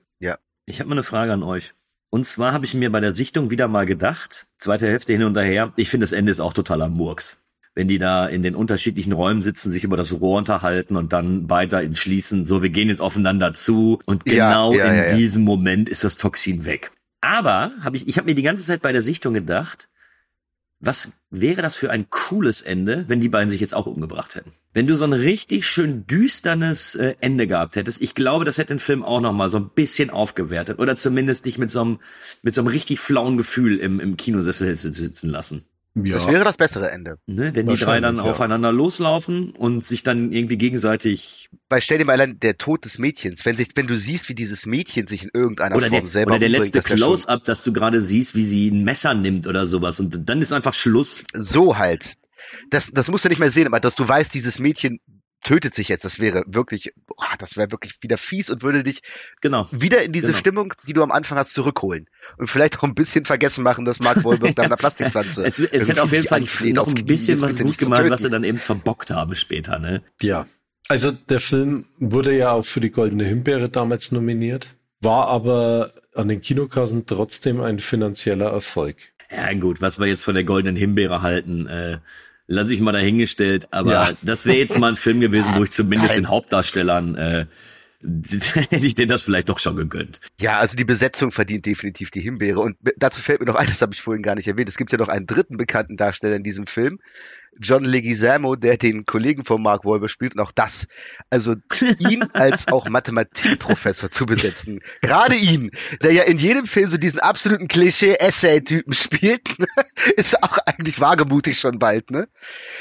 Ich 0.67 0.79
habe 0.79 0.89
mal 0.89 0.95
eine 0.95 1.03
Frage 1.03 1.31
an 1.31 1.43
euch. 1.43 1.75
Und 2.09 2.25
zwar 2.25 2.51
habe 2.51 2.65
ich 2.65 2.73
mir 2.73 2.91
bei 2.91 2.99
der 2.99 3.13
Sichtung 3.13 3.51
wieder 3.51 3.67
mal 3.67 3.85
gedacht, 3.85 4.47
zweite 4.57 4.87
Hälfte 4.87 5.13
hin 5.13 5.21
und 5.21 5.37
her, 5.37 5.73
ich 5.75 5.91
finde 5.91 6.05
das 6.05 6.11
Ende 6.11 6.31
ist 6.31 6.39
auch 6.39 6.53
totaler 6.53 6.89
Murks. 6.89 7.45
Wenn 7.75 7.87
die 7.87 7.99
da 7.99 8.25
in 8.25 8.41
den 8.41 8.55
unterschiedlichen 8.55 9.11
Räumen 9.13 9.43
sitzen, 9.43 9.69
sich 9.71 9.83
über 9.83 9.95
das 9.95 10.11
Rohr 10.11 10.39
unterhalten 10.39 10.95
und 10.95 11.13
dann 11.13 11.51
weiter 11.51 11.83
entschließen, 11.83 12.47
so 12.47 12.63
wir 12.63 12.71
gehen 12.71 12.89
jetzt 12.89 12.99
aufeinander 12.99 13.53
zu 13.53 13.99
und 14.07 14.27
Ja, 14.27 14.49
genau 14.49 14.73
ja, 14.73 14.85
in 14.85 14.95
ja, 14.97 15.05
ja. 15.09 15.15
diesem 15.15 15.43
Moment 15.43 15.87
ist 15.87 16.03
das 16.03 16.17
Toxin 16.17 16.65
weg. 16.65 16.91
Aber 17.21 17.71
habe 17.81 17.97
ich, 17.97 18.07
ich 18.07 18.17
habe 18.17 18.25
mir 18.25 18.33
die 18.33 18.41
ganze 18.41 18.63
Zeit 18.63 18.81
bei 18.81 18.91
der 18.91 19.03
Sichtung 19.03 19.35
gedacht, 19.35 19.87
was 20.85 21.11
wäre 21.29 21.61
das 21.61 21.75
für 21.75 21.89
ein 21.89 22.09
cooles 22.09 22.61
Ende, 22.61 23.05
wenn 23.07 23.19
die 23.19 23.29
beiden 23.29 23.49
sich 23.49 23.59
jetzt 23.59 23.73
auch 23.73 23.87
umgebracht 23.87 24.35
hätten? 24.35 24.53
Wenn 24.73 24.87
du 24.87 24.97
so 24.97 25.03
ein 25.03 25.13
richtig 25.13 25.65
schön 25.65 26.05
düsternes 26.05 26.95
äh, 26.95 27.15
Ende 27.21 27.47
gehabt 27.47 27.75
hättest, 27.75 28.01
ich 28.01 28.13
glaube, 28.13 28.45
das 28.45 28.57
hätte 28.57 28.73
den 28.73 28.79
Film 28.79 29.03
auch 29.03 29.21
noch 29.21 29.33
mal 29.33 29.49
so 29.49 29.57
ein 29.57 29.69
bisschen 29.69 30.09
aufgewertet 30.09 30.79
oder 30.79 30.95
zumindest 30.95 31.45
dich 31.45 31.57
mit 31.57 31.71
so 31.71 31.81
einem 31.81 31.99
mit 32.41 32.53
so 32.53 32.61
einem 32.61 32.67
richtig 32.67 32.99
flauen 32.99 33.37
Gefühl 33.37 33.77
im, 33.77 33.99
im 33.99 34.17
Kinosessel 34.17 34.75
sitzen 34.75 35.29
lassen. 35.29 35.65
Ja. 35.95 36.15
Das 36.15 36.27
wäre 36.27 36.43
das 36.43 36.57
bessere 36.57 36.91
Ende. 36.91 37.17
Ne? 37.25 37.51
Wenn 37.53 37.67
die 37.67 37.77
drei 37.77 38.01
dann 38.01 38.17
ja. 38.17 38.23
aufeinander 38.23 38.73
loslaufen 38.73 39.51
und 39.51 39.85
sich 39.85 40.03
dann 40.03 40.33
irgendwie 40.33 40.57
gegenseitig 40.57 41.49
Weil 41.69 41.81
stell 41.81 41.99
dir 41.99 42.05
mal 42.05 42.13
allein 42.13 42.37
der 42.39 42.57
Tod 42.57 42.83
des 42.83 42.99
Mädchens, 42.99 43.45
wenn 43.45 43.55
sich, 43.55 43.69
wenn 43.75 43.87
du 43.87 43.95
siehst, 43.95 44.27
wie 44.27 44.35
dieses 44.35 44.65
Mädchen 44.65 45.07
sich 45.07 45.23
in 45.23 45.29
irgendeiner 45.33 45.75
oder 45.75 45.87
Form 45.87 46.01
der, 46.01 46.09
selber 46.09 46.31
oder 46.31 46.39
der 46.39 46.49
letzte 46.49 46.79
das 46.79 46.85
Close-up, 46.85 47.45
dass 47.45 47.63
du 47.63 47.71
gerade 47.71 48.01
siehst, 48.01 48.35
wie 48.35 48.43
sie 48.43 48.69
ein 48.69 48.83
Messer 48.83 49.13
nimmt 49.13 49.47
oder 49.47 49.65
sowas 49.65 50.01
und 50.01 50.27
dann 50.27 50.41
ist 50.41 50.51
einfach 50.51 50.73
Schluss. 50.73 51.23
so 51.33 51.77
halt. 51.77 52.15
Das, 52.69 52.91
das 52.91 53.09
musst 53.09 53.23
du 53.23 53.29
nicht 53.29 53.39
mehr 53.39 53.51
sehen, 53.51 53.67
aber 53.67 53.79
dass 53.79 53.95
du 53.95 54.07
weißt, 54.07 54.33
dieses 54.33 54.59
Mädchen 54.59 54.99
tötet 55.45 55.75
sich 55.75 55.89
jetzt, 55.89 56.03
das 56.03 56.19
wäre 56.19 56.43
wirklich, 56.47 56.91
boah, 57.05 57.35
das 57.37 57.55
wäre 57.55 57.71
wirklich 57.71 58.01
wieder 58.01 58.17
fies 58.17 58.49
und 58.49 58.63
würde 58.63 58.83
dich 58.83 59.01
Genau. 59.41 59.67
wieder 59.71 60.01
in 60.01 60.11
diese 60.11 60.27
Genau. 60.27 60.39
Stimmung, 60.39 60.73
die 60.87 60.93
du 60.93 61.03
am 61.03 61.11
Anfang 61.11 61.37
hast, 61.37 61.53
zurückholen. 61.53 62.07
Und 62.37 62.47
vielleicht 62.47 62.79
auch 62.79 62.83
ein 62.83 62.95
bisschen 62.95 63.25
vergessen 63.25 63.63
machen, 63.63 63.85
dass 63.85 63.99
Mark 63.99 64.23
Wahlberg 64.23 64.55
da 64.55 64.63
einer 64.63 64.75
Plastikpflanze. 64.75 65.45
Es, 65.45 65.59
es 65.59 65.87
hätte 65.87 66.01
auf 66.01 66.11
jeden 66.11 66.25
Fall 66.25 66.39
anfleht, 66.41 66.75
noch 66.75 66.87
ein 66.87 67.05
bisschen 67.05 67.39
was 67.41 67.59
gut 67.59 67.77
gemacht, 67.77 68.03
was 68.09 68.21
sie 68.21 68.29
dann 68.31 68.43
eben 68.43 68.57
verbockt 68.57 69.11
haben 69.11 69.35
später, 69.35 69.77
ne? 69.79 70.01
Ja. 70.21 70.47
Also 70.87 71.11
der 71.11 71.39
Film 71.39 71.85
wurde 71.99 72.35
ja 72.35 72.51
auch 72.51 72.65
für 72.65 72.79
die 72.81 72.91
Goldene 72.91 73.23
Himbeere 73.25 73.69
damals 73.69 74.11
nominiert, 74.11 74.75
war 75.01 75.27
aber 75.27 75.93
an 76.15 76.27
den 76.27 76.41
Kinokassen 76.41 77.05
trotzdem 77.05 77.61
ein 77.61 77.79
finanzieller 77.79 78.51
Erfolg. 78.51 78.97
Ja, 79.31 79.53
gut, 79.53 79.81
was 79.81 79.99
wir 79.99 80.07
jetzt 80.07 80.23
von 80.23 80.33
der 80.35 80.43
goldenen 80.43 80.75
Himbeere 80.75 81.21
halten, 81.21 81.67
äh, 81.67 81.97
lasse 82.47 82.73
ich 82.73 82.79
mal 82.81 82.91
dahingestellt, 82.91 83.67
aber 83.71 83.91
Ja. 83.91 84.11
das 84.21 84.45
wäre 84.45 84.57
jetzt 84.57 84.77
mal 84.77 84.89
ein 84.89 84.95
Film 84.95 85.19
gewesen, 85.19 85.53
wo 85.55 85.63
ich 85.63 85.71
zumindest 85.71 86.13
Nein. 86.13 86.23
den 86.23 86.29
Hauptdarstellern 86.29 87.15
äh, 87.15 87.45
hätte 88.69 88.85
ich 88.85 88.93
denen 88.93 89.09
das 89.09 89.23
vielleicht 89.23 89.49
doch 89.49 89.57
schon 89.57 89.75
gegönnt. 89.75 90.19
Ja, 90.39 90.57
also 90.59 90.77
die 90.77 90.85
Besetzung 90.85 91.31
verdient 91.31 91.65
definitiv 91.65 92.11
die 92.11 92.19
Himbeere. 92.19 92.59
Und 92.59 92.75
dazu 92.97 93.19
fällt 93.21 93.39
mir 93.39 93.47
noch 93.47 93.55
ein, 93.55 93.65
das 93.65 93.81
habe 93.81 93.95
ich 93.95 94.01
vorhin 94.01 94.21
gar 94.21 94.35
nicht 94.35 94.47
erwähnt. 94.47 94.69
Es 94.69 94.77
gibt 94.77 94.91
ja 94.91 94.99
noch 94.99 95.09
einen 95.09 95.25
dritten 95.25 95.57
bekannten 95.57 95.97
Darsteller 95.97 96.35
in 96.35 96.43
diesem 96.43 96.67
Film. 96.67 96.99
John 97.59 97.83
Leguizamo, 97.83 98.55
der 98.55 98.77
den 98.77 99.05
Kollegen 99.05 99.45
von 99.45 99.61
Mark 99.61 99.85
Wahlberg 99.85 100.11
spielt 100.11 100.35
und 100.35 100.41
auch 100.41 100.51
das, 100.51 100.87
also 101.29 101.55
ihn 101.99 102.23
als 102.33 102.67
auch 102.67 102.89
Mathematikprofessor 102.89 104.09
zu 104.09 104.25
besetzen. 104.25 104.81
Gerade 105.01 105.35
ihn, 105.35 105.71
der 106.01 106.11
ja 106.11 106.23
in 106.23 106.37
jedem 106.37 106.65
Film 106.65 106.89
so 106.89 106.97
diesen 106.97 107.19
absoluten 107.19 107.67
Klischee-Essay-Typen 107.67 108.93
spielt, 108.93 109.59
ne, 109.59 109.67
ist 110.17 110.41
auch 110.43 110.57
eigentlich 110.65 110.99
wagemutig 110.99 111.59
schon 111.59 111.79
bald, 111.79 112.11
ne? 112.11 112.27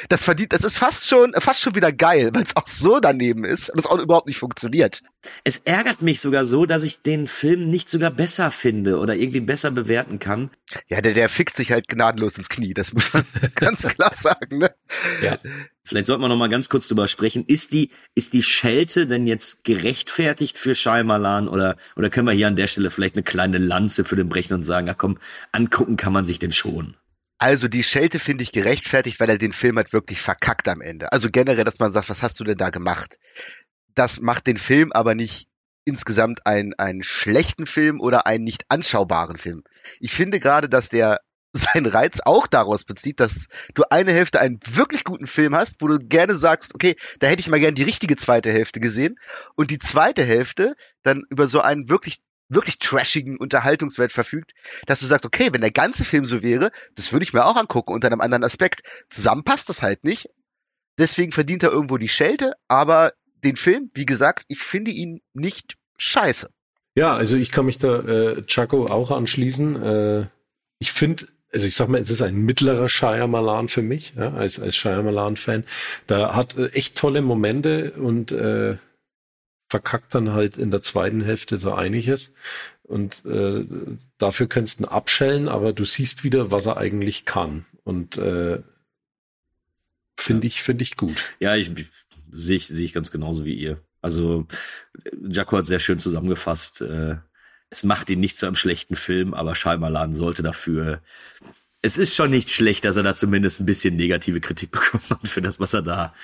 Das 0.09 0.25
verdient, 0.25 0.53
das 0.53 0.65
ist 0.65 0.79
fast 0.79 1.09
schon, 1.09 1.33
fast 1.35 1.61
schon 1.61 1.75
wieder 1.75 1.93
geil, 1.93 2.31
weil 2.33 2.43
es 2.43 2.57
auch 2.57 2.67
so 2.67 3.01
daneben 3.01 3.45
ist 3.45 3.71
und 3.71 3.79
es 3.79 3.87
auch 3.87 3.99
überhaupt 3.99 4.27
nicht 4.27 4.39
funktioniert. 4.39 5.03
Es 5.45 5.59
ärgert 5.59 6.03
mich 6.03 6.21
sogar 6.21 6.45
so, 6.45 6.67
dass 6.67 6.83
ich 6.83 7.03
den 7.03 7.29
Film 7.29 7.71
nicht 7.71 7.89
sogar 7.89 8.11
besser 8.11 8.51
finde 8.51 8.99
oder 8.99 9.15
irgendwie 9.15 9.41
besser 9.41 9.71
bewerten 9.71 10.19
kann. 10.19 10.51
Ja, 10.89 11.01
der, 11.01 11.15
der 11.15 11.29
fickt 11.29 11.57
sich 11.57 11.73
halt 11.73 11.89
gnadenlos 11.89 12.37
ins 12.37 12.49
Knie, 12.49 12.75
das 12.75 12.93
muss 12.93 13.13
man 13.13 13.25
ganz 13.55 13.83
klar 13.83 14.15
sagen, 14.15 14.59
ne? 14.59 14.64
Ja. 15.23 15.39
Vielleicht 15.87 16.07
sollten 16.07 16.23
wir 16.23 16.29
noch 16.29 16.37
mal 16.37 16.49
ganz 16.49 16.71
kurz 16.71 16.89
drüber 16.89 17.09
sprechen. 17.09 17.45
Ist 17.47 17.73
die, 17.73 17.91
ist 18.15 18.33
die 18.33 18.43
Schelte 18.43 19.07
denn 19.07 19.27
jetzt 19.27 19.65
gerechtfertigt 19.65 20.59
für 20.59 20.75
Shyamalan 20.75 21.47
oder, 21.47 21.77
oder 21.95 22.09
können 22.09 22.27
wir 22.27 22.33
hier 22.33 22.49
an 22.49 22.57
der 22.57 22.69
Stelle 22.69 22.91
vielleicht 22.91 23.17
eine 23.17 23.23
kleine 23.23 23.59
Lanze 23.59 24.05
für 24.05 24.17
den 24.17 24.31
brechen 24.31 24.55
und 24.55 24.63
sagen, 24.63 24.89
ach 24.89 24.97
komm, 24.97 25.19
angucken 25.53 25.97
kann 25.97 26.13
man 26.13 26.25
sich 26.25 26.39
den 26.39 26.53
schon. 26.53 26.97
Also 27.37 27.69
die 27.69 27.83
Schelte 27.83 28.19
finde 28.19 28.45
ich 28.45 28.53
gerechtfertigt, 28.53 29.21
weil 29.21 29.29
er 29.29 29.37
den 29.37 29.53
Film 29.53 29.77
halt 29.77 29.93
wirklich 29.93 30.21
verkackt 30.21 30.69
am 30.69 30.81
Ende. 30.81 31.13
Also 31.13 31.29
generell, 31.31 31.65
dass 31.65 31.79
man 31.79 31.93
sagt, 31.93 32.09
was 32.09 32.23
hast 32.23 32.41
du 32.41 32.45
denn 32.45 32.57
da 32.57 32.71
gemacht? 32.71 33.19
Das 33.95 34.21
macht 34.21 34.47
den 34.47 34.57
Film 34.57 34.91
aber 34.93 35.15
nicht 35.15 35.49
insgesamt 35.85 36.47
einen, 36.47 36.73
einen 36.75 37.03
schlechten 37.03 37.67
Film 37.67 38.01
oder 38.01 38.27
einen 38.27 38.45
nicht 38.45 38.65
anschaubaren 38.69 39.37
Film. 39.37 39.65
Ich 40.01 40.13
finde 40.13 40.41
gerade, 40.41 40.69
dass 40.71 40.89
der 40.89 41.21
seinen 41.55 41.87
Reiz 41.87 42.21
auch 42.25 42.47
daraus 42.47 42.85
bezieht, 42.85 43.21
dass 43.21 43.47
du 43.75 43.85
eine 43.89 44.13
Hälfte 44.13 44.41
einen 44.41 44.59
wirklich 44.67 45.05
guten 45.05 45.27
Film 45.27 45.55
hast, 45.55 45.81
wo 45.81 45.89
du 45.89 45.99
gerne 45.99 46.35
sagst, 46.37 46.75
okay, 46.75 46.97
da 47.21 47.29
hätte 47.29 47.41
ich 47.41 47.49
mal 47.49 47.61
gerne 47.61 47.75
die 47.75 47.85
richtige 47.85 48.17
zweite 48.17 48.51
Hälfte 48.51 48.81
gesehen 48.81 49.19
und 49.55 49.71
die 49.71 49.79
zweite 49.79 50.25
Hälfte 50.25 50.75
dann 51.03 51.23
über 51.31 51.47
so 51.47 51.61
einen 51.61 51.89
wirklich 51.89 52.21
wirklich 52.49 52.79
trashigen 52.79 53.39
Unterhaltungswert 53.39 54.13
verfügt, 54.13 54.53
dass 54.87 55.01
du 55.01 55.07
sagst, 55.07 55.25
okay, 55.25 55.49
wenn 55.53 55.63
der 55.63 55.71
ganze 55.71 56.05
Film 56.05 56.27
so 56.27 56.43
wäre, 56.43 56.71
das 56.95 57.13
würde 57.13 57.25
ich 57.25 57.33
mir 57.33 57.47
auch 57.47 57.57
angucken 57.57 57.93
unter 57.93 58.09
einem 58.09 58.21
anderen 58.21 58.45
Aspekt. 58.45 58.83
Zusammen 59.09 59.45
passt 59.45 59.71
das 59.71 59.83
halt 59.83 60.05
nicht. 60.05 60.29
Deswegen 60.99 61.33
verdient 61.33 61.63
er 61.63 61.73
irgendwo 61.73 61.97
die 61.97 62.09
Schelte, 62.09 62.53
aber 62.69 63.13
den 63.43 63.57
Film, 63.57 63.91
wie 63.95 64.07
gesagt, 64.07 64.45
ich 64.49 64.59
finde 64.59 64.91
ihn 64.91 65.23
nicht 65.33 65.77
scheiße. 65.97 66.51
Ja, 66.95 67.15
also 67.15 67.37
ich 67.37 67.51
kann 67.51 67.67
mich 67.67 67.79
da 67.79 68.01
äh, 68.01 68.43
Chaco 68.43 68.87
auch 68.87 69.11
anschließen. 69.11 69.83
Äh, 69.83 70.27
ich 70.79 70.93
finde, 70.93 71.27
also 71.55 71.67
ich 71.69 71.75
sag 71.77 71.89
mal, 71.89 72.01
es 72.01 72.11
ist 72.11 72.21
ein 72.21 72.37
mittlerer 72.37 72.89
Shyamalan 72.89 73.69
für 73.69 73.81
mich, 73.81 74.15
ja, 74.17 74.35
als, 74.35 74.59
als 74.59 74.75
Shyamalan-Fan. 74.75 75.63
Da 76.09 76.35
hat 76.35 76.59
äh, 76.59 76.67
echt 76.71 76.97
tolle 76.97 77.23
Momente 77.23 77.93
und 77.93 78.33
äh, 78.33 78.77
verkackt 79.69 80.15
dann 80.17 80.33
halt 80.33 80.57
in 80.57 80.73
der 80.73 80.83
zweiten 80.83 81.23
Hälfte 81.23 81.59
so 81.59 81.73
einiges. 81.73 82.35
Und 82.83 83.25
äh, 83.25 83.65
dafür 84.19 84.49
kannst 84.49 84.81
du 84.81 84.85
ihn 84.85 84.89
abschellen, 84.89 85.49
aber 85.49 85.73
du 85.73 85.85
siehst 85.85 86.25
wieder, 86.25 86.51
was 86.51 86.67
er 86.67 86.77
eigentlich 86.77 87.25
kann. 87.25 87.65
Und 87.85 88.19
äh, 88.19 88.61
finde 90.17 90.47
ich, 90.49 90.61
finde 90.61 90.83
ich 90.83 90.97
gut. 90.97 91.35
Ja, 91.39 91.55
ich 91.55 91.71
sehe 92.33 92.57
ich, 92.57 92.67
sehe 92.67 92.85
ich 92.85 92.93
ganz 92.93 93.13
genauso 93.13 93.45
wie 93.45 93.55
ihr. 93.55 93.81
Also 94.03 94.47
Jaco 95.23 95.57
hat 95.57 95.67
sehr 95.67 95.81
schön 95.81 96.01
zusammengefasst. 96.01 96.81
Äh, 96.83 97.17
es 97.75 97.85
macht 97.85 98.09
ihn 98.11 98.21
nicht 98.21 98.37
zu 98.37 98.47
einem 98.47 98.57
schlechten 98.57 98.97
Film, 98.97 99.35
aber 99.35 99.55
Scheimerladen 99.55 100.15
sollte 100.15 100.43
dafür. 100.43 101.01
Es 101.83 101.99
ist 101.99 102.15
schon 102.15 102.31
nicht 102.31 102.51
schlecht, 102.51 102.85
dass 102.85 102.97
er 102.97 103.03
da 103.03 103.15
zumindest 103.15 103.61
ein 103.61 103.67
bisschen 103.67 103.97
negative 103.97 104.41
Kritik 104.41 104.71
bekommen 104.73 105.05
hat 105.11 105.29
für 105.29 105.43
das, 105.43 105.61
was 105.61 105.75
er 105.75 105.83
da 105.83 106.15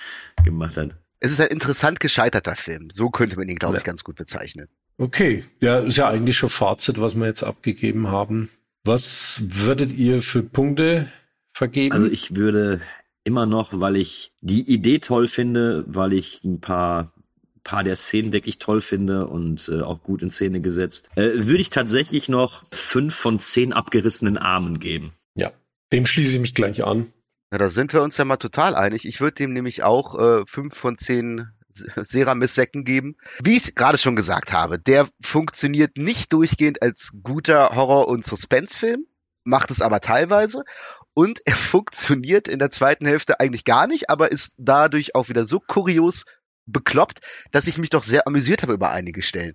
gemacht 0.44 0.76
hat. 0.76 0.90
Es 1.18 1.32
ist 1.32 1.40
ein 1.40 1.48
interessant 1.48 2.00
gescheiterter 2.00 2.56
Film. 2.56 2.88
So 2.90 3.10
könnte 3.10 3.36
man 3.36 3.48
ihn, 3.48 3.56
glaube 3.56 3.76
ich, 3.76 3.82
Ja. 3.82 3.86
ganz 3.86 4.04
gut 4.04 4.16
bezeichnen. 4.16 4.68
Okay, 4.96 5.44
ja, 5.60 5.78
ist 5.80 5.96
ja 5.96 6.08
eigentlich 6.08 6.38
schon 6.38 6.48
Fazit, 6.48 7.00
was 7.00 7.14
wir 7.14 7.26
jetzt 7.26 7.42
abgegeben 7.42 8.08
haben. 8.08 8.48
Was 8.84 9.42
würdet 9.42 9.92
ihr 9.92 10.22
für 10.22 10.42
Punkte 10.42 11.10
vergeben? 11.52 11.92
Also 11.94 12.06
ich 12.06 12.34
würde 12.36 12.80
immer 13.24 13.44
noch, 13.44 13.78
weil 13.78 13.96
ich 13.96 14.32
die 14.40 14.62
Idee 14.62 14.98
toll 14.98 15.28
finde, 15.28 15.84
weil 15.86 16.14
ich 16.14 16.42
ein 16.44 16.60
paar 16.60 17.12
paar 17.64 17.84
der 17.84 17.96
Szenen 17.96 18.32
wirklich 18.32 18.58
toll 18.58 18.80
finde 18.80 19.26
und 19.26 19.68
äh, 19.68 19.82
auch 19.82 20.02
gut 20.02 20.22
in 20.22 20.30
Szene 20.30 20.60
gesetzt, 20.60 21.10
äh, 21.16 21.30
würde 21.34 21.60
ich 21.60 21.70
tatsächlich 21.70 22.28
noch 22.28 22.64
fünf 22.72 23.14
von 23.14 23.38
zehn 23.38 23.72
abgerissenen 23.72 24.38
Armen 24.38 24.80
geben. 24.80 25.12
ja, 25.34 25.52
dem 25.92 26.06
schließe 26.06 26.34
ich 26.34 26.40
mich 26.40 26.54
gleich 26.54 26.84
an. 26.84 27.12
Na, 27.50 27.58
da 27.58 27.68
sind 27.68 27.92
wir 27.92 28.02
uns 28.02 28.16
ja 28.16 28.24
mal 28.24 28.36
total 28.36 28.76
einig. 28.76 29.06
Ich 29.06 29.20
würde 29.20 29.34
dem 29.34 29.52
nämlich 29.52 29.82
auch 29.82 30.18
äh, 30.18 30.46
fünf 30.46 30.76
von 30.76 30.96
zehn 30.96 31.48
Seramis-Säcken 31.72 32.84
geben. 32.84 33.16
Wie 33.42 33.56
ich 33.56 33.64
es 33.68 33.74
gerade 33.74 33.98
schon 33.98 34.16
gesagt 34.16 34.52
habe, 34.52 34.78
der 34.78 35.08
funktioniert 35.22 35.96
nicht 35.96 36.32
durchgehend 36.32 36.82
als 36.82 37.12
guter 37.22 37.70
Horror- 37.74 38.08
und 38.08 38.24
Suspense-Film, 38.24 39.06
macht 39.44 39.70
es 39.70 39.80
aber 39.80 40.00
teilweise. 40.00 40.64
Und 41.14 41.40
er 41.44 41.56
funktioniert 41.56 42.48
in 42.48 42.58
der 42.58 42.70
zweiten 42.70 43.06
Hälfte 43.06 43.40
eigentlich 43.40 43.64
gar 43.64 43.86
nicht, 43.86 44.10
aber 44.10 44.30
ist 44.30 44.54
dadurch 44.58 45.14
auch 45.14 45.28
wieder 45.28 45.44
so 45.44 45.60
kurios 45.60 46.24
bekloppt, 46.72 47.20
dass 47.50 47.66
ich 47.66 47.78
mich 47.78 47.90
doch 47.90 48.02
sehr 48.02 48.26
amüsiert 48.26 48.62
habe 48.62 48.72
über 48.72 48.90
einige 48.90 49.22
Stellen. 49.22 49.54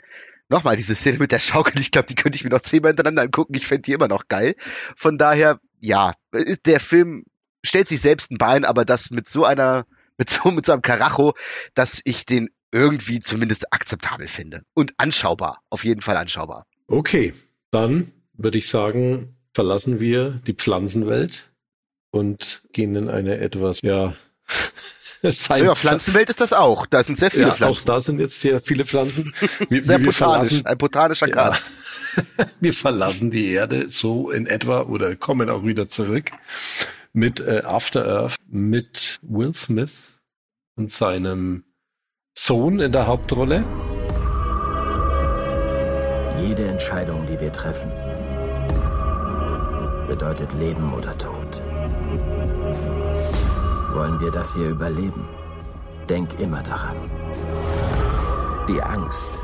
Nochmal, 0.49 0.75
diese 0.75 0.95
Szene 0.95 1.17
mit 1.17 1.31
der 1.31 1.39
Schaukel, 1.39 1.79
ich 1.79 1.91
glaube, 1.91 2.07
die 2.07 2.15
könnte 2.15 2.35
ich 2.35 2.43
mir 2.43 2.51
noch 2.51 2.61
zehnmal 2.61 2.89
hintereinander 2.89 3.23
angucken. 3.23 3.55
Ich 3.55 3.67
fände 3.67 3.83
die 3.83 3.93
immer 3.93 4.07
noch 4.07 4.27
geil. 4.27 4.55
Von 4.95 5.17
daher, 5.17 5.59
ja, 5.79 6.13
der 6.65 6.79
Film 6.79 7.25
stellt 7.63 7.87
sich 7.87 8.01
selbst 8.01 8.31
ein 8.31 8.37
Bein, 8.37 8.63
aber 8.63 8.85
das 8.85 9.09
mit 9.09 9.27
so 9.27 9.43
einer, 9.43 9.85
mit 10.17 10.29
so, 10.29 10.51
mit 10.51 10.65
so 10.65 10.73
einem 10.73 10.81
Karacho, 10.81 11.33
dass 11.73 12.01
ich 12.05 12.25
den 12.25 12.49
irgendwie 12.71 13.19
zumindest 13.19 13.73
akzeptabel 13.73 14.27
finde. 14.27 14.61
Und 14.73 14.93
anschaubar. 14.97 15.61
Auf 15.69 15.83
jeden 15.83 16.01
Fall 16.01 16.17
anschaubar. 16.17 16.65
Okay, 16.87 17.33
dann 17.71 18.11
würde 18.33 18.57
ich 18.57 18.67
sagen, 18.67 19.37
verlassen 19.53 19.99
wir 19.99 20.41
die 20.45 20.53
Pflanzenwelt 20.53 21.51
und 22.11 22.61
gehen 22.71 22.95
in 22.95 23.09
eine 23.09 23.37
etwas, 23.37 23.81
ja, 23.81 24.13
ja, 25.29 25.75
Pflanzenwelt 25.75 26.29
ist 26.29 26.41
das 26.41 26.53
auch. 26.53 26.85
Da 26.85 27.03
sind 27.03 27.17
sehr 27.17 27.31
viele 27.31 27.47
ja, 27.47 27.53
Pflanzen. 27.53 27.81
Auch 27.81 27.85
da 27.85 28.01
sind 28.01 28.19
jetzt 28.19 28.39
sehr 28.39 28.59
viele 28.59 28.85
Pflanzen. 28.85 29.33
Wir, 29.69 29.83
sehr 29.83 29.99
wir 29.99 30.07
botanisch, 30.07 30.61
ein 30.63 30.77
botanischer 30.77 31.27
Cast. 31.27 31.71
Ja. 32.17 32.45
wir 32.61 32.73
verlassen 32.73 33.31
die 33.31 33.51
Erde 33.51 33.89
so 33.89 34.31
in 34.31 34.47
etwa 34.47 34.83
oder 34.83 35.15
kommen 35.15 35.49
auch 35.49 35.65
wieder 35.65 35.89
zurück 35.89 36.31
mit 37.13 37.39
äh, 37.39 37.61
After 37.65 38.05
Earth, 38.05 38.35
mit 38.47 39.19
Will 39.21 39.53
Smith 39.53 40.21
und 40.75 40.91
seinem 40.91 41.63
Sohn 42.33 42.79
in 42.79 42.91
der 42.91 43.07
Hauptrolle. 43.07 43.63
Jede 46.41 46.67
Entscheidung, 46.67 47.25
die 47.25 47.39
wir 47.39 47.51
treffen, 47.51 47.91
bedeutet 50.07 50.51
Leben 50.53 50.93
oder 50.93 51.17
Tod. 51.17 51.61
Wollen 53.95 54.19
wir 54.19 54.29
das 54.29 54.53
hier 54.53 54.67
überleben? 54.67 55.25
Denk 56.09 56.37
immer 56.37 56.61
daran. 56.61 56.97
Die 58.67 58.81
Angst 58.83 59.39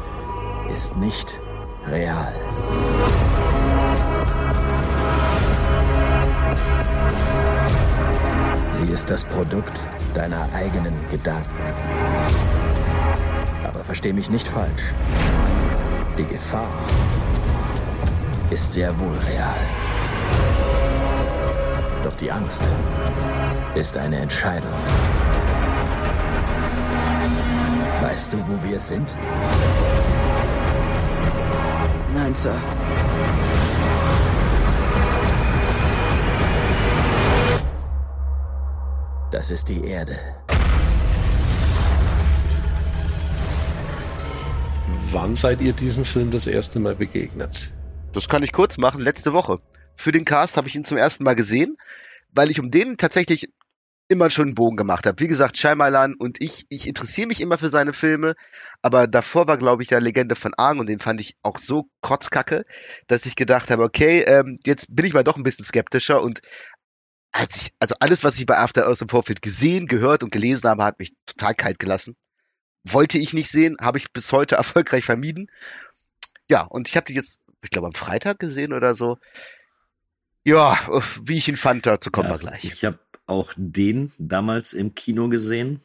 ist 0.69 0.93
nicht 0.97 1.39
real. 1.87 2.33
Sie 8.73 8.91
ist 8.91 9.09
das 9.09 9.23
Produkt 9.23 9.81
deiner 10.13 10.49
eigenen 10.53 10.95
Gedanken. 11.09 11.47
Aber 13.63 13.85
versteh 13.85 14.11
mich 14.11 14.29
nicht 14.29 14.49
falsch. 14.49 14.93
Die 16.17 16.25
Gefahr 16.25 16.67
ist 18.49 18.73
sehr 18.73 18.99
wohl 18.99 19.15
real. 19.29 19.61
Doch 22.03 22.15
die 22.15 22.29
Angst 22.29 22.63
ist 23.75 23.95
eine 23.97 24.17
Entscheidung. 24.17 24.73
Weißt 28.01 28.33
du, 28.33 28.37
wo 28.47 28.63
wir 28.69 28.79
sind? 28.79 29.13
Nein, 32.13 32.35
Sir. 32.35 32.61
Das 39.31 39.49
ist 39.49 39.69
die 39.69 39.85
Erde. 39.85 40.19
Wann 45.11 45.35
seid 45.35 45.61
ihr 45.61 45.73
diesem 45.73 46.03
Film 46.05 46.31
das 46.31 46.47
erste 46.47 46.79
Mal 46.79 46.95
begegnet? 46.95 47.71
Das 48.13 48.27
kann 48.27 48.43
ich 48.43 48.51
kurz 48.51 48.77
machen, 48.77 48.99
letzte 48.99 49.31
Woche. 49.31 49.59
Für 49.95 50.11
den 50.11 50.25
Cast 50.25 50.57
habe 50.57 50.67
ich 50.67 50.75
ihn 50.75 50.83
zum 50.83 50.97
ersten 50.97 51.23
Mal 51.23 51.35
gesehen, 51.35 51.77
weil 52.33 52.51
ich 52.51 52.59
um 52.59 52.71
den 52.71 52.97
tatsächlich 52.97 53.49
immer 54.11 54.29
schon 54.29 54.47
einen 54.47 54.55
Bogen 54.55 54.75
gemacht 54.75 55.05
habe. 55.05 55.21
Wie 55.21 55.29
gesagt, 55.29 55.57
Shyamalan 55.57 56.15
und 56.15 56.43
ich, 56.43 56.65
ich 56.67 56.85
interessiere 56.85 57.29
mich 57.29 57.39
immer 57.39 57.57
für 57.57 57.69
seine 57.69 57.93
Filme, 57.93 58.35
aber 58.81 59.07
davor 59.07 59.47
war, 59.47 59.57
glaube 59.57 59.83
ich, 59.83 59.87
der 59.89 60.01
Legende 60.01 60.35
von 60.35 60.53
Aang 60.57 60.79
und 60.79 60.87
den 60.87 60.99
fand 60.99 61.21
ich 61.21 61.37
auch 61.43 61.57
so 61.57 61.89
kotzkacke, 62.01 62.65
dass 63.07 63.25
ich 63.25 63.37
gedacht 63.37 63.71
habe, 63.71 63.83
okay, 63.83 64.23
ähm, 64.27 64.59
jetzt 64.65 64.93
bin 64.93 65.05
ich 65.05 65.13
mal 65.13 65.23
doch 65.23 65.37
ein 65.37 65.43
bisschen 65.43 65.63
skeptischer 65.63 66.21
und 66.21 66.41
als 67.31 67.55
ich, 67.55 67.73
also 67.79 67.95
alles, 68.01 68.25
was 68.25 68.37
ich 68.37 68.45
bei 68.45 68.57
After 68.57 68.85
Earth 68.85 69.01
im 69.01 69.07
Vorfeld 69.07 69.41
gesehen, 69.41 69.87
gehört 69.87 70.23
und 70.23 70.33
gelesen 70.33 70.69
habe, 70.69 70.83
hat 70.83 70.99
mich 70.99 71.13
total 71.25 71.55
kalt 71.55 71.79
gelassen. 71.79 72.17
Wollte 72.83 73.17
ich 73.17 73.33
nicht 73.33 73.49
sehen, 73.49 73.77
habe 73.79 73.97
ich 73.97 74.11
bis 74.11 74.33
heute 74.33 74.55
erfolgreich 74.57 75.05
vermieden. 75.05 75.49
Ja, 76.49 76.63
und 76.63 76.89
ich 76.89 76.97
habe 76.97 77.05
die 77.05 77.13
jetzt, 77.13 77.39
ich 77.63 77.69
glaube, 77.69 77.87
am 77.87 77.93
Freitag 77.93 78.39
gesehen 78.39 78.73
oder 78.73 78.93
so. 78.93 79.19
Ja, 80.43 80.77
wie 81.23 81.37
ich 81.37 81.47
ihn 81.47 81.55
fand, 81.55 81.85
dazu 81.85 82.11
kommen 82.11 82.27
ja, 82.27 82.35
wir 82.35 82.39
gleich. 82.39 82.65
Ich 82.65 82.83
habe 82.83 82.99
auch 83.31 83.53
den 83.55 84.11
damals 84.19 84.73
im 84.73 84.93
Kino 84.93 85.29
gesehen, 85.29 85.79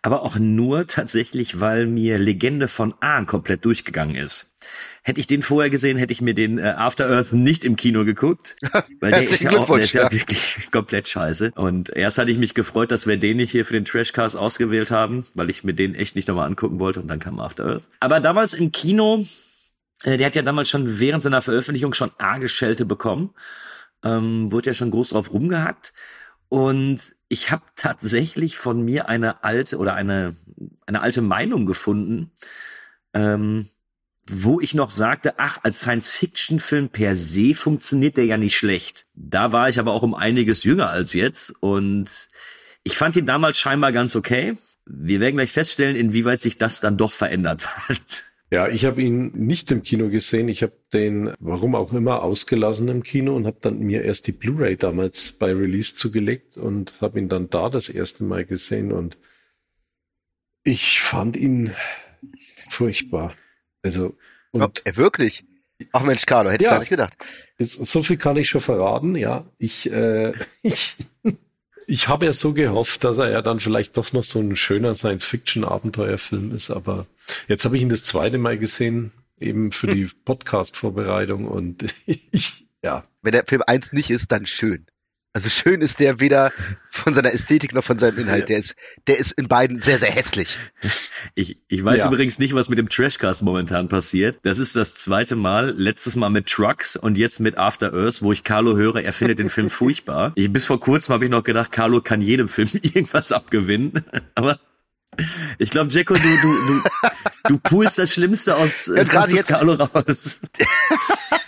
aber 0.00 0.22
auch 0.22 0.36
nur 0.36 0.86
tatsächlich, 0.86 1.60
weil 1.60 1.86
mir 1.86 2.18
Legende 2.18 2.68
von 2.68 2.94
Aang 3.00 3.26
komplett 3.26 3.64
durchgegangen 3.64 4.16
ist. 4.16 4.54
Hätte 5.02 5.18
ich 5.20 5.26
den 5.26 5.42
vorher 5.42 5.68
gesehen, 5.68 5.98
hätte 5.98 6.12
ich 6.12 6.20
mir 6.20 6.34
den 6.34 6.58
äh, 6.58 6.74
After 6.76 7.10
Earth 7.10 7.32
nicht 7.32 7.64
im 7.64 7.74
Kino 7.74 8.04
geguckt, 8.04 8.56
weil 9.00 9.10
der 9.10 9.24
ist, 9.24 9.42
ja 9.42 9.50
auch, 9.50 9.66
der 9.66 9.78
ist 9.78 9.92
ja 9.94 10.10
wirklich 10.12 10.68
komplett 10.70 11.08
scheiße. 11.08 11.50
Und 11.56 11.90
erst 11.90 12.18
hatte 12.18 12.30
ich 12.30 12.38
mich 12.38 12.54
gefreut, 12.54 12.92
dass 12.92 13.08
wir 13.08 13.16
den 13.16 13.38
nicht 13.38 13.50
hier 13.50 13.66
für 13.66 13.72
den 13.72 13.84
Trashcast 13.84 14.36
ausgewählt 14.36 14.92
haben, 14.92 15.26
weil 15.34 15.50
ich 15.50 15.64
mir 15.64 15.74
den 15.74 15.96
echt 15.96 16.14
nicht 16.14 16.28
nochmal 16.28 16.46
angucken 16.46 16.78
wollte 16.78 17.00
und 17.00 17.08
dann 17.08 17.18
kam 17.18 17.40
After 17.40 17.66
Earth. 17.66 17.88
Aber 17.98 18.20
damals 18.20 18.54
im 18.54 18.70
Kino, 18.70 19.26
äh, 20.04 20.16
der 20.16 20.26
hat 20.28 20.36
ja 20.36 20.42
damals 20.42 20.68
schon 20.70 21.00
während 21.00 21.24
seiner 21.24 21.42
Veröffentlichung 21.42 21.94
schon 21.94 22.12
arge 22.18 22.48
Schelte 22.48 22.86
bekommen, 22.86 23.34
ähm, 24.04 24.52
wurde 24.52 24.70
ja 24.70 24.74
schon 24.74 24.92
groß 24.92 25.10
drauf 25.10 25.32
rumgehackt. 25.32 25.92
Und 26.52 27.14
ich 27.30 27.50
habe 27.50 27.62
tatsächlich 27.76 28.58
von 28.58 28.84
mir 28.84 29.08
eine 29.08 29.42
alte 29.42 29.78
oder 29.78 29.94
eine, 29.94 30.36
eine 30.84 31.00
alte 31.00 31.22
Meinung 31.22 31.64
gefunden, 31.64 32.30
ähm, 33.14 33.70
wo 34.28 34.60
ich 34.60 34.74
noch 34.74 34.90
sagte, 34.90 35.38
ach, 35.38 35.60
als 35.62 35.80
Science-Fiction-Film 35.80 36.90
per 36.90 37.14
se 37.14 37.54
funktioniert 37.54 38.18
der 38.18 38.26
ja 38.26 38.36
nicht 38.36 38.54
schlecht. 38.54 39.06
Da 39.14 39.52
war 39.52 39.70
ich 39.70 39.78
aber 39.78 39.94
auch 39.94 40.02
um 40.02 40.14
einiges 40.14 40.62
jünger 40.62 40.90
als 40.90 41.14
jetzt 41.14 41.54
und 41.60 42.28
ich 42.82 42.98
fand 42.98 43.16
ihn 43.16 43.24
damals 43.24 43.56
scheinbar 43.56 43.92
ganz 43.92 44.14
okay. 44.14 44.58
Wir 44.84 45.20
werden 45.20 45.36
gleich 45.36 45.52
feststellen, 45.52 45.96
inwieweit 45.96 46.42
sich 46.42 46.58
das 46.58 46.82
dann 46.82 46.98
doch 46.98 47.14
verändert 47.14 47.66
hat. 47.88 48.24
Ja, 48.52 48.68
ich 48.68 48.84
habe 48.84 49.00
ihn 49.00 49.32
nicht 49.34 49.70
im 49.70 49.82
Kino 49.82 50.10
gesehen. 50.10 50.46
Ich 50.50 50.62
habe 50.62 50.74
den, 50.92 51.32
warum 51.38 51.74
auch 51.74 51.94
immer, 51.94 52.22
ausgelassen 52.22 52.86
im 52.88 53.02
Kino 53.02 53.34
und 53.34 53.46
habe 53.46 53.56
dann 53.62 53.78
mir 53.78 54.02
erst 54.02 54.26
die 54.26 54.32
Blu-ray 54.32 54.76
damals 54.76 55.32
bei 55.32 55.54
Release 55.54 55.94
zugelegt 55.94 56.58
und 56.58 56.92
habe 57.00 57.18
ihn 57.18 57.30
dann 57.30 57.48
da 57.48 57.70
das 57.70 57.88
erste 57.88 58.24
Mal 58.24 58.44
gesehen 58.44 58.92
und 58.92 59.16
ich 60.64 61.00
fand 61.00 61.34
ihn 61.34 61.72
furchtbar. 62.68 63.34
Also 63.80 64.18
und 64.50 64.82
oh, 64.86 64.96
wirklich? 64.96 65.46
Ach 65.92 66.02
Mensch, 66.02 66.26
Carlo, 66.26 66.50
hätte 66.50 66.64
ja, 66.64 66.68
ich 66.68 66.74
gar 66.74 66.80
nicht 66.80 66.90
gedacht. 66.90 67.14
so 67.58 68.02
viel 68.02 68.18
kann 68.18 68.36
ich 68.36 68.50
schon 68.50 68.60
verraten, 68.60 69.16
ja. 69.16 69.46
Ich, 69.56 69.90
äh, 69.90 70.34
ich 70.62 70.96
ich 71.86 72.08
habe 72.08 72.26
ja 72.26 72.34
so 72.34 72.52
gehofft, 72.52 73.02
dass 73.04 73.16
er 73.16 73.30
ja 73.30 73.40
dann 73.40 73.60
vielleicht 73.60 73.96
doch 73.96 74.12
noch 74.12 74.24
so 74.24 74.40
ein 74.40 74.56
schöner 74.56 74.94
Science-Fiction-Abenteuerfilm 74.94 76.54
ist, 76.54 76.70
aber 76.70 77.06
jetzt 77.48 77.64
habe 77.64 77.76
ich 77.76 77.82
ihn 77.82 77.88
das 77.88 78.04
zweite 78.04 78.38
Mal 78.38 78.58
gesehen, 78.58 79.12
eben 79.38 79.72
für 79.72 79.88
die 79.88 80.06
Podcast-Vorbereitung 80.24 81.46
und 81.46 81.84
ich, 82.06 82.66
ja. 82.82 83.04
Wenn 83.22 83.32
der 83.32 83.44
Film 83.46 83.62
eins 83.66 83.92
nicht 83.92 84.10
ist, 84.10 84.32
dann 84.32 84.46
schön. 84.46 84.86
Also 85.34 85.48
schön 85.48 85.80
ist 85.80 85.98
der 85.98 86.20
weder 86.20 86.52
von 86.90 87.14
seiner 87.14 87.32
Ästhetik 87.32 87.72
noch 87.72 87.82
von 87.82 87.98
seinem 87.98 88.18
Inhalt. 88.18 88.50
Der 88.50 88.58
ist, 88.58 88.76
der 89.06 89.18
ist 89.18 89.32
in 89.32 89.48
beiden 89.48 89.80
sehr, 89.80 89.98
sehr 89.98 90.10
hässlich. 90.10 90.58
Ich, 91.34 91.58
ich 91.68 91.82
weiß 91.82 92.02
ja. 92.02 92.08
übrigens 92.08 92.38
nicht, 92.38 92.54
was 92.54 92.68
mit 92.68 92.78
dem 92.78 92.90
Trashcast 92.90 93.42
momentan 93.42 93.88
passiert. 93.88 94.40
Das 94.42 94.58
ist 94.58 94.76
das 94.76 94.96
zweite 94.96 95.34
Mal. 95.34 95.70
Letztes 95.70 96.16
Mal 96.16 96.28
mit 96.28 96.48
Trucks 96.48 96.96
und 96.96 97.16
jetzt 97.16 97.40
mit 97.40 97.56
After 97.56 97.94
Earth, 97.94 98.20
wo 98.20 98.32
ich 98.32 98.44
Carlo 98.44 98.76
höre, 98.76 98.96
er 99.02 99.14
findet 99.14 99.38
den 99.38 99.48
Film 99.48 99.70
furchtbar. 99.70 100.32
Ich, 100.34 100.52
bis 100.52 100.66
vor 100.66 100.80
kurzem 100.80 101.14
habe 101.14 101.24
ich 101.24 101.30
noch 101.30 101.44
gedacht, 101.44 101.72
Carlo 101.72 102.02
kann 102.02 102.20
jedem 102.20 102.48
Film 102.48 102.68
irgendwas 102.82 103.32
abgewinnen. 103.32 104.04
Aber 104.34 104.60
ich 105.58 105.70
glaube, 105.70 105.90
Jacko, 105.90 106.14
du, 106.14 106.20
du, 106.20 106.52
du, 106.66 106.82
du 107.48 107.58
pulst 107.58 107.98
das 107.98 108.14
Schlimmste 108.14 108.56
aus, 108.56 108.90
ja, 108.94 109.02
aus 109.02 109.30
jetzt, 109.30 109.48
Carlo 109.48 109.74
raus. 109.74 110.40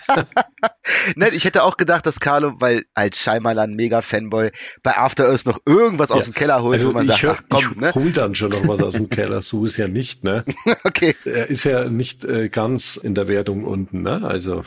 Nein, 1.15 1.33
ich 1.33 1.45
hätte 1.45 1.63
auch 1.63 1.77
gedacht, 1.77 2.05
dass 2.05 2.19
Carlo, 2.19 2.53
weil 2.59 2.85
als 2.93 3.19
Scheimalan 3.19 3.73
mega 3.73 4.01
Fanboy 4.01 4.51
bei 4.83 4.95
After 4.95 5.29
Earth 5.29 5.47
noch 5.47 5.59
irgendwas 5.65 6.09
ja. 6.09 6.15
aus 6.15 6.25
dem 6.25 6.33
Keller 6.33 6.61
holt, 6.61 6.75
also 6.75 6.89
wo 6.89 6.93
man 6.93 7.07
sagt, 7.07 7.23
hör, 7.23 7.35
ach 7.37 7.43
komm, 7.49 7.71
ich 7.71 7.81
ne? 7.81 7.95
hol 7.95 8.11
dann 8.11 8.35
schon 8.35 8.49
noch 8.49 8.67
was 8.67 8.83
aus 8.83 8.93
dem 8.93 9.09
Keller, 9.15 9.41
so 9.41 9.65
ist 9.65 9.77
ja 9.77 9.87
nicht, 9.87 10.23
ne? 10.23 10.45
okay. 10.83 11.15
Er 11.25 11.49
ist 11.49 11.63
ja 11.63 11.85
nicht 11.89 12.23
äh, 12.23 12.49
ganz 12.49 12.97
in 12.97 13.15
der 13.15 13.27
Wertung 13.27 13.63
unten, 13.63 14.03
ne? 14.03 14.21
Also 14.23 14.63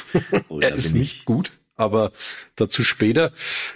oh, 0.49 0.59
er 0.61 0.75
ist 0.75 0.95
nicht 0.95 1.25
gut, 1.25 1.53
aber 1.77 2.11
dazu 2.57 2.83
später. 2.83 3.31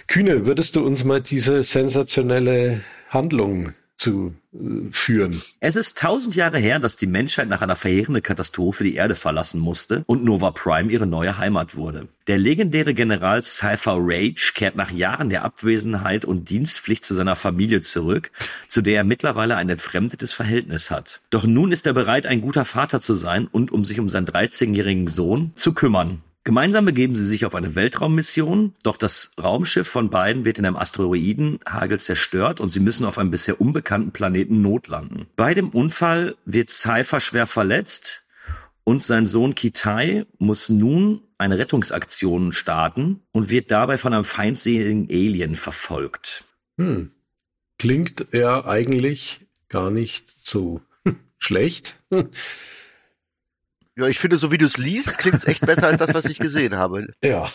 Kühne, 0.07 0.45
würdest 0.45 0.75
du 0.75 0.85
uns 0.85 1.05
mal 1.05 1.21
diese 1.21 1.63
sensationelle 1.63 2.81
Handlung 3.09 3.73
zu 3.97 4.35
äh, 4.53 4.91
führen. 4.91 5.41
Es 5.59 5.75
ist 5.75 5.97
tausend 5.97 6.35
Jahre 6.35 6.59
her, 6.59 6.79
dass 6.79 6.97
die 6.97 7.07
Menschheit 7.07 7.47
nach 7.47 7.61
einer 7.61 7.75
verheerenden 7.75 8.23
Katastrophe 8.23 8.83
die 8.83 8.95
Erde 8.95 9.15
verlassen 9.15 9.59
musste 9.59 10.03
und 10.07 10.23
Nova 10.23 10.51
Prime 10.51 10.91
ihre 10.91 11.07
neue 11.07 11.37
Heimat 11.37 11.75
wurde. 11.75 12.07
Der 12.27 12.37
legendäre 12.37 12.93
General 12.93 13.43
Cypher 13.43 13.97
Rage 13.99 14.53
kehrt 14.55 14.75
nach 14.75 14.91
Jahren 14.91 15.29
der 15.29 15.43
Abwesenheit 15.43 16.25
und 16.25 16.49
Dienstpflicht 16.49 17.05
zu 17.05 17.15
seiner 17.15 17.35
Familie 17.35 17.81
zurück, 17.81 18.31
zu 18.67 18.81
der 18.81 18.97
er 18.97 19.03
mittlerweile 19.03 19.55
ein 19.55 19.69
entfremdetes 19.69 20.33
Verhältnis 20.33 20.89
hat. 20.89 21.21
Doch 21.29 21.45
nun 21.45 21.71
ist 21.71 21.85
er 21.85 21.93
bereit, 21.93 22.25
ein 22.25 22.41
guter 22.41 22.65
Vater 22.65 23.01
zu 23.01 23.15
sein 23.15 23.47
und 23.47 23.71
um 23.71 23.85
sich 23.85 23.99
um 23.99 24.09
seinen 24.09 24.27
13-jährigen 24.27 25.07
Sohn 25.07 25.51
zu 25.55 25.73
kümmern. 25.73 26.21
Gemeinsam 26.45 26.83
begeben 26.83 27.15
sie 27.15 27.25
sich 27.25 27.45
auf 27.45 27.55
eine 27.55 27.75
Weltraummission, 27.75 28.75
doch 28.83 28.97
das 28.97 29.31
Raumschiff 29.41 29.87
von 29.87 30.09
beiden 30.09 30.43
wird 30.43 30.59
in 30.59 30.65
einem 30.65 30.75
Asteroidenhagel 30.75 32.01
zerstört 32.01 32.59
und 32.59 32.69
sie 32.69 32.81
müssen 32.81 33.05
auf 33.05 33.17
einem 33.17 33.31
bisher 33.31 33.61
unbekannten 33.61 34.11
Planeten 34.11 34.61
notlanden. 34.61 35.27
Bei 35.37 35.53
dem 35.53 35.69
Unfall 35.69 36.35
wird 36.43 36.69
Cypher 36.69 37.21
schwer 37.21 37.47
verletzt 37.47 38.25
und 38.83 39.05
sein 39.05 39.25
Sohn 39.25 39.55
Kitai 39.55 40.25
muss 40.37 40.67
nun 40.67 41.21
eine 41.37 41.57
Rettungsaktion 41.57 42.51
starten 42.51 43.21
und 43.31 43.49
wird 43.49 43.71
dabei 43.71 43.97
von 43.97 44.13
einem 44.13 44.25
feindseligen 44.25 45.07
Alien 45.09 45.55
verfolgt. 45.55 46.43
Hm. 46.77 47.11
Klingt 47.79 48.27
er 48.31 48.67
eigentlich 48.67 49.41
gar 49.69 49.91
nicht 49.91 50.35
so 50.41 50.81
schlecht. 51.37 51.95
Ja, 53.95 54.07
ich 54.07 54.19
finde, 54.19 54.37
so 54.37 54.51
wie 54.51 54.57
du 54.57 54.65
es 54.65 54.77
liest, 54.77 55.17
klingt 55.17 55.37
es 55.37 55.45
echt 55.45 55.65
besser 55.65 55.87
als 55.87 55.99
das, 55.99 56.13
was 56.13 56.25
ich 56.25 56.39
gesehen 56.39 56.75
habe. 56.75 57.07
Ja. 57.23 57.47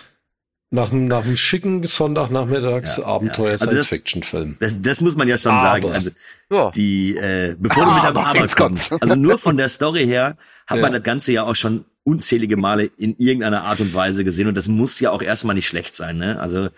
Nach, 0.71 0.93
einem- 0.93 1.09
nach 1.09 1.25
einem 1.25 1.37
schicken 1.37 1.87
Sonntagnachmittags 1.87 2.99
Ja, 2.99 3.05
Abenteuer 3.07 3.47
ja. 3.47 3.53
Also 3.53 3.65
das- 3.67 3.87
Science-Fiction-Film. 3.87 4.57
Das, 4.61 4.81
das 4.81 5.01
muss 5.01 5.17
man 5.17 5.27
ja 5.27 5.39
schon 5.39 5.53
Aber. 5.53 5.63
sagen. 5.63 5.93
Also 5.93 6.11
Ja. 6.51 6.71
die, 6.73 7.17
äh, 7.17 7.57
bevor 7.59 7.87
du 7.87 7.93
mit 7.93 8.03
Aber, 8.05 8.27
Aber 8.27 8.39
kommst, 8.41 8.57
kommt's. 8.57 8.93
also 8.93 9.15
nur 9.15 9.39
von 9.39 9.57
der 9.57 9.69
Story 9.71 10.05
her 10.07 10.37
hat 10.67 10.81
man 10.81 10.93
das 10.93 11.03
Ganze 11.03 11.33
ja 11.33 11.45
auch 11.45 11.55
schon 11.57 11.87
unzählige 12.05 12.57
Male 12.57 12.91
in 12.99 13.17
irgendeiner 13.19 13.65
Art 13.65 13.81
und 13.81 13.93
Weise 13.95 14.25
gesehen 14.25 14.47
und 14.47 14.55
das 14.57 14.69
muss 14.69 15.01
ja 15.01 15.11
auch 15.11 15.23
erstmal 15.23 15.55
nicht 15.55 15.67
schlecht 15.69 15.97
sein. 15.97 16.19
Ne? 16.19 16.39
Also 16.39 16.69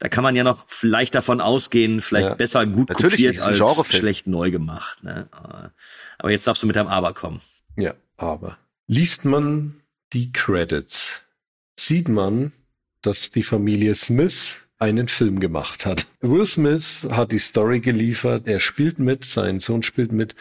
da 0.00 0.08
kann 0.08 0.24
man 0.24 0.34
ja 0.36 0.42
noch 0.44 0.64
vielleicht 0.68 1.14
davon 1.14 1.40
ausgehen, 1.40 2.00
vielleicht 2.00 2.28
Ja. 2.28 2.34
besser 2.34 2.66
gut 2.66 2.88
Natürlich 2.90 3.16
kopiert 3.24 3.40
als 3.42 3.86
schlecht 3.96 4.26
neu 4.26 4.50
gemacht. 4.50 5.02
Ne? 5.04 5.28
Aber 6.18 6.30
jetzt 6.30 6.46
darfst 6.48 6.62
du 6.62 6.66
mit 6.66 6.74
deinem 6.76 6.88
Aber 6.88 7.14
kommen. 7.14 7.40
Ja, 7.76 7.94
aber 8.16 8.58
liest 8.86 9.24
man 9.24 9.80
die 10.12 10.32
Credits, 10.32 11.22
sieht 11.78 12.08
man, 12.08 12.52
dass 13.02 13.30
die 13.30 13.42
Familie 13.42 13.94
Smith 13.94 14.66
einen 14.78 15.08
Film 15.08 15.40
gemacht 15.40 15.86
hat. 15.86 16.06
Will 16.20 16.46
Smith 16.46 17.08
hat 17.10 17.32
die 17.32 17.38
Story 17.38 17.80
geliefert, 17.80 18.46
er 18.46 18.60
spielt 18.60 18.98
mit, 18.98 19.24
sein 19.24 19.60
Sohn 19.60 19.82
spielt 19.82 20.12
mit. 20.12 20.34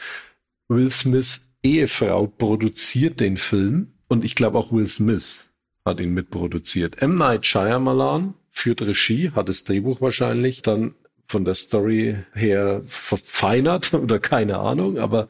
Will 0.67 0.91
Smiths 0.91 1.51
Ehefrau 1.63 2.27
produziert 2.27 3.19
den 3.19 3.37
Film 3.37 3.93
und 4.07 4.23
ich 4.23 4.35
glaube 4.35 4.57
auch 4.57 4.71
Will 4.71 4.87
Smith 4.87 5.49
hat 5.83 5.99
ihn 5.99 6.13
mitproduziert. 6.13 7.01
M. 7.01 7.15
Night 7.15 7.45
Shyamalan 7.45 8.33
führt 8.51 8.81
Regie, 8.81 9.31
hat 9.31 9.49
das 9.49 9.63
Drehbuch 9.63 10.01
wahrscheinlich 10.01 10.61
dann 10.61 10.95
von 11.27 11.45
der 11.45 11.55
Story 11.55 12.17
her 12.33 12.81
verfeinert 12.85 13.93
oder 13.95 14.19
keine 14.19 14.59
Ahnung, 14.59 14.99
aber 14.99 15.27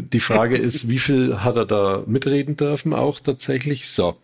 die 0.00 0.20
Frage 0.20 0.56
ist, 0.56 0.88
wie 0.88 0.98
viel 0.98 1.38
hat 1.42 1.56
er 1.56 1.66
da 1.66 2.04
mitreden 2.06 2.56
dürfen 2.56 2.92
auch 2.92 3.20
tatsächlich? 3.20 3.88
So. 3.88 4.16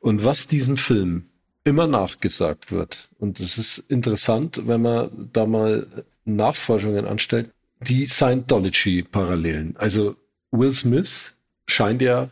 Und 0.00 0.24
was 0.24 0.46
diesem 0.46 0.76
Film 0.76 1.26
immer 1.64 1.86
nachgesagt 1.86 2.72
wird, 2.72 3.10
und 3.18 3.40
das 3.40 3.58
ist 3.58 3.78
interessant, 3.88 4.66
wenn 4.66 4.82
man 4.82 5.30
da 5.32 5.46
mal 5.46 5.86
Nachforschungen 6.24 7.06
anstellt, 7.06 7.50
die 7.80 8.06
Scientology-Parallelen. 8.06 9.76
Also 9.76 10.16
Will 10.50 10.72
Smith 10.72 11.34
scheint 11.66 12.02
ja 12.02 12.30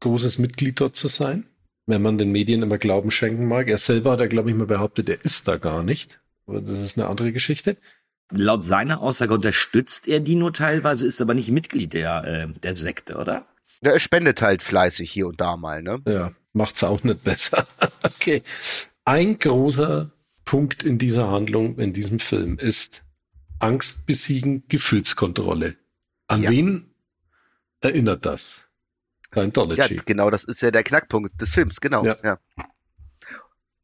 großes 0.00 0.38
Mitglied 0.38 0.80
dort 0.80 0.96
zu 0.96 1.08
sein, 1.08 1.44
wenn 1.86 2.02
man 2.02 2.18
den 2.18 2.32
Medien 2.32 2.62
immer 2.62 2.78
Glauben 2.78 3.10
schenken 3.10 3.46
mag. 3.46 3.68
Er 3.68 3.78
selber 3.78 4.12
hat 4.12 4.20
ja, 4.20 4.26
glaube 4.26 4.50
ich, 4.50 4.56
mal 4.56 4.66
behauptet, 4.66 5.08
er 5.08 5.24
ist 5.24 5.48
da 5.48 5.56
gar 5.56 5.82
nicht. 5.82 6.20
Aber 6.46 6.60
das 6.60 6.80
ist 6.80 6.98
eine 6.98 7.08
andere 7.08 7.32
Geschichte. 7.32 7.76
Laut 8.30 8.64
seiner 8.64 9.00
Aussage 9.00 9.32
unterstützt 9.34 10.06
er 10.08 10.20
die 10.20 10.34
nur 10.34 10.52
teilweise, 10.52 11.06
ist 11.06 11.20
aber 11.20 11.34
nicht 11.34 11.50
Mitglied 11.50 11.92
der, 11.94 12.24
äh, 12.24 12.46
der 12.60 12.76
Sekte, 12.76 13.16
oder? 13.16 13.46
Ja, 13.80 13.92
er 13.92 14.00
spendet 14.00 14.42
halt 14.42 14.62
fleißig 14.62 15.10
hier 15.10 15.28
und 15.28 15.40
da 15.40 15.56
mal, 15.56 15.82
ne? 15.82 16.00
Ja, 16.06 16.32
macht's 16.52 16.84
auch 16.84 17.02
nicht 17.04 17.24
besser. 17.24 17.66
okay. 18.02 18.42
Ein 19.04 19.38
großer 19.38 20.10
Punkt 20.44 20.82
in 20.82 20.98
dieser 20.98 21.30
Handlung, 21.30 21.78
in 21.78 21.92
diesem 21.92 22.18
Film 22.18 22.58
ist 22.58 23.02
Angst 23.60 24.04
besiegen, 24.06 24.64
Gefühlskontrolle. 24.68 25.76
An 26.26 26.42
Ja. 26.42 26.50
wen 26.50 26.90
erinnert 27.80 28.26
das? 28.26 28.64
Ja, 29.34 29.42
Scientology. 29.42 30.00
genau, 30.04 30.30
das 30.30 30.44
ist 30.44 30.60
ja 30.62 30.70
der 30.70 30.82
Knackpunkt 30.82 31.40
des 31.40 31.52
Films, 31.54 31.80
genau. 31.80 32.04
Ja. 32.04 32.16
Ja. 32.22 32.38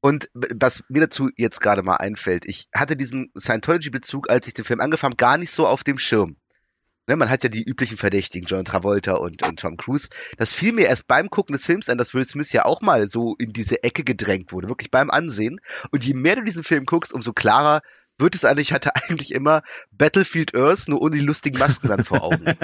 Und 0.04 0.28
was 0.34 0.84
mir 0.90 1.00
dazu 1.00 1.30
jetzt 1.34 1.62
gerade 1.62 1.82
mal 1.82 1.96
einfällt, 1.96 2.44
ich 2.46 2.68
hatte 2.74 2.94
diesen 2.94 3.32
Scientology-Bezug, 3.38 4.28
als 4.28 4.46
ich 4.46 4.52
den 4.52 4.66
Film 4.66 4.82
angefangen 4.82 5.12
habe, 5.12 5.16
gar 5.16 5.38
nicht 5.38 5.50
so 5.50 5.66
auf 5.66 5.82
dem 5.82 5.98
Schirm. 5.98 6.36
Ne, 7.06 7.16
man 7.16 7.30
hat 7.30 7.42
ja 7.42 7.48
die 7.48 7.62
üblichen 7.62 7.96
Verdächtigen, 7.96 8.46
John 8.46 8.66
Travolta 8.66 9.14
und, 9.14 9.42
und 9.42 9.60
Tom 9.60 9.78
Cruise. 9.78 10.10
Das 10.36 10.52
fiel 10.52 10.72
mir 10.72 10.88
erst 10.88 11.06
beim 11.06 11.30
Gucken 11.30 11.54
des 11.54 11.64
Films 11.64 11.88
an, 11.88 11.96
dass 11.96 12.12
Will 12.12 12.26
Smith 12.26 12.52
ja 12.52 12.66
auch 12.66 12.82
mal 12.82 13.08
so 13.08 13.34
in 13.38 13.54
diese 13.54 13.82
Ecke 13.82 14.04
gedrängt 14.04 14.52
wurde, 14.52 14.68
wirklich 14.68 14.90
beim 14.90 15.10
Ansehen. 15.10 15.58
Und 15.90 16.04
je 16.04 16.12
mehr 16.12 16.36
du 16.36 16.42
diesen 16.42 16.64
Film 16.64 16.84
guckst, 16.84 17.14
umso 17.14 17.32
klarer 17.32 17.80
wird 18.18 18.34
es 18.34 18.44
an. 18.44 18.58
Ich 18.58 18.74
hatte 18.74 18.94
eigentlich 19.08 19.32
immer 19.32 19.62
Battlefield 19.90 20.54
Earth, 20.54 20.86
nur 20.86 21.00
ohne 21.00 21.16
die 21.16 21.24
lustigen 21.24 21.58
Masken 21.58 21.88
dann 21.88 22.04
vor 22.04 22.22
Augen. 22.22 22.44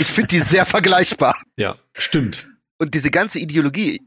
Ich 0.00 0.08
finde 0.08 0.30
die 0.30 0.40
sehr 0.40 0.66
vergleichbar. 0.66 1.40
Ja, 1.56 1.76
stimmt. 1.92 2.48
Und 2.76 2.94
diese 2.94 3.12
ganze 3.12 3.38
Ideologie, 3.38 4.00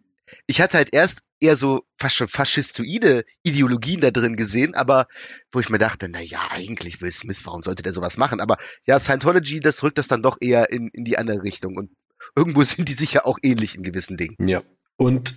ich 0.50 0.62
hatte 0.62 0.78
halt 0.78 0.90
erst 0.94 1.20
eher 1.40 1.56
so 1.56 1.84
fast 1.96 2.16
schon 2.16 2.28
faschistoide 2.28 3.24
Ideologien 3.44 4.02
da 4.02 4.10
drin 4.10 4.36
gesehen, 4.36 4.74
aber 4.74 5.06
wo 5.52 5.60
ich 5.60 5.70
mir 5.70 5.78
dachte, 5.78 6.10
na 6.10 6.22
ja, 6.22 6.40
eigentlich 6.50 7.02
Will 7.02 7.12
Smith, 7.12 7.46
warum 7.46 7.62
sollte 7.62 7.84
der 7.84 7.94
sowas 7.94 8.18
machen? 8.18 8.42
Aber 8.42 8.58
ja, 8.88 9.00
Scientology, 9.00 9.60
das 9.60 9.84
rückt 9.84 10.00
das 10.00 10.08
dann 10.08 10.24
doch 10.24 10.38
eher 10.42 10.72
in, 10.72 10.88
in 10.88 11.04
die 11.04 11.20
andere 11.20 11.44
Richtung 11.44 11.78
und 11.78 11.92
irgendwo 12.36 12.64
sind 12.64 12.90
die 12.90 12.94
sicher 12.94 13.28
auch 13.28 13.38
ähnlich 13.44 13.76
in 13.76 13.84
gewissen 13.84 14.18
Dingen. 14.18 14.36
Ja. 14.40 14.64
Und 14.98 15.36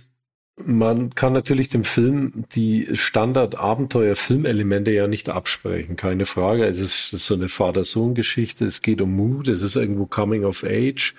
man 0.55 1.13
kann 1.13 1.33
natürlich 1.33 1.69
dem 1.69 1.83
Film 1.83 2.45
die 2.53 2.87
Standard-Abenteuer-Filmelemente 2.91 4.91
ja 4.91 5.07
nicht 5.07 5.29
absprechen, 5.29 5.95
keine 5.95 6.25
Frage. 6.25 6.65
Es 6.65 6.79
ist, 6.79 7.11
so 7.11 7.35
eine 7.35 7.49
Vater-Sohn-Geschichte, 7.49 8.65
es 8.65 8.81
geht 8.81 9.01
um 9.01 9.15
Mut, 9.15 9.47
es 9.47 9.61
ist 9.61 9.75
irgendwo 9.75 10.07
Coming 10.07 10.43
of 10.43 10.63
Age, 10.63 11.13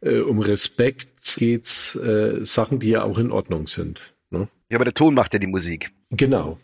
äh, 0.00 0.18
um 0.18 0.38
Respekt 0.38 1.08
geht's, 1.36 1.94
äh, 1.96 2.44
Sachen, 2.44 2.80
die 2.80 2.90
ja 2.90 3.04
auch 3.04 3.18
in 3.18 3.30
Ordnung 3.30 3.66
sind. 3.66 4.14
Ne? 4.30 4.48
Ja, 4.70 4.78
aber 4.78 4.84
der 4.84 4.94
Ton 4.94 5.14
macht 5.14 5.32
ja 5.32 5.38
die 5.38 5.46
Musik. 5.46 5.90
Genau. 6.10 6.58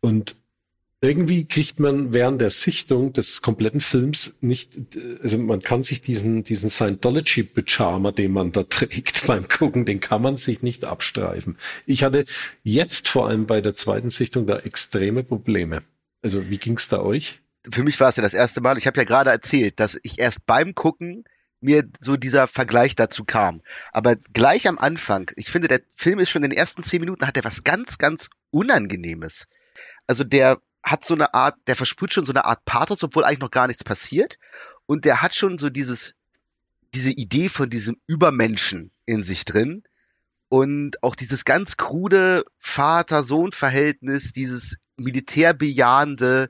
Und 0.00 0.36
irgendwie 1.04 1.44
kriegt 1.44 1.80
man 1.80 2.14
während 2.14 2.40
der 2.40 2.50
Sichtung 2.50 3.12
des 3.12 3.42
kompletten 3.42 3.80
Films 3.80 4.38
nicht, 4.40 4.72
also 5.22 5.36
man 5.36 5.60
kann 5.60 5.82
sich 5.82 6.00
diesen, 6.00 6.44
diesen 6.44 6.70
Scientology-Pyjama, 6.70 8.12
den 8.12 8.32
man 8.32 8.52
da 8.52 8.62
trägt 8.68 9.26
beim 9.26 9.46
Gucken, 9.46 9.84
den 9.84 10.00
kann 10.00 10.22
man 10.22 10.38
sich 10.38 10.62
nicht 10.62 10.84
abstreifen. 10.84 11.56
Ich 11.84 12.04
hatte 12.04 12.24
jetzt 12.62 13.08
vor 13.08 13.28
allem 13.28 13.46
bei 13.46 13.60
der 13.60 13.76
zweiten 13.76 14.10
Sichtung 14.10 14.46
da 14.46 14.58
extreme 14.60 15.24
Probleme. 15.24 15.82
Also 16.22 16.48
wie 16.48 16.58
ging's 16.58 16.88
da 16.88 17.02
euch? 17.02 17.40
Für 17.68 17.82
mich 17.82 18.00
war 18.00 18.08
es 18.08 18.16
ja 18.16 18.22
das 18.22 18.34
erste 18.34 18.62
Mal, 18.62 18.78
ich 18.78 18.86
habe 18.86 18.96
ja 18.96 19.04
gerade 19.04 19.30
erzählt, 19.30 19.80
dass 19.80 19.98
ich 20.02 20.18
erst 20.18 20.46
beim 20.46 20.74
Gucken 20.74 21.24
mir 21.64 21.88
so 21.98 22.16
dieser 22.16 22.46
Vergleich 22.46 22.94
dazu 22.94 23.24
kam. 23.24 23.62
Aber 23.92 24.16
gleich 24.16 24.68
am 24.68 24.78
Anfang, 24.78 25.30
ich 25.36 25.50
finde, 25.50 25.68
der 25.68 25.80
Film 25.96 26.18
ist 26.18 26.30
schon 26.30 26.44
in 26.44 26.50
den 26.50 26.58
ersten 26.58 26.82
zehn 26.82 27.00
Minuten, 27.00 27.26
hat 27.26 27.36
er 27.36 27.44
was 27.44 27.64
ganz, 27.64 27.98
ganz 27.98 28.30
Unangenehmes. 28.50 29.48
Also 30.06 30.22
der 30.24 30.60
hat 30.82 31.02
so 31.02 31.14
eine 31.14 31.32
Art, 31.32 31.56
der 31.66 31.76
versprüht 31.76 32.12
schon 32.12 32.26
so 32.26 32.32
eine 32.32 32.44
Art 32.44 32.64
Pathos, 32.66 33.02
obwohl 33.02 33.24
eigentlich 33.24 33.40
noch 33.40 33.50
gar 33.50 33.66
nichts 33.66 33.82
passiert. 33.82 34.38
Und 34.86 35.06
der 35.06 35.22
hat 35.22 35.34
schon 35.34 35.56
so 35.56 35.70
dieses, 35.70 36.14
diese 36.92 37.10
Idee 37.10 37.48
von 37.48 37.70
diesem 37.70 37.96
Übermenschen 38.06 38.90
in 39.06 39.22
sich 39.22 39.46
drin. 39.46 39.82
Und 40.50 41.02
auch 41.02 41.16
dieses 41.16 41.46
ganz 41.46 41.78
krude 41.78 42.44
Vater-Sohn-Verhältnis, 42.58 44.32
dieses 44.32 44.76
militärbejahende, 44.96 46.48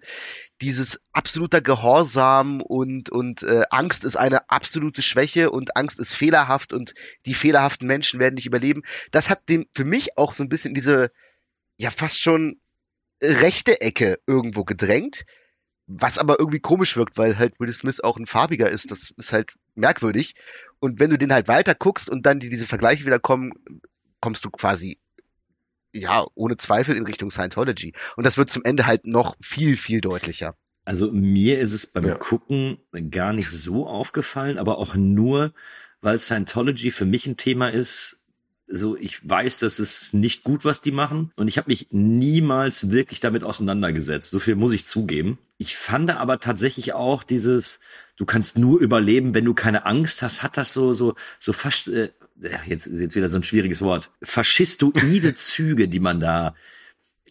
dieses 0.61 1.01
absoluter 1.13 1.61
Gehorsam 1.61 2.61
und, 2.61 3.11
und 3.11 3.43
äh, 3.43 3.63
Angst 3.71 4.05
ist 4.05 4.17
eine 4.17 4.49
absolute 4.51 5.03
Schwäche 5.03 5.51
und 5.51 5.77
Angst 5.77 5.99
ist 5.99 6.15
fehlerhaft 6.15 6.73
und 6.73 6.95
die 7.27 7.35
fehlerhaften 7.35 7.87
Menschen 7.87 8.21
werden 8.21 8.35
nicht 8.35 8.47
überleben. 8.47 8.83
Das 9.11 9.31
hat 9.31 9.49
dem 9.49 9.67
für 9.73 9.85
mich 9.85 10.17
auch 10.17 10.33
so 10.33 10.43
ein 10.43 10.49
bisschen 10.49 10.75
diese, 10.75 11.11
ja, 11.77 11.91
fast 11.91 12.21
schon 12.21 12.61
rechte 13.23 13.81
Ecke 13.81 14.19
irgendwo 14.27 14.65
gedrängt, 14.65 15.25
was 15.87 16.19
aber 16.19 16.39
irgendwie 16.39 16.61
komisch 16.61 16.97
wirkt, 16.97 17.19
weil 17.19 17.39
halt 17.39 17.59
Will 17.59 17.73
Smith 17.73 18.01
auch 18.01 18.17
ein 18.17 18.27
farbiger 18.27 18.71
ist. 18.71 18.91
Das 18.91 19.13
ist 19.17 19.33
halt 19.33 19.55
merkwürdig. 19.75 20.35
Und 20.79 21.01
wenn 21.01 21.11
du 21.11 21.19
den 21.19 21.33
halt 21.33 21.49
weiter 21.49 21.75
guckst 21.75 22.09
und 22.09 22.27
dann 22.27 22.41
die, 22.41 22.49
diese 22.49 22.67
Vergleiche 22.67 23.05
wieder 23.05 23.19
kommen, 23.19 23.53
kommst 24.21 24.45
du 24.45 24.51
quasi 24.51 24.99
ja, 25.95 26.26
ohne 26.34 26.57
Zweifel 26.57 26.97
in 26.97 27.07
Richtung 27.07 27.30
Scientology. 27.30 27.92
Und 28.16 28.26
das 28.26 28.36
wird 28.36 28.51
zum 28.51 28.64
Ende 28.64 28.86
halt 28.86 29.07
noch 29.07 29.36
viel, 29.40 29.76
viel 29.76 30.01
deutlicher. 30.01 30.57
Also 30.84 31.11
mir 31.11 31.61
ist 31.61 31.72
es 31.72 31.86
beim 31.86 32.07
Ja. 32.07 32.14
Gucken 32.16 32.78
gar 33.11 33.32
nicht 33.32 33.51
so 33.51 33.86
aufgefallen, 33.86 34.59
aber 34.59 34.78
auch 34.78 34.95
nur, 34.95 35.55
weil 36.01 36.18
Scientology 36.18 36.90
für 36.90 37.07
mich 37.07 37.26
ein 37.26 37.36
Thema 37.36 37.70
ist. 37.70 38.20
So, 38.66 38.97
ich 38.97 39.28
weiß, 39.28 39.59
das 39.61 39.78
ist 39.78 40.14
nicht 40.14 40.42
gut, 40.42 40.64
was 40.64 40.80
die 40.80 40.90
machen. 40.90 41.30
Und 41.36 41.49
ich 41.49 41.59
habe 41.59 41.70
mich 41.70 41.88
niemals 41.90 42.90
wirklich 42.90 43.20
damit 43.20 43.45
auseinandergesetzt. 43.45 44.30
So 44.30 44.40
viel 44.40 44.57
muss 44.57 44.72
ich 44.72 44.86
zugeben. 44.86 45.38
Ich 45.59 45.76
fand 45.76 46.11
aber 46.11 46.40
tatsächlich 46.40 46.95
auch 46.95 47.22
dieses, 47.22 47.80
du 48.16 48.24
kannst 48.24 48.59
nur 48.59 48.80
überleben, 48.80 49.34
wenn 49.34 49.45
du 49.45 49.55
keine 49.55 49.86
Angst 49.86 50.22
hast, 50.22 50.42
hat 50.42 50.57
das 50.57 50.72
so, 50.72 50.92
so, 50.95 51.14
so 51.38 51.53
fast, 51.53 51.88
äh, 51.88 52.11
jetzt, 52.66 52.87
jetzt 52.87 53.16
wieder 53.16 53.28
so 53.28 53.39
ein 53.39 53.43
schwieriges 53.43 53.82
Wort, 53.82 54.11
faschistoide 54.22 55.35
Züge, 55.37 55.89
die 55.89 56.01
man 56.01 56.20
da 56.20 56.55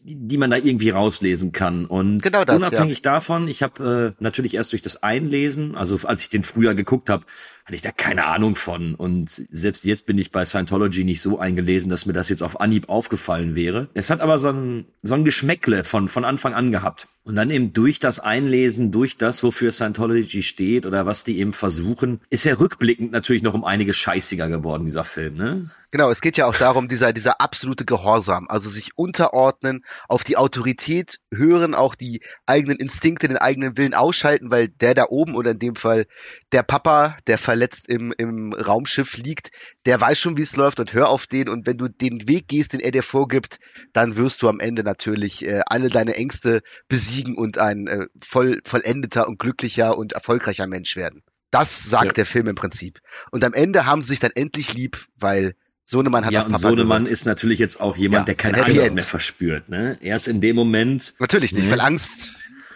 die 0.05 0.37
man 0.37 0.51
da 0.51 0.57
irgendwie 0.57 0.89
rauslesen 0.89 1.53
kann. 1.53 1.85
Und 1.85 2.21
genau 2.21 2.43
das, 2.43 2.57
unabhängig 2.57 2.97
ja. 2.97 3.13
davon, 3.13 3.47
ich 3.47 3.63
habe 3.63 4.15
äh, 4.17 4.21
natürlich 4.21 4.55
erst 4.55 4.73
durch 4.73 4.81
das 4.81 5.01
Einlesen, 5.01 5.75
also 5.75 5.97
als 6.03 6.23
ich 6.23 6.29
den 6.29 6.43
früher 6.43 6.75
geguckt 6.75 7.09
habe, 7.09 7.25
hatte 7.65 7.75
ich 7.75 7.81
da 7.81 7.91
keine 7.91 8.25
Ahnung 8.25 8.55
von. 8.55 8.95
Und 8.95 9.29
selbst 9.29 9.85
jetzt 9.85 10.05
bin 10.05 10.17
ich 10.17 10.31
bei 10.31 10.45
Scientology 10.45 11.03
nicht 11.03 11.21
so 11.21 11.39
eingelesen, 11.39 11.89
dass 11.89 12.05
mir 12.05 12.13
das 12.13 12.29
jetzt 12.29 12.43
auf 12.43 12.59
Anhieb 12.59 12.89
aufgefallen 12.89 13.55
wäre. 13.55 13.89
Es 13.93 14.09
hat 14.09 14.21
aber 14.21 14.37
so 14.37 14.49
ein, 14.49 14.85
so 15.01 15.13
ein 15.13 15.23
Geschmäckle 15.23 15.83
von, 15.83 16.09
von 16.09 16.25
Anfang 16.25 16.53
an 16.53 16.71
gehabt. 16.71 17.07
Und 17.25 17.35
dann 17.35 17.51
eben 17.51 17.71
durch 17.71 17.99
das 17.99 18.19
Einlesen, 18.19 18.91
durch 18.91 19.15
das, 19.15 19.43
wofür 19.43 19.71
Scientology 19.71 20.43
steht 20.43 20.85
oder 20.85 21.05
was 21.05 21.23
die 21.23 21.39
eben 21.39 21.53
versuchen, 21.53 22.19
ist 22.29 22.45
er 22.45 22.59
rückblickend 22.59 23.13
natürlich 23.13 23.43
noch 23.43 23.53
um 23.53 23.63
einige 23.63 23.93
scheißiger 23.93 24.49
geworden, 24.49 24.85
dieser 24.85 25.05
Film, 25.05 25.35
ne? 25.35 25.71
Genau, 25.91 26.09
es 26.09 26.21
geht 26.21 26.37
ja 26.37 26.47
auch 26.47 26.55
darum, 26.55 26.87
dieser, 26.87 27.13
dieser 27.13 27.39
absolute 27.39 27.85
Gehorsam, 27.85 28.47
also 28.49 28.67
sich 28.67 28.97
unterordnen, 28.97 29.85
auf 30.09 30.23
die 30.23 30.37
Autorität 30.37 31.19
hören, 31.31 31.75
auch 31.75 31.93
die 31.93 32.21
eigenen 32.47 32.77
Instinkte, 32.77 33.27
den 33.27 33.37
eigenen 33.37 33.77
Willen 33.77 33.93
ausschalten, 33.93 34.49
weil 34.49 34.69
der 34.69 34.95
da 34.95 35.05
oben 35.09 35.35
oder 35.35 35.51
in 35.51 35.59
dem 35.59 35.75
Fall 35.75 36.07
der 36.51 36.63
Papa, 36.63 37.15
der 37.27 37.37
verletzt 37.53 37.87
im, 37.87 38.11
im 38.17 38.51
Raumschiff 38.51 39.15
liegt, 39.17 39.51
der 39.85 40.01
weiß 40.01 40.19
schon, 40.19 40.37
wie 40.37 40.41
es 40.41 40.55
läuft 40.55 40.79
und 40.79 40.91
hör 40.93 41.09
auf 41.09 41.27
den 41.27 41.49
und 41.49 41.67
wenn 41.67 41.77
du 41.77 41.87
den 41.87 42.27
Weg 42.27 42.47
gehst, 42.47 42.73
den 42.73 42.79
er 42.79 42.89
dir 42.89 43.03
vorgibt, 43.03 43.59
dann 43.93 44.15
wirst 44.15 44.41
du 44.41 44.49
am 44.49 44.59
Ende 44.59 44.83
natürlich 44.83 45.45
äh, 45.45 45.61
alle 45.67 45.89
deine 45.89 46.15
Ängste 46.15 46.61
besiegen 46.87 47.37
und 47.37 47.59
ein 47.59 47.85
äh, 47.85 48.07
voll, 48.25 48.59
vollendeter 48.65 49.27
und 49.27 49.37
glücklicher 49.37 49.95
und 49.99 50.13
erfolgreicher 50.13 50.65
Mensch 50.65 50.95
werden. 50.95 51.21
Das 51.51 51.83
sagt 51.83 52.05
Ja. 52.05 52.13
der 52.13 52.25
Film 52.25 52.47
im 52.47 52.55
Prinzip. 52.55 53.01
Und 53.29 53.43
am 53.43 53.53
Ende 53.53 53.85
haben 53.85 54.01
sie 54.01 54.07
sich 54.07 54.19
dann 54.19 54.31
endlich 54.33 54.73
lieb, 54.73 55.05
weil 55.19 55.53
Sohnemann 55.85 56.25
hat 56.25 56.31
ja, 56.33 56.41
und 56.41 56.47
Papa 56.53 56.57
Sohnemann 56.57 57.03
gehört. 57.03 57.13
ist 57.13 57.25
natürlich 57.25 57.59
jetzt 57.59 57.79
auch 57.79 57.95
jemand, 57.95 58.21
Ja, 58.21 58.25
der 58.25 58.35
keine 58.35 58.63
Angst 58.65 58.87
End. 58.87 58.95
mehr 58.95 59.03
verspürt, 59.03 59.69
ne? 59.69 59.99
Erst 60.01 60.27
in 60.27 60.41
dem 60.41 60.55
Moment, 60.55 61.13
Natürlich 61.19 61.53
nicht, 61.53 61.67
Mhm. 61.67 61.71
weil 61.71 61.81
Angst, 61.81 62.33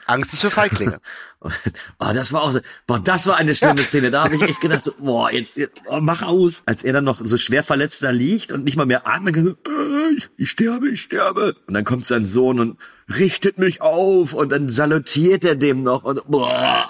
Angst 0.08 0.34
ist 0.34 0.42
für 0.42 0.50
Feiglinge. 0.50 1.00
oh, 1.42 2.12
das 2.14 2.34
war 2.34 2.44
auch 2.44 2.52
so, 2.52 2.60
boah, 2.88 3.00
das 3.00 3.28
war 3.28 3.38
eine 3.38 3.54
schlimme 3.54 3.80
Szene. 3.80 4.12
Da 4.12 4.24
habe 4.24 4.36
ich 4.36 4.42
echt 4.42 4.62
gedacht, 4.62 4.84
so, 4.84 4.94
boah, 5.00 5.32
jetzt, 5.32 5.60
oh, 5.86 6.00
mach 6.00 6.22
aus. 6.22 6.64
Als 6.66 6.84
er 6.84 6.94
dann 6.94 7.04
noch 7.04 7.20
so 7.24 7.38
schwer 7.38 7.64
verletzt 7.64 8.04
da 8.04 8.10
liegt 8.10 8.52
und 8.52 8.64
nicht 8.64 8.78
mal 8.78 8.86
mehr 8.86 9.06
atmen 9.06 9.34
kann, 9.34 9.48
äh, 9.48 10.14
ich, 10.18 10.30
ich 10.38 10.50
sterbe, 10.50 10.90
ich 10.90 11.02
sterbe. 11.02 11.56
Und 11.68 11.74
dann 11.74 11.86
kommt 11.86 12.06
sein 12.06 12.26
Sohn 12.26 12.60
und 12.60 12.78
richtet 13.10 13.58
mich 13.58 13.82
auf 13.82 14.34
und 14.34 14.52
dann 14.52 14.70
salutiert 14.70 15.44
er 15.46 15.56
dem 15.56 15.84
noch 15.84 16.04
und 16.04 16.26
boah. 16.28 16.88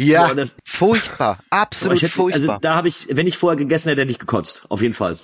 Ja, 0.00 0.28
Boah, 0.28 0.34
das- 0.36 0.56
furchtbar, 0.64 1.40
absolut 1.50 1.96
ich 1.96 2.04
hätte, 2.04 2.12
furchtbar. 2.12 2.54
also 2.54 2.60
da 2.60 2.76
habe 2.76 2.86
ich, 2.88 3.08
wenn 3.10 3.26
ich 3.26 3.36
vorher 3.36 3.56
gegessen 3.56 3.88
hätte, 3.88 4.02
hätte 4.02 4.12
ich 4.12 4.20
gekotzt. 4.20 4.64
Auf 4.68 4.80
jeden 4.80 4.94
Fall. 4.94 5.18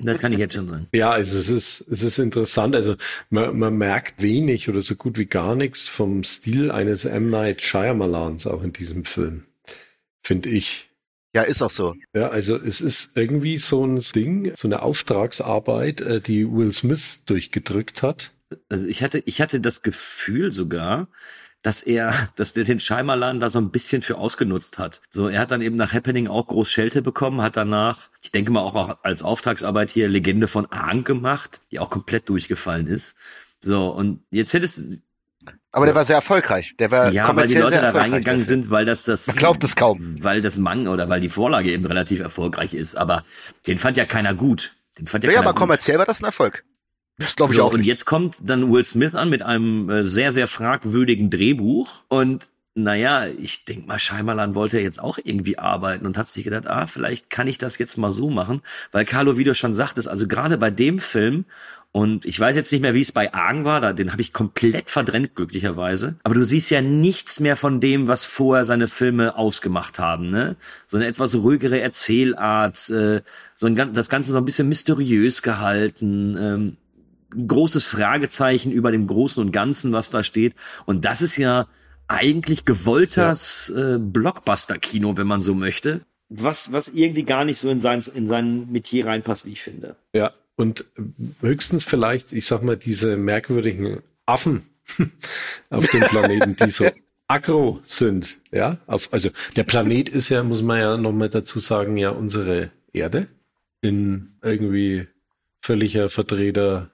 das 0.00 0.18
kann 0.18 0.32
ich 0.32 0.38
jetzt 0.38 0.54
schon 0.54 0.68
sagen. 0.68 0.86
Ja, 0.94 1.10
also 1.10 1.38
es 1.38 1.48
ist, 1.48 1.80
es 1.90 2.02
ist 2.02 2.18
interessant. 2.18 2.76
Also 2.76 2.94
man, 3.30 3.58
man 3.58 3.76
merkt 3.76 4.22
wenig 4.22 4.68
oder 4.68 4.80
so 4.80 4.94
gut 4.94 5.18
wie 5.18 5.26
gar 5.26 5.54
nichts 5.56 5.88
vom 5.88 6.22
Stil 6.22 6.70
eines 6.70 7.04
M. 7.04 7.30
Night 7.30 7.62
Shyamalans 7.62 8.46
auch 8.46 8.62
in 8.62 8.72
diesem 8.72 9.04
Film. 9.04 9.44
Finde 10.24 10.50
ich. 10.50 10.90
ja, 11.34 11.42
ist 11.42 11.60
auch 11.62 11.70
so. 11.70 11.96
Ja, 12.14 12.28
also 12.28 12.56
es 12.56 12.80
ist 12.80 13.16
irgendwie 13.16 13.56
so 13.56 13.84
ein 13.84 13.98
Ding, 14.14 14.52
so 14.54 14.68
eine 14.68 14.82
Auftragsarbeit, 14.82 16.00
äh, 16.00 16.20
die 16.20 16.48
Will 16.48 16.72
Smith 16.72 17.22
durchgedrückt 17.26 18.02
hat. 18.02 18.30
Also 18.68 18.86
ich 18.86 19.02
hatte, 19.02 19.18
ich 19.26 19.40
hatte 19.40 19.60
das 19.60 19.82
Gefühl 19.82 20.52
sogar, 20.52 21.08
dass 21.62 21.82
er, 21.82 22.12
dass 22.36 22.52
der 22.52 22.64
den 22.64 22.80
Scheimerladen 22.80 23.40
da 23.40 23.50
so 23.50 23.58
ein 23.60 23.70
bisschen 23.70 24.02
für 24.02 24.18
ausgenutzt 24.18 24.78
hat. 24.78 25.00
So, 25.10 25.28
er 25.28 25.40
hat 25.40 25.50
dann 25.50 25.62
eben 25.62 25.76
nach 25.76 25.92
Happening 25.92 26.28
auch 26.28 26.46
groß 26.48 26.70
Schelte 26.70 27.02
bekommen, 27.02 27.40
hat 27.42 27.56
danach, 27.56 28.08
ich 28.20 28.32
denke 28.32 28.50
mal 28.50 28.60
auch 28.60 28.98
als 29.02 29.22
Auftragsarbeit 29.22 29.90
hier 29.90 30.08
Legende 30.08 30.48
von 30.48 30.66
Aang 30.70 31.04
gemacht, 31.04 31.62
die 31.70 31.78
auch 31.78 31.90
komplett 31.90 32.28
durchgefallen 32.28 32.86
ist. 32.86 33.16
So, 33.60 33.88
und 33.90 34.24
jetzt 34.30 34.52
hättest 34.54 34.78
du, 34.78 34.98
Aber 35.70 35.86
der 35.86 35.94
war 35.94 36.04
sehr 36.04 36.16
erfolgreich. 36.16 36.74
Der 36.78 36.90
war 36.90 37.10
ja, 37.10 37.34
weil 37.36 37.46
die 37.46 37.54
Leute 37.54 37.80
da 37.80 37.90
reingegangen 37.90 38.44
sind, 38.44 38.70
weil 38.70 38.84
das 38.84 39.04
das, 39.04 39.28
Man 39.28 39.36
glaubt 39.36 39.62
es 39.62 39.76
kaum. 39.76 40.16
weil 40.22 40.40
das 40.42 40.58
Manga 40.58 40.90
oder 40.90 41.08
weil 41.08 41.20
die 41.20 41.28
Vorlage 41.30 41.70
eben 41.70 41.84
relativ 41.84 42.18
erfolgreich 42.20 42.74
ist. 42.74 42.96
Aber 42.96 43.24
den 43.68 43.78
fand 43.78 43.96
ja 43.96 44.04
keiner 44.04 44.34
gut. 44.34 44.74
Den 44.98 45.06
fand 45.06 45.22
ja, 45.24 45.30
Ja, 45.30 45.36
keiner 45.36 45.46
aber 45.48 45.54
gut. 45.54 45.60
kommerziell 45.60 45.98
war 45.98 46.06
das 46.06 46.20
ein 46.20 46.24
Erfolg. 46.26 46.64
Glaube 47.36 47.52
ich 47.52 47.58
So, 47.58 47.64
auch 47.64 47.72
und 47.72 47.84
jetzt 47.84 48.04
kommt 48.04 48.38
dann 48.42 48.72
Will 48.72 48.84
Smith 48.84 49.14
an 49.14 49.28
mit 49.28 49.42
einem 49.42 49.88
äh, 49.90 50.08
sehr, 50.08 50.32
sehr 50.32 50.48
fragwürdigen 50.48 51.30
Drehbuch. 51.30 51.90
Und 52.08 52.48
naja, 52.74 53.26
ich 53.26 53.64
denk 53.64 53.86
mal, 53.86 53.98
Scheimerlan 53.98 54.54
wollte 54.54 54.80
jetzt 54.80 55.00
auch 55.00 55.18
irgendwie 55.22 55.58
arbeiten 55.58 56.06
und 56.06 56.16
hat 56.16 56.26
sich 56.28 56.44
gedacht, 56.44 56.66
ah, 56.66 56.86
vielleicht 56.86 57.28
kann 57.28 57.46
ich 57.46 57.58
das 57.58 57.76
jetzt 57.78 57.98
mal 57.98 58.12
so 58.12 58.30
machen. 58.30 58.62
Weil 58.92 59.04
Carlo, 59.04 59.36
wie 59.36 59.44
du 59.44 59.54
schon 59.54 59.74
sagtest, 59.74 60.08
also 60.08 60.26
gerade 60.26 60.56
bei 60.56 60.70
dem 60.70 60.98
Film, 60.98 61.44
und 61.94 62.24
ich 62.24 62.40
weiß 62.40 62.56
jetzt 62.56 62.72
nicht 62.72 62.80
mehr, 62.80 62.94
wie 62.94 63.02
es 63.02 63.12
bei 63.12 63.34
Argen 63.34 63.66
war, 63.66 63.82
da, 63.82 63.92
den 63.92 64.12
habe 64.12 64.22
ich 64.22 64.32
komplett 64.32 64.88
verdrängt, 64.88 65.34
glücklicherweise. 65.34 66.16
Aber 66.22 66.34
du 66.34 66.42
siehst 66.42 66.70
ja 66.70 66.80
nichts 66.80 67.38
mehr 67.38 67.54
von 67.54 67.80
dem, 67.80 68.08
was 68.08 68.24
vorher 68.24 68.64
seine 68.64 68.88
Filme 68.88 69.36
ausgemacht 69.36 69.98
haben, 69.98 70.30
ne? 70.30 70.56
So 70.86 70.96
eine 70.96 71.06
etwas 71.06 71.34
ruhigere 71.34 71.80
Erzählart, 71.80 72.88
äh, 72.88 73.20
so 73.54 73.66
ein, 73.66 73.92
das 73.92 74.08
Ganze 74.08 74.32
so 74.32 74.38
ein 74.38 74.46
bisschen 74.46 74.70
mysteriös 74.70 75.42
gehalten, 75.42 76.38
ähm, 76.40 76.76
großes 77.46 77.86
Fragezeichen 77.86 78.72
über 78.72 78.92
dem 78.92 79.06
Großen 79.06 79.42
und 79.42 79.52
Ganzen, 79.52 79.92
was 79.92 80.10
da 80.10 80.22
steht. 80.22 80.54
Und 80.86 81.04
das 81.04 81.22
ist 81.22 81.36
ja 81.36 81.66
eigentlich 82.08 82.64
gewolltes 82.64 83.70
äh, 83.70 83.98
Blockbuster-Kino, 83.98 85.16
wenn 85.16 85.26
man 85.26 85.40
so 85.40 85.54
möchte. 85.54 86.02
Was, 86.28 86.72
was 86.72 86.88
irgendwie 86.88 87.24
gar 87.24 87.44
nicht 87.44 87.58
so 87.58 87.70
in 87.70 87.80
sein, 87.80 88.02
in 88.14 88.28
sein 88.28 88.70
Metier 88.70 89.06
reinpasst, 89.06 89.44
wie 89.44 89.52
ich 89.52 89.62
finde. 89.62 89.96
Ja, 90.14 90.32
und 90.56 90.84
höchstens 91.40 91.84
vielleicht, 91.84 92.32
ich 92.32 92.46
sag 92.46 92.62
mal, 92.62 92.76
diese 92.76 93.16
merkwürdigen 93.16 94.02
Affen 94.26 94.62
auf 95.70 95.88
dem 95.88 96.00
Planeten, 96.02 96.56
die 96.56 96.70
so 96.70 96.86
aggro 97.28 97.80
sind, 97.84 98.38
ja, 98.50 98.78
auf, 98.86 99.12
also 99.12 99.30
der 99.56 99.64
Planet 99.64 100.08
ist 100.08 100.28
ja, 100.28 100.42
muss 100.42 100.62
man 100.62 100.78
ja 100.78 100.96
nochmal 100.96 101.30
dazu 101.30 101.60
sagen, 101.60 101.96
ja 101.96 102.10
unsere 102.10 102.70
Erde 102.92 103.28
in 103.80 104.34
irgendwie 104.42 105.06
völliger 105.60 106.08
verdrehter 106.08 106.91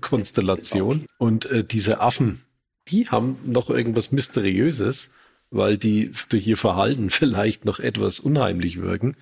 Konstellation 0.00 1.06
und 1.18 1.46
äh, 1.46 1.64
diese 1.64 2.00
Affen, 2.00 2.42
die 2.88 3.08
haben 3.08 3.38
noch 3.44 3.70
irgendwas 3.70 4.12
Mysteriöses, 4.12 5.10
weil 5.50 5.78
die 5.78 6.12
durch 6.28 6.46
ihr 6.46 6.56
Verhalten 6.56 7.10
vielleicht 7.10 7.64
noch 7.64 7.80
etwas 7.80 8.20
unheimlich 8.20 8.80
wirken, 8.80 9.16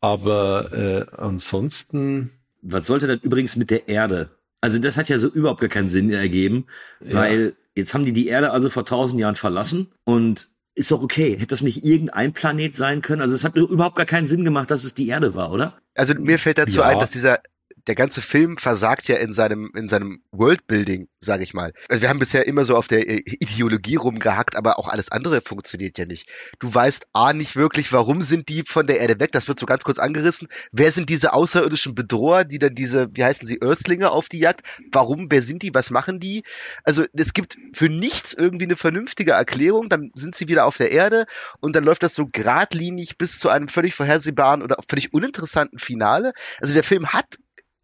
aber 0.00 0.72
äh, 0.72 1.16
ansonsten 1.16 2.30
Was 2.62 2.86
sollte 2.86 3.06
das 3.06 3.20
übrigens 3.22 3.56
mit 3.56 3.70
der 3.70 3.88
Erde? 3.88 4.30
Also 4.60 4.78
das 4.78 4.96
hat 4.96 5.08
ja 5.08 5.18
so 5.18 5.28
überhaupt 5.28 5.60
gar 5.60 5.68
keinen 5.68 5.88
Sinn 5.88 6.10
ergeben, 6.10 6.66
weil 7.00 7.54
jetzt 7.74 7.92
haben 7.92 8.04
die 8.06 8.12
die 8.14 8.28
Erde 8.28 8.50
also 8.50 8.70
vor 8.70 8.86
tausend 8.86 9.20
Jahren 9.20 9.34
verlassen 9.36 9.88
und 10.04 10.48
ist 10.74 10.90
doch 10.90 11.02
okay. 11.02 11.34
Hätte 11.34 11.48
das 11.48 11.60
nicht 11.62 11.84
irgendein 11.84 12.32
Planet 12.32 12.74
sein 12.74 13.00
können? 13.02 13.22
Also 13.22 13.34
es 13.34 13.44
hat 13.44 13.54
überhaupt 13.56 13.96
gar 13.96 14.06
keinen 14.06 14.26
Sinn 14.26 14.44
gemacht, 14.44 14.70
dass 14.70 14.84
es 14.84 14.94
die 14.94 15.08
Erde 15.08 15.34
war, 15.34 15.52
oder? 15.52 15.78
Also 15.94 16.14
mir 16.14 16.38
fällt 16.38 16.58
dazu 16.58 16.78
Ja. 16.78 16.88
ein, 16.88 16.98
dass 16.98 17.10
dieser 17.12 17.40
der 17.86 17.94
ganze 17.94 18.22
Film 18.22 18.56
versagt 18.56 19.08
ja 19.08 19.16
in 19.16 19.32
seinem 19.32 19.70
in 19.74 19.88
seinem 19.88 20.22
Worldbuilding, 20.32 21.08
sage 21.20 21.42
ich 21.42 21.54
mal. 21.54 21.72
Also 21.88 22.02
wir 22.02 22.08
haben 22.08 22.18
bisher 22.18 22.46
immer 22.46 22.64
so 22.64 22.76
auf 22.76 22.88
der 22.88 23.08
äh, 23.08 23.22
Ideologie 23.26 23.96
rumgehackt, 23.96 24.56
aber 24.56 24.78
auch 24.78 24.88
alles 24.88 25.10
andere 25.10 25.40
funktioniert 25.40 25.98
ja 25.98 26.06
nicht. 26.06 26.28
Du 26.58 26.72
weißt 26.72 27.06
a 27.12 27.32
nicht 27.32 27.56
wirklich, 27.56 27.92
warum 27.92 28.22
sind 28.22 28.48
die 28.48 28.62
von 28.66 28.86
der 28.86 29.00
Erde 29.00 29.20
weg? 29.20 29.32
Das 29.32 29.48
wird 29.48 29.58
so 29.58 29.66
ganz 29.66 29.84
kurz 29.84 29.98
angerissen. 29.98 30.48
Wer 30.72 30.90
sind 30.90 31.10
diese 31.10 31.32
außerirdischen 31.32 31.94
Bedroher, 31.94 32.44
die 32.44 32.58
dann 32.58 32.74
diese, 32.74 33.08
wie 33.12 33.24
heißen 33.24 33.46
sie, 33.46 33.60
Earthlinge 33.60 34.10
auf 34.10 34.28
die 34.28 34.38
Jagd? 34.38 34.62
Warum? 34.90 35.30
Wer 35.30 35.42
sind 35.42 35.62
die? 35.62 35.74
Was 35.74 35.90
machen 35.90 36.20
die? 36.20 36.42
Also 36.84 37.04
es 37.12 37.34
gibt 37.34 37.58
für 37.74 37.88
nichts 37.88 38.32
irgendwie 38.32 38.64
eine 38.64 38.76
vernünftige 38.76 39.32
Erklärung. 39.32 39.88
Dann 39.88 40.10
sind 40.14 40.34
sie 40.34 40.48
wieder 40.48 40.64
auf 40.64 40.78
der 40.78 40.90
Erde 40.90 41.26
und 41.60 41.76
dann 41.76 41.84
läuft 41.84 42.02
das 42.02 42.14
so 42.14 42.26
geradlinig 42.30 43.18
bis 43.18 43.38
zu 43.38 43.50
einem 43.50 43.68
völlig 43.68 43.94
vorhersehbaren 43.94 44.62
oder 44.62 44.76
völlig 44.88 45.12
uninteressanten 45.12 45.78
Finale. 45.78 46.32
Also 46.60 46.72
der 46.72 46.84
Film 46.84 47.08
hat 47.12 47.26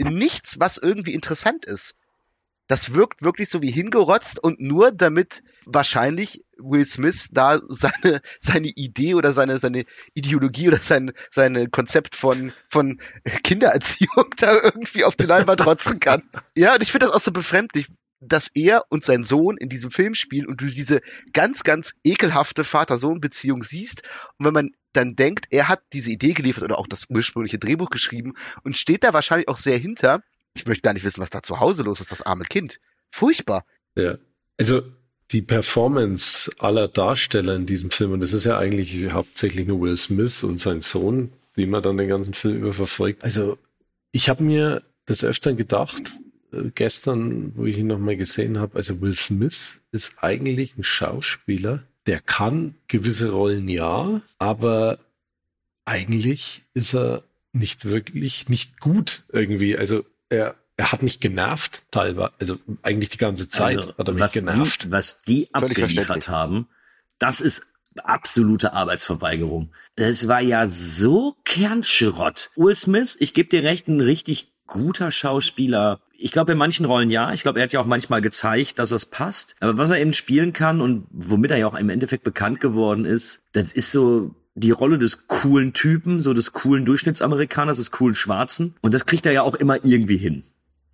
nichts, 0.04 0.58
was 0.58 0.76
irgendwie 0.76 1.14
interessant 1.14 1.64
ist. 1.64 1.94
Das 2.66 2.94
wirkt 2.94 3.22
wirklich 3.22 3.48
so 3.48 3.62
wie 3.62 3.70
hingerotzt 3.72 4.38
und 4.38 4.60
nur 4.60 4.92
damit 4.92 5.42
wahrscheinlich 5.66 6.44
Will 6.56 6.84
Smith 6.84 7.30
da 7.32 7.58
seine, 7.68 8.20
seine 8.40 8.68
Idee 8.68 9.14
oder 9.14 9.32
seine, 9.32 9.58
seine 9.58 9.84
Ideologie 10.14 10.68
oder 10.68 10.76
sein, 10.76 11.10
seine 11.30 11.68
Konzept 11.68 12.14
von, 12.14 12.52
von 12.68 13.00
Kindererziehung 13.42 14.30
da 14.36 14.54
irgendwie 14.62 15.04
auf 15.04 15.16
die 15.16 15.24
Leinwand 15.24 15.66
rotzen 15.66 15.98
kann. 15.98 16.22
Ja, 16.54 16.74
und 16.74 16.82
ich 16.82 16.92
finde 16.92 17.06
das 17.06 17.14
auch 17.16 17.20
so 17.20 17.32
befremdlich, 17.32 17.88
dass 18.20 18.48
er 18.54 18.84
und 18.90 19.02
sein 19.02 19.24
Sohn 19.24 19.56
in 19.56 19.68
diesem 19.68 19.90
Film 19.90 20.14
spielen 20.14 20.46
und 20.46 20.60
du 20.60 20.66
diese 20.66 21.00
ganz, 21.32 21.62
ganz 21.62 21.94
ekelhafte 22.04 22.64
Vater-Sohn-Beziehung 22.64 23.62
siehst. 23.62 24.02
Und 24.38 24.46
wenn 24.46 24.52
man 24.52 24.70
dann 24.92 25.16
denkt, 25.16 25.46
er 25.50 25.68
hat 25.68 25.80
diese 25.92 26.10
Idee 26.10 26.34
geliefert 26.34 26.64
oder 26.64 26.78
auch 26.78 26.86
das 26.86 27.06
ursprüngliche 27.08 27.58
Drehbuch 27.58 27.90
geschrieben 27.90 28.34
und 28.62 28.76
steht 28.76 29.04
da 29.04 29.12
wahrscheinlich 29.12 29.48
auch 29.48 29.56
sehr 29.56 29.78
hinter. 29.78 30.22
Ich 30.54 30.66
möchte 30.66 30.82
gar 30.82 30.92
nicht 30.92 31.04
wissen, 31.04 31.20
was 31.20 31.30
da 31.30 31.42
zu 31.42 31.60
Hause 31.60 31.82
los 31.82 32.00
ist, 32.00 32.12
das 32.12 32.22
arme 32.22 32.44
Kind. 32.44 32.80
Furchtbar. 33.10 33.64
Ja. 33.96 34.18
Also 34.58 34.82
die 35.30 35.42
Performance 35.42 36.50
aller 36.58 36.88
Darsteller 36.88 37.54
in 37.54 37.66
diesem 37.66 37.90
Film, 37.90 38.12
und 38.12 38.20
das 38.20 38.32
ist 38.32 38.44
ja 38.44 38.58
eigentlich 38.58 39.12
hauptsächlich 39.12 39.66
nur 39.66 39.80
Will 39.80 39.96
Smith 39.96 40.42
und 40.42 40.58
sein 40.58 40.80
Sohn, 40.80 41.32
die 41.56 41.66
man 41.66 41.82
dann 41.82 41.96
den 41.96 42.08
ganzen 42.08 42.34
Film 42.34 42.58
über 42.58 42.74
verfolgt. 42.74 43.22
Also 43.22 43.56
ich 44.12 44.28
habe 44.28 44.42
mir 44.42 44.82
des 45.08 45.24
Öfteren 45.24 45.56
gedacht, 45.56 46.14
gestern, 46.74 47.56
wo 47.56 47.66
ich 47.66 47.78
ihn 47.78 47.86
nochmal 47.86 48.16
gesehen 48.16 48.58
habe, 48.58 48.76
also 48.76 49.00
Will 49.00 49.14
Smith 49.14 49.82
ist 49.92 50.22
eigentlich 50.22 50.76
ein 50.76 50.82
Schauspieler, 50.82 51.82
der 52.06 52.20
kann 52.20 52.74
gewisse 52.88 53.30
Rollen 53.30 53.68
ja, 53.68 54.20
aber 54.38 54.98
eigentlich 55.84 56.62
ist 56.74 56.94
er 56.94 57.24
nicht 57.52 57.84
wirklich, 57.84 58.48
nicht 58.48 58.80
gut 58.80 59.24
irgendwie. 59.32 59.76
Also 59.76 60.04
er, 60.28 60.56
er 60.76 60.92
hat 60.92 61.02
mich 61.02 61.20
genervt, 61.20 61.82
teilweise, 61.90 62.32
also 62.38 62.58
eigentlich 62.82 63.10
die 63.10 63.18
ganze 63.18 63.48
Zeit 63.48 63.78
Also, 63.78 63.96
hat 63.96 64.08
er 64.08 64.14
mich 64.14 64.22
was 64.22 64.32
genervt. 64.32 64.84
Die, 64.84 64.90
was 64.90 65.22
die 65.22 65.48
abgeliefert 65.52 66.28
haben, 66.28 66.68
das 67.18 67.40
ist 67.40 67.66
absolute 68.04 68.72
Arbeitsverweigerung. 68.72 69.72
Es 69.96 70.28
war 70.28 70.40
ja 70.40 70.68
so 70.68 71.36
Kernschrott. 71.44 72.50
Will 72.56 72.76
Smith, 72.76 73.16
ich 73.20 73.34
gebe 73.34 73.48
dir 73.48 73.64
recht, 73.64 73.88
ein 73.88 74.00
richtig 74.00 74.49
guter 74.70 75.10
Schauspieler. 75.10 76.00
Ich 76.16 76.32
glaube, 76.32 76.52
in 76.52 76.58
manchen 76.58 76.86
Rollen 76.86 77.10
ja. 77.10 77.34
Ich 77.34 77.42
glaube, 77.42 77.60
er 77.60 77.64
hat 77.64 77.72
ja 77.72 77.80
auch 77.80 77.86
manchmal 77.86 78.22
gezeigt, 78.22 78.78
dass 78.78 78.92
es 78.92 79.04
passt. 79.04 79.54
Aber 79.60 79.76
was 79.76 79.90
er 79.90 79.98
eben 79.98 80.14
spielen 80.14 80.54
kann 80.54 80.80
und 80.80 81.06
womit 81.10 81.50
er 81.50 81.58
ja 81.58 81.66
auch 81.66 81.74
im 81.74 81.90
Endeffekt 81.90 82.24
bekannt 82.24 82.60
geworden 82.60 83.04
ist, 83.04 83.42
das 83.52 83.72
ist 83.72 83.92
so 83.92 84.34
die 84.54 84.70
Rolle 84.70 84.98
des 84.98 85.26
coolen 85.26 85.72
Typen, 85.72 86.20
so 86.20 86.32
des 86.32 86.52
coolen 86.52 86.84
Durchschnittsamerikaners, 86.84 87.78
des 87.78 87.90
coolen 87.90 88.14
Schwarzen. 88.14 88.74
Und 88.80 88.94
das 88.94 89.06
kriegt 89.06 89.26
er 89.26 89.32
ja 89.32 89.42
auch 89.42 89.54
immer 89.54 89.84
irgendwie 89.84 90.16
hin. 90.16 90.44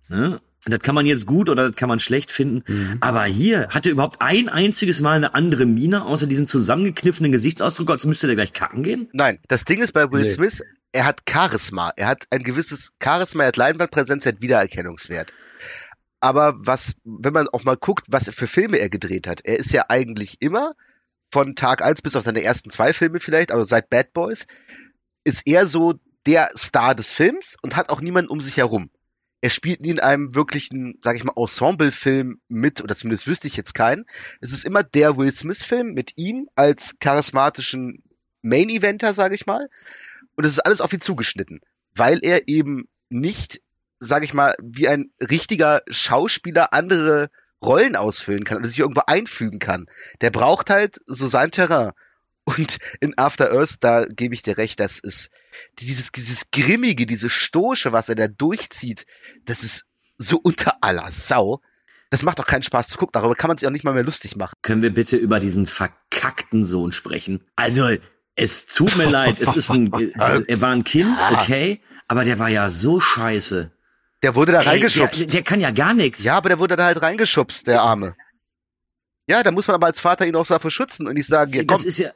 Ne? 0.09 0.39
Und 0.67 0.73
Das 0.73 0.81
kann 0.81 0.95
man 0.95 1.05
jetzt 1.05 1.25
gut 1.25 1.49
oder 1.49 1.67
das 1.67 1.77
kann 1.77 1.87
man 1.87 2.01
schlecht 2.01 2.29
finden. 2.29 2.63
Mhm. 2.67 2.97
Aber 2.99 3.23
hier 3.23 3.69
hat 3.69 3.85
er 3.85 3.93
überhaupt 3.93 4.21
ein 4.21 4.49
einziges 4.49 4.99
Mal 4.99 5.15
eine 5.15 5.33
andere 5.33 5.65
Miene, 5.65 6.03
außer 6.03 6.27
diesen 6.27 6.45
zusammengekniffenen 6.45 7.31
Gesichtsausdruck, 7.31 7.89
als 7.89 8.05
müsste 8.05 8.27
der 8.27 8.35
gleich 8.35 8.51
kacken 8.51 8.83
gehen. 8.83 9.09
Nein, 9.13 9.39
das 9.47 9.63
Ding 9.63 9.81
ist 9.81 9.93
bei 9.93 10.11
Will 10.11 10.23
Nee. 10.23 10.29
Smith, 10.29 10.61
er 10.91 11.05
hat 11.05 11.21
Charisma. 11.29 11.91
Er 11.95 12.07
hat 12.07 12.25
ein 12.31 12.43
gewisses 12.43 12.91
Charisma, 13.01 13.43
er 13.43 13.47
hat 13.47 13.57
Leinwandpräsenz, 13.57 14.25
er 14.25 14.33
hat 14.33 14.41
Wiedererkennungswert. 14.41 15.31
Aber 16.19 16.55
was, 16.57 16.95
wenn 17.05 17.33
man 17.33 17.47
auch 17.47 17.63
mal 17.63 17.77
guckt, 17.77 18.07
was 18.09 18.29
für 18.29 18.47
Filme 18.47 18.77
er 18.77 18.89
gedreht 18.89 19.25
hat, 19.25 19.41
er 19.45 19.59
ist 19.59 19.71
ja 19.71 19.85
eigentlich 19.87 20.41
immer 20.41 20.73
von 21.31 21.55
Tag 21.55 21.81
eins 21.81 22.01
bis 22.01 22.17
auf 22.17 22.23
seine 22.23 22.43
ersten 22.43 22.69
zwei 22.69 22.91
Filme 22.91 23.21
vielleicht, 23.21 23.51
aber 23.51 23.63
seit 23.63 23.89
Bad 23.89 24.11
Boys, 24.13 24.47
ist 25.23 25.43
er 25.45 25.65
so 25.65 25.95
der 26.25 26.49
Star 26.57 26.93
des 26.93 27.11
Films 27.11 27.57
und 27.61 27.75
hat 27.75 27.89
auch 27.89 28.01
niemanden 28.01 28.29
um 28.29 28.41
sich 28.41 28.57
herum. 28.57 28.89
Er 29.41 29.49
spielt 29.51 29.81
nie 29.81 29.91
in 29.91 29.99
einem 29.99 30.33
wirklichen, 30.33 30.97
sag 31.03 31.15
ich 31.15 31.23
mal, 31.23 31.33
Ensemble-Film 31.35 32.41
mit, 32.47 32.81
oder 32.81 32.95
zumindest 32.95 33.27
wüsste 33.27 33.47
ich 33.47 33.55
jetzt 33.55 33.73
keinen. 33.73 34.05
Es 34.41 34.51
ist 34.51 34.65
immer 34.65 34.83
der 34.83 35.17
Will 35.17 35.31
Smith-Film 35.31 35.93
mit 35.93 36.13
ihm 36.17 36.49
als 36.55 36.95
charismatischen 36.99 38.03
Main-Eventer, 38.41 39.13
sage 39.13 39.35
ich 39.35 39.45
mal. 39.45 39.69
Und 40.35 40.45
es 40.45 40.53
ist 40.53 40.65
alles 40.65 40.81
auf 40.81 40.93
ihn 40.93 40.99
zugeschnitten, 40.99 41.61
weil 41.95 42.19
er 42.23 42.47
eben 42.47 42.87
nicht, 43.09 43.61
sage 43.99 44.25
ich 44.25 44.33
mal, 44.33 44.55
wie 44.61 44.87
ein 44.87 45.11
richtiger 45.19 45.81
Schauspieler 45.89 46.73
andere 46.73 47.29
Rollen 47.63 47.95
ausfüllen 47.95 48.43
kann 48.43 48.57
oder 48.57 48.67
sich 48.67 48.79
irgendwo 48.79 49.01
einfügen 49.07 49.59
kann. 49.59 49.87
Der 50.21 50.31
braucht 50.31 50.69
halt 50.69 50.99
so 51.05 51.27
sein 51.27 51.51
Terrain. 51.51 51.91
Und 52.43 52.77
in 53.01 53.17
After 53.17 53.51
Earth, 53.51 53.77
da 53.81 54.05
gebe 54.05 54.33
ich 54.33 54.41
dir 54.41 54.57
recht, 54.57 54.79
das 54.79 54.99
ist 54.99 55.29
dieses, 55.79 56.11
dieses 56.11 56.51
Grimmige, 56.51 57.05
diese 57.05 57.29
Stoische, 57.29 57.91
was 57.93 58.09
er 58.09 58.15
da 58.15 58.27
durchzieht, 58.27 59.05
das 59.45 59.63
ist 59.63 59.85
so 60.17 60.37
unter 60.37 60.77
aller 60.81 61.11
Sau. 61.11 61.61
Das 62.09 62.23
macht 62.23 62.39
auch 62.39 62.45
keinen 62.45 62.63
Spaß 62.63 62.87
zu 62.87 62.97
gucken. 62.97 63.11
Darüber 63.13 63.35
kann 63.35 63.49
man 63.49 63.57
sich 63.57 63.67
auch 63.67 63.71
nicht 63.71 63.83
mal 63.83 63.93
mehr 63.93 64.03
lustig 64.03 64.35
machen. 64.35 64.53
Können 64.61 64.81
wir 64.81 64.93
bitte 64.93 65.17
über 65.17 65.39
diesen 65.39 65.65
verkackten 65.65 66.63
Sohn 66.63 66.91
sprechen? 66.91 67.43
Also, 67.55 67.89
es 68.35 68.65
tut 68.67 68.95
mir 68.95 69.09
leid, 69.09 69.41
es 69.41 69.55
ist 69.55 69.69
ein, 69.69 69.91
er 70.15 70.61
war 70.61 70.71
ein 70.71 70.83
Kind, 70.83 71.17
okay, 71.31 71.81
aber 72.07 72.23
der 72.23 72.39
war 72.39 72.49
ja 72.49 72.69
so 72.69 72.99
scheiße. 72.99 73.71
Der 74.23 74.35
wurde 74.35 74.51
da 74.53 74.59
Ey, 74.59 74.63
der, 74.63 74.73
reingeschubst. 74.73 75.33
der 75.33 75.43
kann 75.43 75.59
ja 75.59 75.71
gar 75.71 75.93
nichts. 75.93 76.23
Ja, 76.23 76.37
aber 76.37 76.49
der 76.49 76.59
wurde 76.59 76.75
da 76.75 76.85
halt 76.85 77.01
reingeschubst, 77.01 77.67
der 77.67 77.81
Arme. 77.81 78.15
Ja, 79.27 79.43
da 79.43 79.51
muss 79.51 79.67
man 79.67 79.75
aber 79.75 79.87
als 79.87 79.99
Vater 79.99 80.25
ihn 80.25 80.35
auch 80.35 80.47
dafür 80.47 80.71
schützen 80.71 81.07
und 81.07 81.15
nicht 81.15 81.27
sagen, 81.27 81.51
ja, 81.53 81.59
komm, 81.59 81.67
das 81.67 81.83
ist 81.83 81.99
ja, 81.99 82.11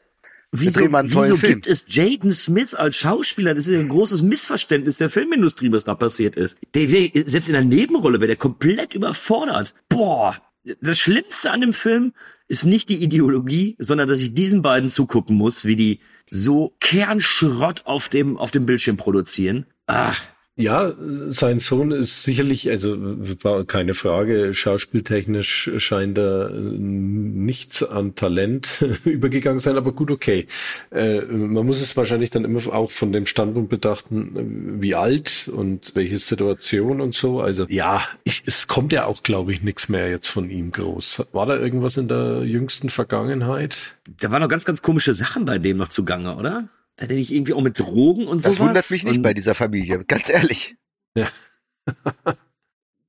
wieso, 0.52 0.82
wieso 0.82 1.36
gibt 1.38 1.68
es 1.68 1.86
Jaden 1.88 2.32
Smith 2.32 2.74
als 2.74 2.98
Schauspieler? 2.98 3.54
Das 3.54 3.68
ist 3.68 3.74
ja 3.74 3.80
ein 3.80 3.90
großes 3.90 4.22
Missverständnis 4.22 4.98
der 4.98 5.10
Filmindustrie, 5.10 5.72
was 5.72 5.84
da 5.84 5.96
passiert 5.96 6.36
ist. 6.36 6.58
Der 6.74 6.92
wär, 6.92 7.10
selbst 7.26 7.48
in 7.48 7.54
der 7.54 7.64
Nebenrolle 7.64 8.20
wäre 8.20 8.28
der 8.28 8.36
komplett 8.36 8.94
überfordert. 8.94 9.74
Boah, 9.90 10.36
das 10.82 11.00
Schlimmste 11.00 11.52
an 11.52 11.62
dem 11.62 11.74
Film 11.74 12.14
ist 12.48 12.66
nicht 12.66 12.90
die 12.90 13.02
Ideologie, 13.02 13.76
sondern 13.80 14.10
dass 14.10 14.20
ich 14.20 14.34
diesen 14.34 14.62
beiden 14.62 14.90
zugucken 14.90 15.36
muss, 15.36 15.66
wie 15.66 15.76
die 15.76 16.00
so 16.30 16.76
Kernschrott 16.80 17.86
auf 17.86 18.10
dem, 18.10 18.38
auf 18.38 18.52
dem 18.52 18.66
Bildschirm 18.66 18.98
produzieren. 18.98 19.66
Ach, 19.88 20.22
Ja, 20.58 20.92
sein 21.30 21.60
Sohn 21.60 21.92
ist 21.92 22.24
sicherlich, 22.24 22.70
also 22.70 22.98
war 23.44 23.64
keine 23.64 23.94
Frage, 23.94 24.54
schauspieltechnisch 24.54 25.72
scheint 25.78 26.18
er 26.18 26.50
nichts 26.50 27.84
an 27.84 28.16
Talent 28.16 28.86
übergegangen 29.06 29.60
sein, 29.60 29.78
aber 29.78 29.94
gut, 29.94 30.12
okay. 30.12 30.48
Äh, 30.92 31.22
man 31.22 31.66
muss 31.66 31.80
es 31.80 31.96
wahrscheinlich 31.96 32.32
dann 32.32 32.44
immer 32.44 32.60
auch 32.74 32.92
von 32.92 33.14
dem 33.14 33.26
Standpunkt 33.28 33.70
betrachten, 33.70 34.82
wie 34.82 34.94
alt 34.94 35.50
und 35.52 35.96
welche 35.96 36.20
Situation 36.20 37.00
und 37.00 37.14
so. 37.14 37.40
Also 37.40 37.66
ja, 37.70 38.04
ich, 38.26 38.44
es 38.46 38.68
kommt 38.68 38.92
ja 38.92 39.06
auch, 39.06 39.24
glaube 39.24 39.54
ich, 39.54 39.64
nichts 39.64 39.88
mehr 39.88 40.10
jetzt 40.10 40.28
von 40.28 40.50
ihm 40.50 40.72
groß. 40.72 41.28
War 41.32 41.46
da 41.46 41.58
irgendwas 41.58 41.96
in 41.96 42.10
der 42.10 42.44
jüngsten 42.44 42.90
Vergangenheit? 42.90 43.96
da 44.20 44.32
waren 44.32 44.42
noch 44.42 44.50
ganz, 44.50 44.66
ganz 44.66 44.82
komische 44.82 45.14
Sachen 45.14 45.46
bei 45.46 45.58
dem 45.58 45.78
noch 45.78 45.90
zugange, 45.90 46.36
oder? 46.36 46.70
Hat 47.00 47.10
er 47.10 47.16
nicht 47.16 47.32
irgendwie 47.32 47.54
auch 47.54 47.62
mit 47.62 47.80
Drogen 47.80 48.28
und 48.28 48.46
das 48.46 48.56
sowas? 48.56 48.68
wundert 48.68 48.92
mich 48.92 49.04
nicht 49.04 49.18
und 49.18 49.24
bei 49.24 49.34
dieser 49.34 49.56
Familie, 49.56 50.04
ganz 50.06 50.30
ehrlich. 50.30 50.76
Ja. 51.16 51.28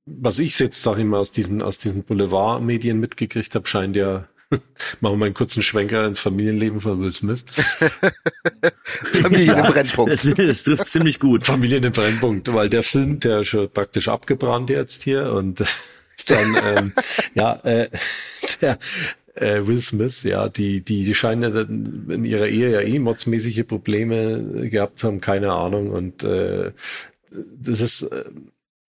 Was 0.06 0.38
ich 0.38 0.58
jetzt, 0.58 0.82
sag 0.82 0.98
ich 0.98 1.04
mal, 1.04 1.18
aus 1.18 1.32
diesen, 1.32 1.62
aus 1.62 1.78
diesen 1.78 2.04
Boulevardmedien 2.04 2.98
mitgekriegt 2.98 3.54
habe, 3.54 3.68
scheint 3.68 3.96
ja, 3.96 4.28
machen 4.50 5.14
wir 5.14 5.16
mal 5.16 5.26
einen 5.26 5.34
kurzen 5.34 5.62
Schwenker 5.62 6.06
ins 6.06 6.20
Familienleben 6.20 6.80
von 6.80 7.00
Will 7.00 7.12
Smith. 7.12 7.44
Familie 9.22 9.54
im 9.54 9.66
Brennpunkt. 9.66 10.12
Das, 10.12 10.34
das 10.34 10.64
trifft 10.64 10.86
ziemlich 10.86 11.20
gut. 11.20 11.46
Familien 11.46 11.84
im 11.84 11.92
Brennpunkt, 11.92 12.52
weil 12.52 12.68
der 12.68 12.82
Film, 12.82 13.20
der 13.20 13.40
ist 13.40 13.48
schon 13.48 13.70
praktisch 13.70 14.08
abgebrannt 14.08 14.70
jetzt 14.70 15.02
hier 15.02 15.32
und 15.32 15.62
dann, 16.26 16.56
ähm, 16.64 16.92
ja, 17.34 17.54
äh, 17.64 17.90
der, 18.60 18.78
äh, 19.34 19.66
Will 19.66 19.80
Smith, 19.80 20.22
ja, 20.24 20.48
die, 20.48 20.82
die, 20.82 21.04
die 21.04 21.14
scheinen 21.14 21.54
ja 21.54 21.60
in 21.62 22.24
ihrer 22.24 22.48
Ehe 22.48 22.70
ja 22.70 22.80
eh 22.80 22.98
modsmäßige 22.98 23.66
Probleme 23.66 24.68
gehabt 24.68 24.98
zu 24.98 25.06
haben, 25.06 25.20
keine 25.20 25.52
Ahnung. 25.52 25.90
Und 25.90 26.22
äh, 26.24 26.72
das 27.30 27.80
ist 27.80 28.02
äh, 28.02 28.24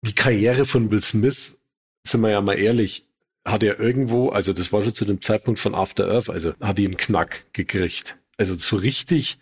die 0.01 0.15
Karriere 0.15 0.65
von 0.65 0.91
Will 0.91 1.01
Smith, 1.01 1.59
sind 2.03 2.21
wir 2.21 2.31
ja 2.31 2.41
mal 2.41 2.57
ehrlich, 2.57 3.07
hat 3.45 3.63
er 3.63 3.79
irgendwo, 3.79 4.29
also 4.29 4.53
das 4.53 4.71
war 4.71 4.81
schon 4.81 4.93
zu 4.93 5.05
dem 5.05 5.21
Zeitpunkt 5.21 5.59
von 5.59 5.75
After 5.75 6.07
Earth, 6.07 6.29
also 6.29 6.53
hat 6.59 6.77
die 6.77 6.85
einen 6.85 6.97
Knack 6.97 7.45
gekriegt. 7.53 8.17
Also 8.37 8.55
so 8.55 8.75
richtig 8.77 9.39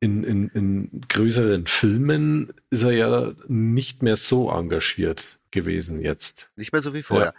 in, 0.00 0.24
in, 0.24 0.48
in 0.50 1.00
größeren 1.08 1.66
Filmen 1.66 2.52
ist 2.70 2.84
er 2.84 2.92
ja 2.92 3.32
nicht 3.48 4.02
mehr 4.02 4.16
so 4.16 4.50
engagiert 4.50 5.38
gewesen 5.50 6.00
jetzt. 6.00 6.48
Nicht 6.56 6.72
mehr 6.72 6.82
so 6.82 6.94
wie 6.94 7.02
vorher. 7.02 7.34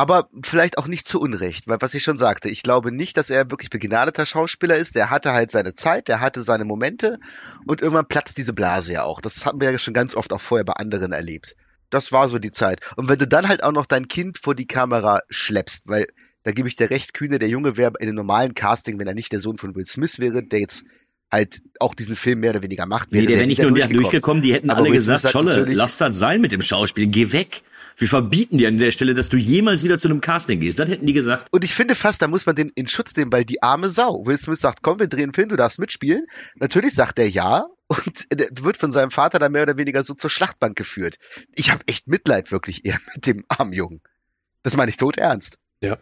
Aber 0.00 0.30
vielleicht 0.42 0.78
auch 0.78 0.86
nicht 0.86 1.06
zu 1.06 1.20
Unrecht, 1.20 1.68
weil 1.68 1.76
was 1.82 1.92
ich 1.92 2.02
schon 2.02 2.16
sagte, 2.16 2.48
ich 2.48 2.62
glaube 2.62 2.90
nicht, 2.90 3.18
dass 3.18 3.28
er 3.28 3.50
wirklich 3.50 3.68
begnadeter 3.68 4.24
Schauspieler 4.24 4.78
ist. 4.78 4.94
Der 4.94 5.10
hatte 5.10 5.34
halt 5.34 5.50
seine 5.50 5.74
Zeit, 5.74 6.08
der 6.08 6.22
hatte 6.22 6.40
seine 6.40 6.64
Momente 6.64 7.18
und 7.66 7.82
irgendwann 7.82 8.08
platzt 8.08 8.38
diese 8.38 8.54
Blase 8.54 8.94
ja 8.94 9.02
auch. 9.02 9.20
Das 9.20 9.44
haben 9.44 9.60
wir 9.60 9.70
ja 9.70 9.78
schon 9.78 9.92
ganz 9.92 10.14
oft 10.14 10.32
auch 10.32 10.40
vorher 10.40 10.64
bei 10.64 10.72
anderen 10.72 11.12
erlebt. 11.12 11.54
Das 11.90 12.12
war 12.12 12.30
so 12.30 12.38
die 12.38 12.50
Zeit. 12.50 12.80
Und 12.96 13.10
wenn 13.10 13.18
du 13.18 13.28
dann 13.28 13.46
halt 13.46 13.62
auch 13.62 13.72
noch 13.72 13.84
dein 13.84 14.08
Kind 14.08 14.38
vor 14.38 14.54
die 14.54 14.66
Kamera 14.66 15.20
schleppst, 15.28 15.86
weil 15.86 16.06
da 16.44 16.52
gebe 16.52 16.66
ich 16.66 16.76
dir 16.76 16.88
recht, 16.88 17.12
Kühne, 17.12 17.38
der 17.38 17.50
Junge 17.50 17.76
wäre 17.76 17.92
in 17.98 18.08
einem 18.08 18.16
normalen 18.16 18.54
Casting, 18.54 18.98
wenn 18.98 19.06
er 19.06 19.12
nicht 19.12 19.32
der 19.32 19.40
Sohn 19.40 19.58
von 19.58 19.74
Will 19.74 19.84
Smith 19.84 20.18
wäre, 20.18 20.42
der 20.42 20.60
jetzt 20.60 20.84
halt 21.30 21.60
auch 21.78 21.94
diesen 21.94 22.16
Film 22.16 22.40
mehr 22.40 22.52
oder 22.52 22.62
weniger 22.62 22.86
macht. 22.86 23.12
Nee, 23.12 23.26
der 23.26 23.36
wäre 23.36 23.46
nicht 23.46 23.60
nur 23.60 23.72
der 23.72 23.88
durchgekommen, 23.88 24.42
die 24.42 24.54
hätten 24.54 24.70
Aber 24.70 24.80
alle 24.80 24.92
gesagt, 24.92 25.28
Scholle, 25.28 25.66
lass 25.68 25.98
das 25.98 26.18
sein 26.18 26.40
mit 26.40 26.52
dem 26.52 26.62
Schauspiel, 26.62 27.06
geh 27.06 27.32
weg. 27.32 27.64
Wir 28.00 28.08
verbieten 28.08 28.56
dir 28.56 28.68
an 28.68 28.78
der 28.78 28.92
Stelle, 28.92 29.12
dass 29.12 29.28
du 29.28 29.36
jemals 29.36 29.84
wieder 29.84 29.98
zu 29.98 30.08
einem 30.08 30.22
Casting 30.22 30.58
gehst. 30.58 30.78
Das 30.78 30.88
hätten 30.88 31.04
die 31.04 31.12
gesagt. 31.12 31.48
Und 31.50 31.64
ich 31.64 31.74
finde 31.74 31.94
fast, 31.94 32.22
da 32.22 32.28
muss 32.28 32.46
man 32.46 32.56
den 32.56 32.70
in 32.70 32.88
Schutz 32.88 33.14
nehmen, 33.14 33.30
weil 33.30 33.44
die 33.44 33.62
arme 33.62 33.90
Sau. 33.90 34.24
Will 34.24 34.38
Smith 34.38 34.58
sagt, 34.58 34.82
komm, 34.82 35.00
wir 35.00 35.06
drehen 35.06 35.24
einen 35.24 35.34
Film, 35.34 35.50
du 35.50 35.56
darfst 35.56 35.78
mitspielen. 35.78 36.26
Natürlich 36.54 36.94
sagt 36.94 37.18
er 37.18 37.28
ja 37.28 37.66
und 37.88 38.26
wird 38.64 38.78
von 38.78 38.90
seinem 38.90 39.10
Vater 39.10 39.38
dann 39.38 39.52
mehr 39.52 39.64
oder 39.64 39.76
weniger 39.76 40.02
so 40.02 40.14
zur 40.14 40.30
Schlachtbank 40.30 40.76
geführt. 40.76 41.18
Ich 41.54 41.70
habe 41.70 41.82
echt 41.88 42.08
Mitleid 42.08 42.50
wirklich 42.50 42.86
eher 42.86 42.98
mit 43.14 43.26
dem 43.26 43.44
armen 43.48 43.74
Jungen. 43.74 44.00
Das 44.62 44.78
meine 44.78 44.88
ich 44.88 44.96
tot 44.96 45.18
ernst. 45.18 45.58
Ja. 45.82 45.98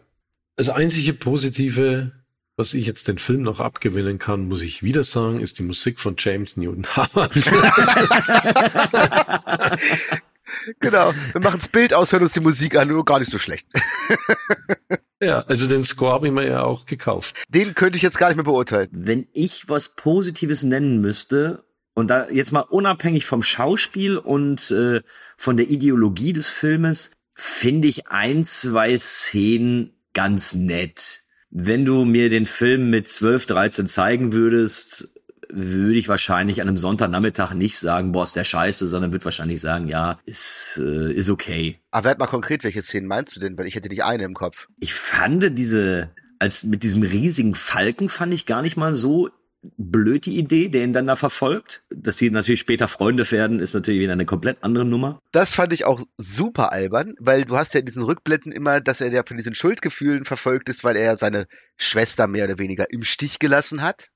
Das 0.55 0.69
einzige 0.69 1.11
Positive, 1.11 2.13
was 2.55 2.73
ich 2.73 2.87
jetzt 2.87 3.09
den 3.09 3.17
Film 3.17 3.41
noch 3.41 3.59
abgewinnen 3.59 4.19
kann, 4.19 4.47
muss 4.47 4.61
ich 4.61 4.83
wieder 4.83 5.03
sagen, 5.03 5.41
ist 5.41 5.59
die 5.59 5.63
Musik 5.63 5.99
von 5.99 6.15
James 6.17 6.55
Newton 6.55 6.85
Howard. 6.95 7.33
Genau. 10.79 11.13
Wir 11.33 11.41
machen 11.41 11.59
das 11.59 11.67
Bild 11.67 11.93
aus, 11.93 12.11
hören 12.11 12.23
uns 12.23 12.33
die 12.33 12.39
Musik 12.39 12.75
an, 12.75 12.87
nur 12.87 13.05
gar 13.05 13.19
nicht 13.19 13.31
so 13.31 13.37
schlecht. 13.37 13.67
ja, 15.21 15.41
also 15.41 15.67
den 15.67 15.83
Score 15.83 16.13
habe 16.13 16.27
ich 16.27 16.33
mir 16.33 16.47
ja 16.47 16.63
auch 16.63 16.85
gekauft. 16.85 17.43
Den 17.49 17.75
könnte 17.75 17.97
ich 17.97 18.03
jetzt 18.03 18.17
gar 18.17 18.27
nicht 18.27 18.37
mehr 18.37 18.45
beurteilen. 18.45 18.89
Wenn 18.91 19.27
ich 19.33 19.69
was 19.69 19.95
Positives 19.95 20.63
nennen 20.63 21.01
müsste, 21.01 21.63
Und 21.93 22.07
da 22.07 22.29
jetzt 22.29 22.53
mal 22.53 22.61
unabhängig 22.61 23.25
vom 23.25 23.43
Schauspiel 23.43 24.17
und 24.17 24.71
äh, 24.71 25.01
von 25.35 25.57
der 25.57 25.69
Ideologie 25.69 26.31
des 26.31 26.47
Filmes, 26.47 27.11
finde 27.33 27.87
ich 27.89 28.07
ein, 28.07 28.45
zwei 28.45 28.97
Szenen 28.97 29.93
ganz 30.13 30.53
nett. 30.53 31.23
Wenn 31.49 31.83
du 31.83 32.05
mir 32.05 32.29
den 32.29 32.45
Film 32.45 32.89
mit 32.89 33.09
12, 33.09 33.47
13 33.47 33.87
zeigen 33.87 34.31
würdest, 34.33 35.09
würde 35.51 35.97
ich 35.97 36.07
wahrscheinlich 36.07 36.61
an 36.61 36.67
einem 36.67 36.77
Sonntagnachmittag 36.77 37.53
nicht 37.53 37.77
sagen, 37.77 38.11
boah, 38.11 38.23
ist 38.23 38.35
der 38.35 38.43
scheiße, 38.43 38.87
sondern 38.87 39.11
würde 39.11 39.25
wahrscheinlich 39.25 39.61
sagen, 39.61 39.87
ja, 39.87 40.19
ist, 40.25 40.79
äh, 40.81 41.11
ist 41.13 41.29
okay. 41.29 41.79
Aber 41.91 42.05
werd 42.05 42.19
mal 42.19 42.27
konkret, 42.27 42.63
welche 42.63 42.83
Szenen 42.83 43.07
meinst 43.07 43.35
du 43.35 43.39
denn? 43.39 43.57
Weil 43.57 43.67
ich 43.67 43.75
hätte 43.75 43.89
nicht 43.89 44.03
eine 44.03 44.23
im 44.23 44.33
Kopf. 44.33 44.67
Ich 44.79 44.93
fand 44.93 45.57
diese, 45.57 46.11
als 46.37 46.63
mit 46.63 46.83
diesem 46.83 47.03
riesigen 47.03 47.55
Falken 47.55 48.09
fand 48.09 48.33
ich 48.33 48.45
gar 48.45 48.61
nicht 48.61 48.77
mal 48.77 48.93
so 48.93 49.29
blöd 49.77 50.25
die 50.25 50.37
Idee, 50.37 50.69
der 50.69 50.83
ihn 50.83 50.93
dann 50.93 51.07
da 51.07 51.15
verfolgt. 51.15 51.83
Dass 51.89 52.17
sie 52.17 52.29
natürlich 52.29 52.61
später 52.61 52.87
Freunde 52.87 53.29
werden, 53.29 53.59
ist 53.59 53.73
natürlich 53.73 53.99
wieder 53.99 54.13
eine 54.13 54.25
komplett 54.25 54.63
andere 54.63 54.85
Nummer. 54.85 55.19
Das 55.31 55.53
fand 55.53 55.73
ich 55.73 55.85
auch 55.85 56.01
super 56.17 56.71
albern, 56.71 57.15
weil 57.19 57.45
du 57.45 57.57
hast 57.57 57.73
ja 57.73 57.79
in 57.79 57.85
diesen 57.85 58.03
Rückblenden 58.03 58.51
immer, 58.51 58.79
dass 58.81 59.01
er 59.01 59.11
ja 59.11 59.23
von 59.25 59.37
diesen 59.37 59.55
Schuldgefühlen 59.55 60.25
verfolgt 60.25 60.69
ist, 60.69 60.83
weil 60.83 60.95
er 60.95 61.05
ja 61.05 61.17
seine 61.17 61.47
Schwester 61.77 62.27
mehr 62.27 62.45
oder 62.45 62.57
weniger 62.57 62.91
im 62.91 63.03
Stich 63.03 63.39
gelassen 63.39 63.81
hat. 63.81 64.09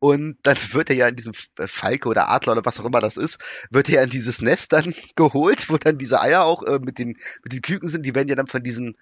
Und 0.00 0.38
dann 0.42 0.56
wird 0.72 0.90
er 0.90 0.96
ja 0.96 1.08
in 1.08 1.16
diesem 1.16 1.32
Falke 1.34 2.08
oder 2.08 2.28
Adler 2.30 2.52
oder 2.52 2.64
was 2.64 2.80
auch 2.80 2.84
immer 2.84 3.00
das 3.00 3.16
ist, 3.16 3.38
wird 3.70 3.88
er 3.88 3.96
ja 3.96 4.02
in 4.02 4.10
dieses 4.10 4.42
Nest 4.42 4.72
dann 4.72 4.92
geholt, 5.14 5.70
wo 5.70 5.76
dann 5.76 5.98
diese 5.98 6.20
Eier 6.20 6.44
auch 6.44 6.64
äh, 6.64 6.80
mit 6.80 6.98
den 6.98 7.16
mit 7.44 7.52
den 7.52 7.62
Küken 7.62 7.88
sind. 7.88 8.04
Die 8.04 8.14
werden 8.14 8.28
ja 8.28 8.34
dann 8.34 8.48
von 8.48 8.64
diesen 8.64 8.96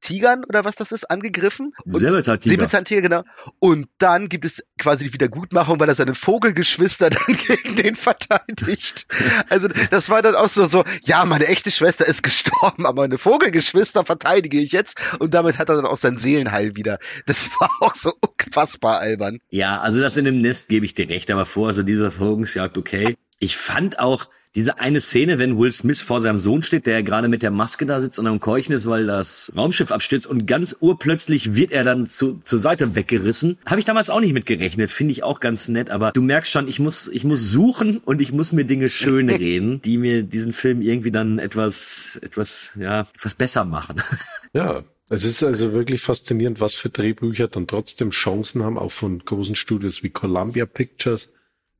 Tigern 0.00 0.44
oder 0.44 0.64
was 0.64 0.76
das 0.76 0.92
ist, 0.92 1.10
angegriffen. 1.10 1.72
Und 1.84 2.00
Säbelzahntiger. 2.00 2.52
Säbelzahntiger, 2.52 3.02
genau. 3.02 3.22
Und 3.58 3.88
dann 3.98 4.28
gibt 4.28 4.44
es 4.44 4.62
quasi 4.78 5.04
die 5.04 5.12
Wiedergutmachung, 5.12 5.80
weil 5.80 5.88
er 5.88 5.94
seine 5.94 6.14
Vogelgeschwister 6.14 7.10
dann 7.10 7.36
gegen 7.46 7.76
den 7.76 7.94
verteidigt. 7.94 9.06
Also 9.48 9.68
das 9.90 10.10
war 10.10 10.22
dann 10.22 10.34
auch 10.34 10.48
so, 10.48 10.64
so, 10.64 10.84
ja, 11.02 11.24
meine 11.24 11.46
echte 11.46 11.70
Schwester 11.70 12.06
ist 12.06 12.22
gestorben, 12.22 12.86
aber 12.86 13.02
meine 13.02 13.18
Vogelgeschwister 13.18 14.04
verteidige 14.04 14.60
ich 14.60 14.72
jetzt. 14.72 15.00
Und 15.18 15.34
damit 15.34 15.58
hat 15.58 15.68
er 15.68 15.76
dann 15.76 15.86
auch 15.86 15.98
sein 15.98 16.16
Seelenheil 16.16 16.76
wieder. 16.76 16.98
Das 17.26 17.48
war 17.60 17.70
auch 17.80 17.94
so 17.94 18.12
unfassbar 18.20 19.00
albern. 19.00 19.38
Ja, 19.50 19.80
also 19.80 20.00
das 20.00 20.16
in 20.16 20.24
dem 20.24 20.40
Nest 20.40 20.68
gebe 20.68 20.86
ich 20.86 20.94
dir 20.94 21.08
recht, 21.08 21.30
aber 21.30 21.46
vor 21.46 21.72
so 21.72 21.82
dieser 21.82 22.10
Verfolgungsjagd, 22.10 22.78
okay. 22.78 23.16
Ich 23.38 23.56
fand 23.56 23.98
auch, 23.98 24.28
diese 24.54 24.80
eine 24.80 25.00
Szene, 25.00 25.38
wenn 25.38 25.58
Will 25.58 25.72
Smith 25.72 26.00
vor 26.00 26.20
seinem 26.20 26.38
Sohn 26.38 26.62
steht, 26.62 26.86
der 26.86 27.02
gerade 27.02 27.28
mit 27.28 27.42
der 27.42 27.50
Maske 27.50 27.86
da 27.86 28.00
sitzt 28.00 28.18
und 28.18 28.26
am 28.26 28.40
Keuchen 28.40 28.74
ist, 28.74 28.86
weil 28.86 29.06
das 29.06 29.52
Raumschiff 29.56 29.92
abstürzt 29.92 30.26
und 30.26 30.46
ganz 30.46 30.76
urplötzlich 30.80 31.54
wird 31.54 31.70
er 31.70 31.84
dann 31.84 32.06
zu, 32.06 32.40
zur 32.42 32.58
Seite 32.58 32.94
weggerissen. 32.94 33.58
Habe 33.66 33.80
ich 33.80 33.84
damals 33.84 34.10
auch 34.10 34.20
nicht 34.20 34.32
mit 34.32 34.46
gerechnet, 34.46 34.90
finde 34.90 35.12
ich 35.12 35.22
auch 35.22 35.40
ganz 35.40 35.68
nett, 35.68 35.90
aber 35.90 36.12
du 36.12 36.22
merkst 36.22 36.50
schon, 36.50 36.68
ich 36.68 36.78
muss, 36.80 37.08
ich 37.08 37.24
muss 37.24 37.50
suchen 37.50 37.98
und 37.98 38.20
ich 38.20 38.32
muss 38.32 38.52
mir 38.52 38.64
Dinge 38.64 38.88
schön 38.88 39.28
reden, 39.30 39.82
die 39.82 39.98
mir 39.98 40.22
diesen 40.22 40.52
Film 40.52 40.82
irgendwie 40.82 41.10
dann 41.10 41.38
etwas, 41.38 42.18
etwas, 42.22 42.72
ja, 42.78 43.06
etwas 43.14 43.34
besser 43.34 43.64
machen. 43.64 43.96
Ja, 44.54 44.82
es 45.10 45.24
ist 45.24 45.42
also 45.42 45.74
wirklich 45.74 46.00
faszinierend, 46.00 46.58
was 46.60 46.74
für 46.74 46.88
Drehbücher 46.88 47.48
dann 47.48 47.66
trotzdem 47.66 48.10
Chancen 48.10 48.62
haben, 48.62 48.78
auch 48.78 48.90
von 48.90 49.18
großen 49.18 49.54
Studios 49.56 50.02
wie 50.02 50.08
Columbia 50.08 50.64
Pictures 50.64 51.34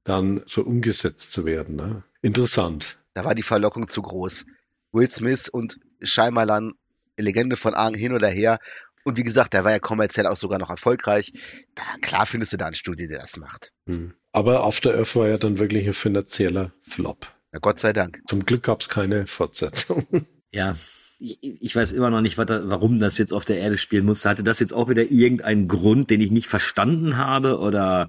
dann 0.08 0.42
so 0.46 0.62
umgesetzt 0.62 1.32
zu 1.32 1.44
werden. 1.44 1.76
Ne? 1.76 2.02
Interessant. 2.22 2.98
Da 3.14 3.24
war 3.24 3.34
die 3.34 3.42
Verlockung 3.42 3.88
zu 3.88 4.02
groß. 4.02 4.46
Will 4.92 5.08
Smith 5.08 5.48
und 5.48 5.78
Shyamalan, 6.00 6.74
Legende 7.16 7.56
von 7.56 7.74
Aang 7.74 7.94
hin 7.94 8.12
oder 8.12 8.28
her. 8.28 8.58
Und 9.04 9.16
wie 9.16 9.24
gesagt, 9.24 9.54
der 9.54 9.64
war 9.64 9.72
ja 9.72 9.78
kommerziell 9.78 10.26
auch 10.26 10.36
sogar 10.36 10.58
noch 10.58 10.70
erfolgreich. 10.70 11.32
Da, 11.74 11.82
klar 12.00 12.26
findest 12.26 12.52
du 12.52 12.56
da 12.56 12.66
ein 12.66 12.74
Studio, 12.74 13.08
der 13.08 13.20
das 13.20 13.36
macht. 13.36 13.72
Hm. 13.86 14.14
Aber 14.32 14.64
After 14.64 14.94
Earth 14.94 15.16
war 15.16 15.28
ja 15.28 15.38
dann 15.38 15.58
wirklich 15.58 15.86
ein 15.86 15.94
finanzieller 15.94 16.72
Flop. 16.82 17.26
Ja, 17.52 17.58
Gott 17.58 17.78
sei 17.78 17.92
Dank. 17.92 18.20
Zum 18.26 18.44
Glück 18.44 18.64
gab 18.64 18.80
es 18.80 18.88
keine 18.88 19.26
Fortsetzung. 19.26 20.06
Ja, 20.50 20.76
ich, 21.18 21.38
ich 21.42 21.76
weiß 21.76 21.92
immer 21.92 22.08
noch 22.08 22.22
nicht, 22.22 22.38
warum 22.38 23.00
das 23.00 23.18
jetzt 23.18 23.34
auf 23.34 23.44
der 23.44 23.58
Erde 23.58 23.76
spielen 23.76 24.06
muss. 24.06 24.24
Hatte 24.24 24.42
das 24.42 24.60
jetzt 24.60 24.72
auch 24.72 24.88
wieder 24.88 25.10
irgendeinen 25.10 25.68
Grund, 25.68 26.08
den 26.08 26.22
ich 26.22 26.30
nicht 26.30 26.46
verstanden 26.46 27.18
habe? 27.18 27.58
Oder 27.58 28.08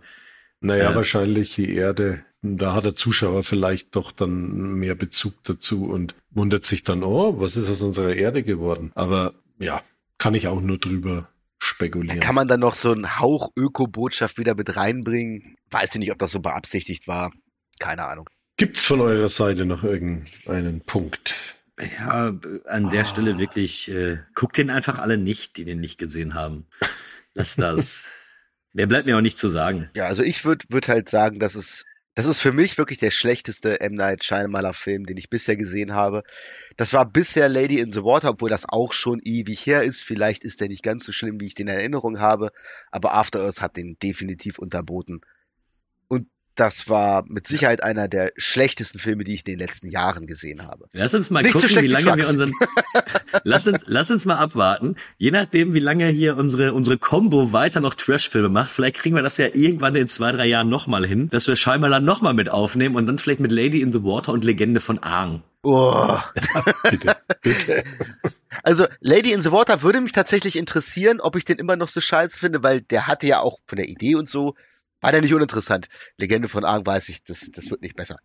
naja, 0.62 0.92
äh, 0.92 0.96
wahrscheinlich 0.96 1.56
die 1.56 1.74
Erde. 1.74 2.24
Da 2.42 2.74
hat 2.74 2.86
der 2.86 2.96
Zuschauer 2.96 3.44
vielleicht 3.44 3.96
doch 3.96 4.12
dann 4.12 4.76
mehr 4.76 4.96
Bezug 4.96 5.44
dazu 5.44 5.86
und 5.86 6.16
wundert 6.32 6.64
sich 6.64 6.84
dann, 6.84 7.04
oh, 7.04 7.40
was 7.40 7.58
ist 7.58 7.70
aus 7.70 7.82
unserer 7.82 8.16
Erde 8.16 8.44
geworden? 8.44 8.92
Aber 8.96 9.34
ja, 9.60 9.82
kann 10.18 10.34
ich 10.34 10.48
auch 10.48 10.62
nur 10.62 10.78
drüber 10.78 11.28
spekulieren. 11.58 12.22
Kann 12.22 12.36
man 12.36 12.48
dann 12.48 12.62
noch 12.62 12.76
so 12.76 12.92
einen 12.92 13.20
Hauch 13.20 13.52
Öko-Botschaft 13.58 14.38
wieder 14.38 14.56
mit 14.56 14.78
reinbringen? 14.78 15.58
Weiß 15.70 15.96
ich 15.96 16.00
nicht, 16.00 16.12
ob 16.12 16.20
das 16.20 16.32
so 16.32 16.40
beabsichtigt 16.40 17.08
war. 17.08 17.34
Keine 17.80 18.06
Ahnung. 18.06 18.30
Gibt's 18.58 18.86
von 18.86 19.02
eurer 19.02 19.30
Seite 19.30 19.66
noch 19.66 19.84
irgendeinen 19.84 20.82
Punkt? 20.82 21.36
Ja, 21.80 22.34
an 22.66 22.90
der 22.90 23.02
oh. 23.02 23.06
Stelle 23.06 23.38
wirklich, 23.38 23.90
äh, 23.90 24.20
guckt 24.36 24.58
den 24.58 24.70
einfach 24.70 25.00
alle 25.00 25.18
nicht, 25.18 25.56
die 25.58 25.64
den 25.64 25.80
nicht 25.80 25.98
gesehen 25.98 26.34
haben. 26.34 26.68
Lass 27.34 27.56
das. 27.56 28.08
Mehr 28.74 28.88
bleibt 28.88 29.06
mir 29.06 29.18
auch 29.18 29.22
nicht 29.22 29.38
zu 29.38 29.50
sagen. 29.50 29.90
Ja, 29.96 30.06
also 30.06 30.24
ich 30.24 30.46
würde 30.46 30.66
würd 30.70 30.88
halt 30.88 31.10
sagen, 31.10 31.40
dass 31.40 31.56
es 31.56 31.86
das 32.16 32.26
ist 32.26 32.42
für 32.42 32.52
mich 32.52 32.78
wirklich 32.78 33.00
der 33.00 33.12
schlechteste 33.12 33.80
M. 33.80 33.94
Night 33.94 34.26
Shyamalan 34.26 34.74
Film, 34.74 35.06
den 35.06 35.16
ich 35.16 35.30
bisher 35.30 35.56
gesehen 35.56 35.94
habe. 35.94 36.24
Das 36.76 36.92
war 36.92 37.10
bisher 37.10 37.48
Lady 37.48 37.80
in 37.80 37.94
the 37.94 38.04
Water, 38.04 38.32
obwohl 38.32 38.50
das 38.50 38.68
auch 38.68 38.92
schon 38.92 39.22
ewig 39.24 39.66
her 39.66 39.84
ist. 39.84 40.04
Vielleicht 40.04 40.44
ist 40.44 40.60
der 40.60 40.68
nicht 40.68 40.84
ganz 40.84 41.06
so 41.06 41.14
schlimm, 41.14 41.40
wie 41.40 41.46
ich 41.46 41.54
den 41.54 41.68
in 41.68 41.76
Erinnerung 41.76 42.20
habe. 42.20 42.52
Aber 42.92 43.14
After 43.14 43.40
Earth 43.40 43.62
hat 43.62 43.78
den 43.78 43.98
definitiv 44.04 44.60
unterboten 44.60 45.22
das 46.60 46.90
war 46.90 47.24
mit 47.28 47.48
Sicherheit 47.48 47.84
einer 47.84 48.08
der 48.08 48.32
schlechtesten 48.36 49.00
Filme, 49.00 49.24
die 49.24 49.34
ich 49.34 49.46
in 49.48 49.54
den 49.54 49.60
letzten 49.60 49.90
Jahren 49.90 50.28
gesehen 50.28 50.68
habe. 50.68 50.88
Lass 50.92 51.14
uns 51.14 51.30
mal 51.30 51.42
Nicht 51.42 51.54
gucken, 51.54 51.70
so 51.70 51.82
wie 51.82 51.88
lange 51.88 52.18
wir 52.18 52.28
unseren. 52.28 52.52
lass 53.44 53.68
uns, 53.68 53.84
lass 53.86 54.12
uns 54.12 54.26
mal 54.26 54.38
abwarten. 54.38 54.96
Je 55.18 55.32
nachdem, 55.32 55.74
wie 55.74 55.80
lange 55.80 56.08
hier 56.08 56.36
unsere 56.38 56.74
unsere 56.74 56.98
Combo 56.98 57.54
weiter 57.54 57.80
noch 57.80 57.94
Trash-Filme 57.94 58.50
macht, 58.50 58.72
vielleicht 58.72 58.96
kriegen 58.96 59.16
wir 59.16 59.22
das 59.22 59.38
ja 59.38 59.48
irgendwann 59.54 59.96
in 59.96 60.08
zwei 60.08 60.32
drei 60.32 60.48
Jahren 60.48 60.70
nochmal 60.70 61.06
hin, 61.06 61.30
dass 61.30 61.48
wir 61.48 61.56
Scheinbar 61.56 62.00
nochmal 62.00 62.34
mit 62.34 62.50
aufnehmen 62.50 62.96
und 62.96 63.06
dann 63.08 63.20
vielleicht 63.20 63.40
mit 63.40 63.52
Lady 63.52 63.82
in 63.82 63.92
the 63.92 64.04
Water 64.04 64.32
und 64.32 64.44
Legende 64.44 64.80
von 64.80 65.00
Aang. 65.00 65.44
Oh. 65.62 66.18
bitte, 66.90 67.16
bitte. 67.42 67.84
Also 68.64 68.86
Lady 69.02 69.34
in 69.34 69.42
the 69.42 69.52
Water 69.52 69.82
würde 69.82 70.02
mich 70.02 70.14
tatsächlich 70.14 70.58
interessieren, 70.58 71.20
ob 71.20 71.36
ich 71.36 71.46
den 71.46 71.58
immer 71.58 71.76
noch 71.76 71.90
so 71.90 72.02
scheiße 72.02 72.40
finde, 72.40 72.64
weil 72.64 72.82
der 72.82 73.08
hatte 73.08 73.28
ja 73.28 73.40
auch 73.42 73.60
von 73.66 73.78
der 73.78 73.90
Idee 73.90 74.16
und 74.16 74.28
so 74.28 74.56
war 75.02 75.12
der 75.12 75.22
nicht 75.22 75.34
uninteressant. 75.34 75.88
Legende 76.18 76.48
von 76.48 76.66
Arg 76.66 76.86
weiß 76.86 77.10
ich, 77.10 77.24
das, 77.24 77.50
das 77.52 77.70
wird 77.70 77.82
nicht 77.82 77.96
besser. 77.96 78.18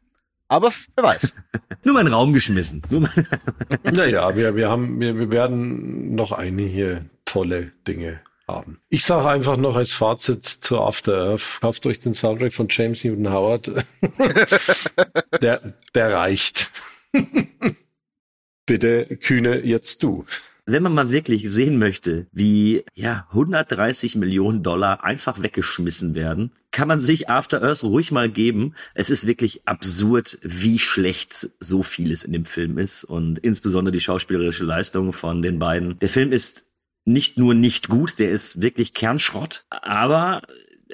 Aber 0.49 0.73
wer 0.95 1.05
weiß. 1.05 1.33
Nur 1.85 1.95
mal 1.95 2.01
in 2.01 2.07
den 2.07 2.15
Raum 2.15 2.33
geschmissen. 2.33 2.83
naja, 3.83 4.37
wir, 4.37 4.57
wir 4.57 4.69
haben, 4.69 5.01
wir, 5.01 5.17
wir 5.19 5.31
werden 5.31 6.15
noch 6.15 6.33
einige 6.33 7.09
tolle 7.25 7.73
Dinge 7.87 8.21
haben. 8.47 8.81
Ich 8.89 9.05
sage 9.05 9.29
einfach 9.29 9.57
noch 9.57 9.77
als 9.77 9.93
Fazit 9.93 10.45
zu 10.45 10.81
After 10.81 11.31
Earth, 11.31 11.59
kauft 11.61 11.87
euch 11.87 11.99
den 11.99 12.15
Soundtrack 12.15 12.53
von 12.53 12.67
James 12.71 13.05
Newton 13.05 13.33
Howard. 13.33 13.71
der, 15.43 15.75
der 15.95 16.13
reicht. 16.13 16.71
Bitte, 18.67 19.17
Kühne, 19.17 19.65
jetzt 19.65 20.03
du. 20.03 20.27
Wenn 20.67 20.83
man 20.83 20.95
mal 20.95 21.13
wirklich 21.13 21.51
sehen 21.51 21.79
möchte, 21.79 22.27
wie 22.33 22.85
ja 22.95 23.27
130 23.31 24.17
Millionen 24.17 24.63
Dollar 24.63 25.05
einfach 25.05 25.43
weggeschmissen 25.43 26.15
werden, 26.15 26.53
kann 26.71 26.89
man 26.89 27.01
sich 27.01 27.29
After 27.29 27.63
Earth 27.63 27.85
ruhig 27.85 28.13
mal 28.13 28.31
geben. 28.31 28.75
Es 28.95 29.11
ist 29.11 29.27
wirklich 29.27 29.69
absurd, 29.69 30.39
wie 30.43 30.79
schlecht 30.79 31.51
so 31.61 31.83
vieles 31.83 32.25
in 32.25 32.33
dem 32.33 32.47
Film 32.47 32.79
ist 32.79 33.05
und 33.05 33.39
insbesondere 33.41 33.93
die 33.93 34.01
schauspielerische 34.01 34.65
Leistung 34.65 35.13
von 35.13 35.43
den 35.43 35.59
beiden. 35.59 35.99
Der 35.99 36.09
Film 36.09 36.33
ist 36.33 36.67
nicht 37.05 37.37
nur 37.37 37.53
nicht 37.53 37.89
gut, 37.89 38.19
der 38.19 38.31
ist 38.31 38.63
wirklich 38.63 38.95
Kernschrott, 38.95 39.67
aber 39.69 40.41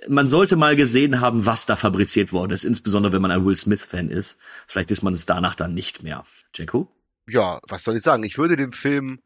man 0.09 0.27
sollte 0.27 0.57
mal 0.57 0.75
gesehen 0.75 1.21
haben, 1.21 1.47
was 1.47 1.66
da 1.66 1.77
fabriziert 1.77 2.33
worden 2.33 2.53
ist, 2.53 2.64
insbesondere 2.64 3.12
wenn 3.12 3.23
man 3.23 3.31
ein 3.31 3.45
Will 3.45 3.57
Smith 3.57 3.87
Fan 3.87 4.11
ist. 4.11 4.37
Vielleicht 4.66 4.91
ist 4.91 5.03
man 5.03 5.14
es 5.14 5.27
danach 5.27 5.55
dann 5.55 5.75
nicht 5.75 6.03
mehr. 6.03 6.25
Jacko? 6.57 6.89
Ja, 7.29 7.61
was 7.68 7.85
soll 7.85 7.97
ich 7.97 8.03
sagen? 8.03 8.25
Ich 8.25 8.37
würde 8.39 8.57
dem 8.57 8.73
Film 8.73 9.21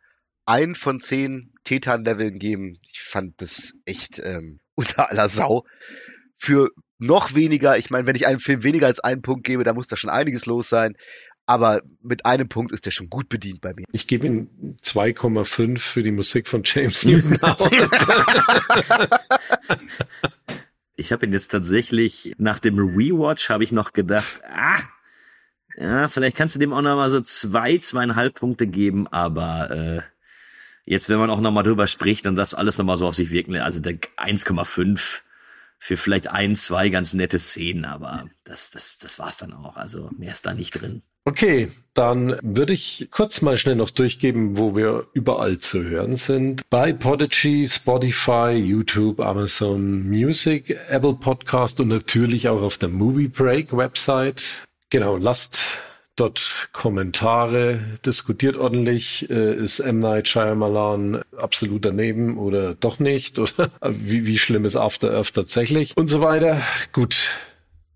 ein 0.46 0.74
von 0.74 0.98
zehn 1.00 1.52
Tetan-Leveln 1.64 2.38
geben. 2.38 2.78
Ich 2.92 3.00
fand 3.00 3.40
das 3.40 3.74
echt 3.84 4.20
ähm, 4.22 4.60
unter 4.74 5.10
aller 5.10 5.28
Sau. 5.28 5.64
Für 6.36 6.70
noch 6.98 7.34
weniger, 7.34 7.76
ich 7.78 7.90
meine, 7.90 8.06
wenn 8.06 8.16
ich 8.16 8.26
einem 8.26 8.40
Film 8.40 8.62
weniger 8.62 8.86
als 8.86 9.00
einen 9.00 9.22
Punkt 9.22 9.44
gebe, 9.44 9.64
da 9.64 9.72
muss 9.74 9.88
da 9.88 9.96
schon 9.96 10.10
einiges 10.10 10.46
los 10.46 10.68
sein. 10.68 10.96
Aber 11.46 11.82
mit 12.00 12.24
einem 12.24 12.48
Punkt 12.48 12.72
ist 12.72 12.86
der 12.86 12.90
schon 12.90 13.10
gut 13.10 13.28
bedient 13.28 13.60
bei 13.60 13.74
mir. 13.74 13.84
Ich 13.92 14.06
gebe 14.06 14.26
ihm 14.26 14.76
2,5 14.82 15.78
für 15.78 16.02
die 16.02 16.10
Musik 16.10 16.48
von 16.48 16.62
James 16.64 17.04
Newton. 17.04 17.38
ich 20.96 21.12
habe 21.12 21.26
ihn 21.26 21.32
jetzt 21.32 21.48
tatsächlich 21.48 22.32
nach 22.38 22.60
dem 22.60 22.78
Rewatch 22.78 23.50
habe 23.50 23.62
ich 23.62 23.72
noch 23.72 23.92
gedacht, 23.92 24.40
ah, 24.48 24.78
ja, 25.76 26.08
vielleicht 26.08 26.36
kannst 26.36 26.54
du 26.54 26.58
dem 26.58 26.72
auch 26.72 26.80
noch 26.80 26.96
mal 26.96 27.10
so 27.10 27.20
zwei, 27.20 27.76
zweieinhalb 27.76 28.36
Punkte 28.36 28.66
geben, 28.66 29.06
aber 29.08 29.70
äh, 29.70 30.02
Jetzt, 30.86 31.08
wenn 31.08 31.18
man 31.18 31.30
auch 31.30 31.40
nochmal 31.40 31.64
drüber 31.64 31.86
spricht 31.86 32.26
und 32.26 32.36
das 32.36 32.54
alles 32.54 32.78
nochmal 32.78 32.96
so 32.96 33.06
auf 33.06 33.14
sich 33.14 33.30
wirken, 33.30 33.56
also 33.56 33.80
der 33.80 33.94
1,5 33.94 35.20
für 35.78 35.96
vielleicht 35.96 36.28
ein, 36.28 36.56
zwei 36.56 36.88
ganz 36.88 37.14
nette 37.14 37.38
Szenen, 37.38 37.84
aber 37.84 38.28
das, 38.44 38.70
das, 38.70 38.98
das 38.98 39.18
war's 39.18 39.38
dann 39.38 39.52
auch. 39.52 39.76
Also 39.76 40.10
mehr 40.16 40.32
ist 40.32 40.46
da 40.46 40.54
nicht 40.54 40.72
drin. 40.72 41.02
Okay, 41.26 41.68
dann 41.94 42.38
würde 42.42 42.74
ich 42.74 43.08
kurz 43.10 43.40
mal 43.40 43.56
schnell 43.56 43.76
noch 43.76 43.88
durchgeben, 43.88 44.58
wo 44.58 44.76
wir 44.76 45.06
überall 45.14 45.58
zu 45.58 45.82
hören 45.82 46.16
sind. 46.16 46.68
Bei 46.68 46.92
Podigy, 46.92 47.66
Spotify, 47.66 48.52
YouTube, 48.52 49.20
Amazon 49.20 50.06
Music, 50.06 50.78
Apple 50.90 51.14
Podcast 51.14 51.80
und 51.80 51.88
natürlich 51.88 52.50
auch 52.50 52.60
auf 52.60 52.76
der 52.76 52.90
Movie 52.90 53.28
Break 53.28 53.74
Website. 53.74 54.42
Genau, 54.90 55.16
lasst 55.16 55.62
dort 56.16 56.68
Kommentare, 56.72 57.80
diskutiert 58.06 58.56
ordentlich, 58.56 59.28
äh, 59.30 59.54
ist 59.54 59.80
M. 59.80 60.00
Night 60.00 60.28
Shyamalan 60.28 61.22
absolut 61.36 61.84
daneben 61.84 62.38
oder 62.38 62.74
doch 62.74 62.98
nicht 62.98 63.38
oder 63.38 63.70
wie, 63.82 64.26
wie 64.26 64.38
schlimm 64.38 64.64
ist 64.64 64.76
After 64.76 65.12
Earth 65.12 65.34
tatsächlich 65.34 65.96
und 65.96 66.08
so 66.08 66.20
weiter. 66.20 66.62
Gut, 66.92 67.28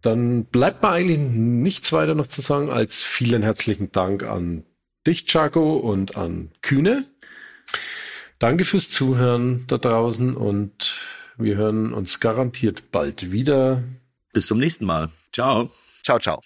dann 0.03 0.45
bleibt 0.45 0.83
mir 0.83 0.91
eigentlich 0.91 1.19
nichts 1.19 1.93
weiter 1.93 2.15
noch 2.15 2.27
zu 2.27 2.41
sagen 2.41 2.71
als 2.71 3.03
vielen 3.03 3.43
herzlichen 3.43 3.93
Dank 3.93 4.23
an 4.23 4.65
dich, 5.07 5.27
Chaco, 5.27 5.77
und 5.77 6.17
an 6.17 6.51
Kühne. 6.63 7.05
Danke 8.39 8.65
fürs 8.65 8.91
Zuhören 8.91 9.65
da 9.67 9.79
draußen 9.79 10.37
und 10.37 10.99
wir 11.39 11.57
hören 11.57 11.93
uns 11.93 12.21
garantiert 12.21 12.91
bald 12.93 13.33
wieder. 13.33 13.83
Bis 14.33 14.47
zum 14.47 14.59
nächsten 14.59 14.87
Mal. 14.87 15.11
Ciao. 15.33 15.71
Ciao, 16.03 16.19
ciao. 16.19 16.43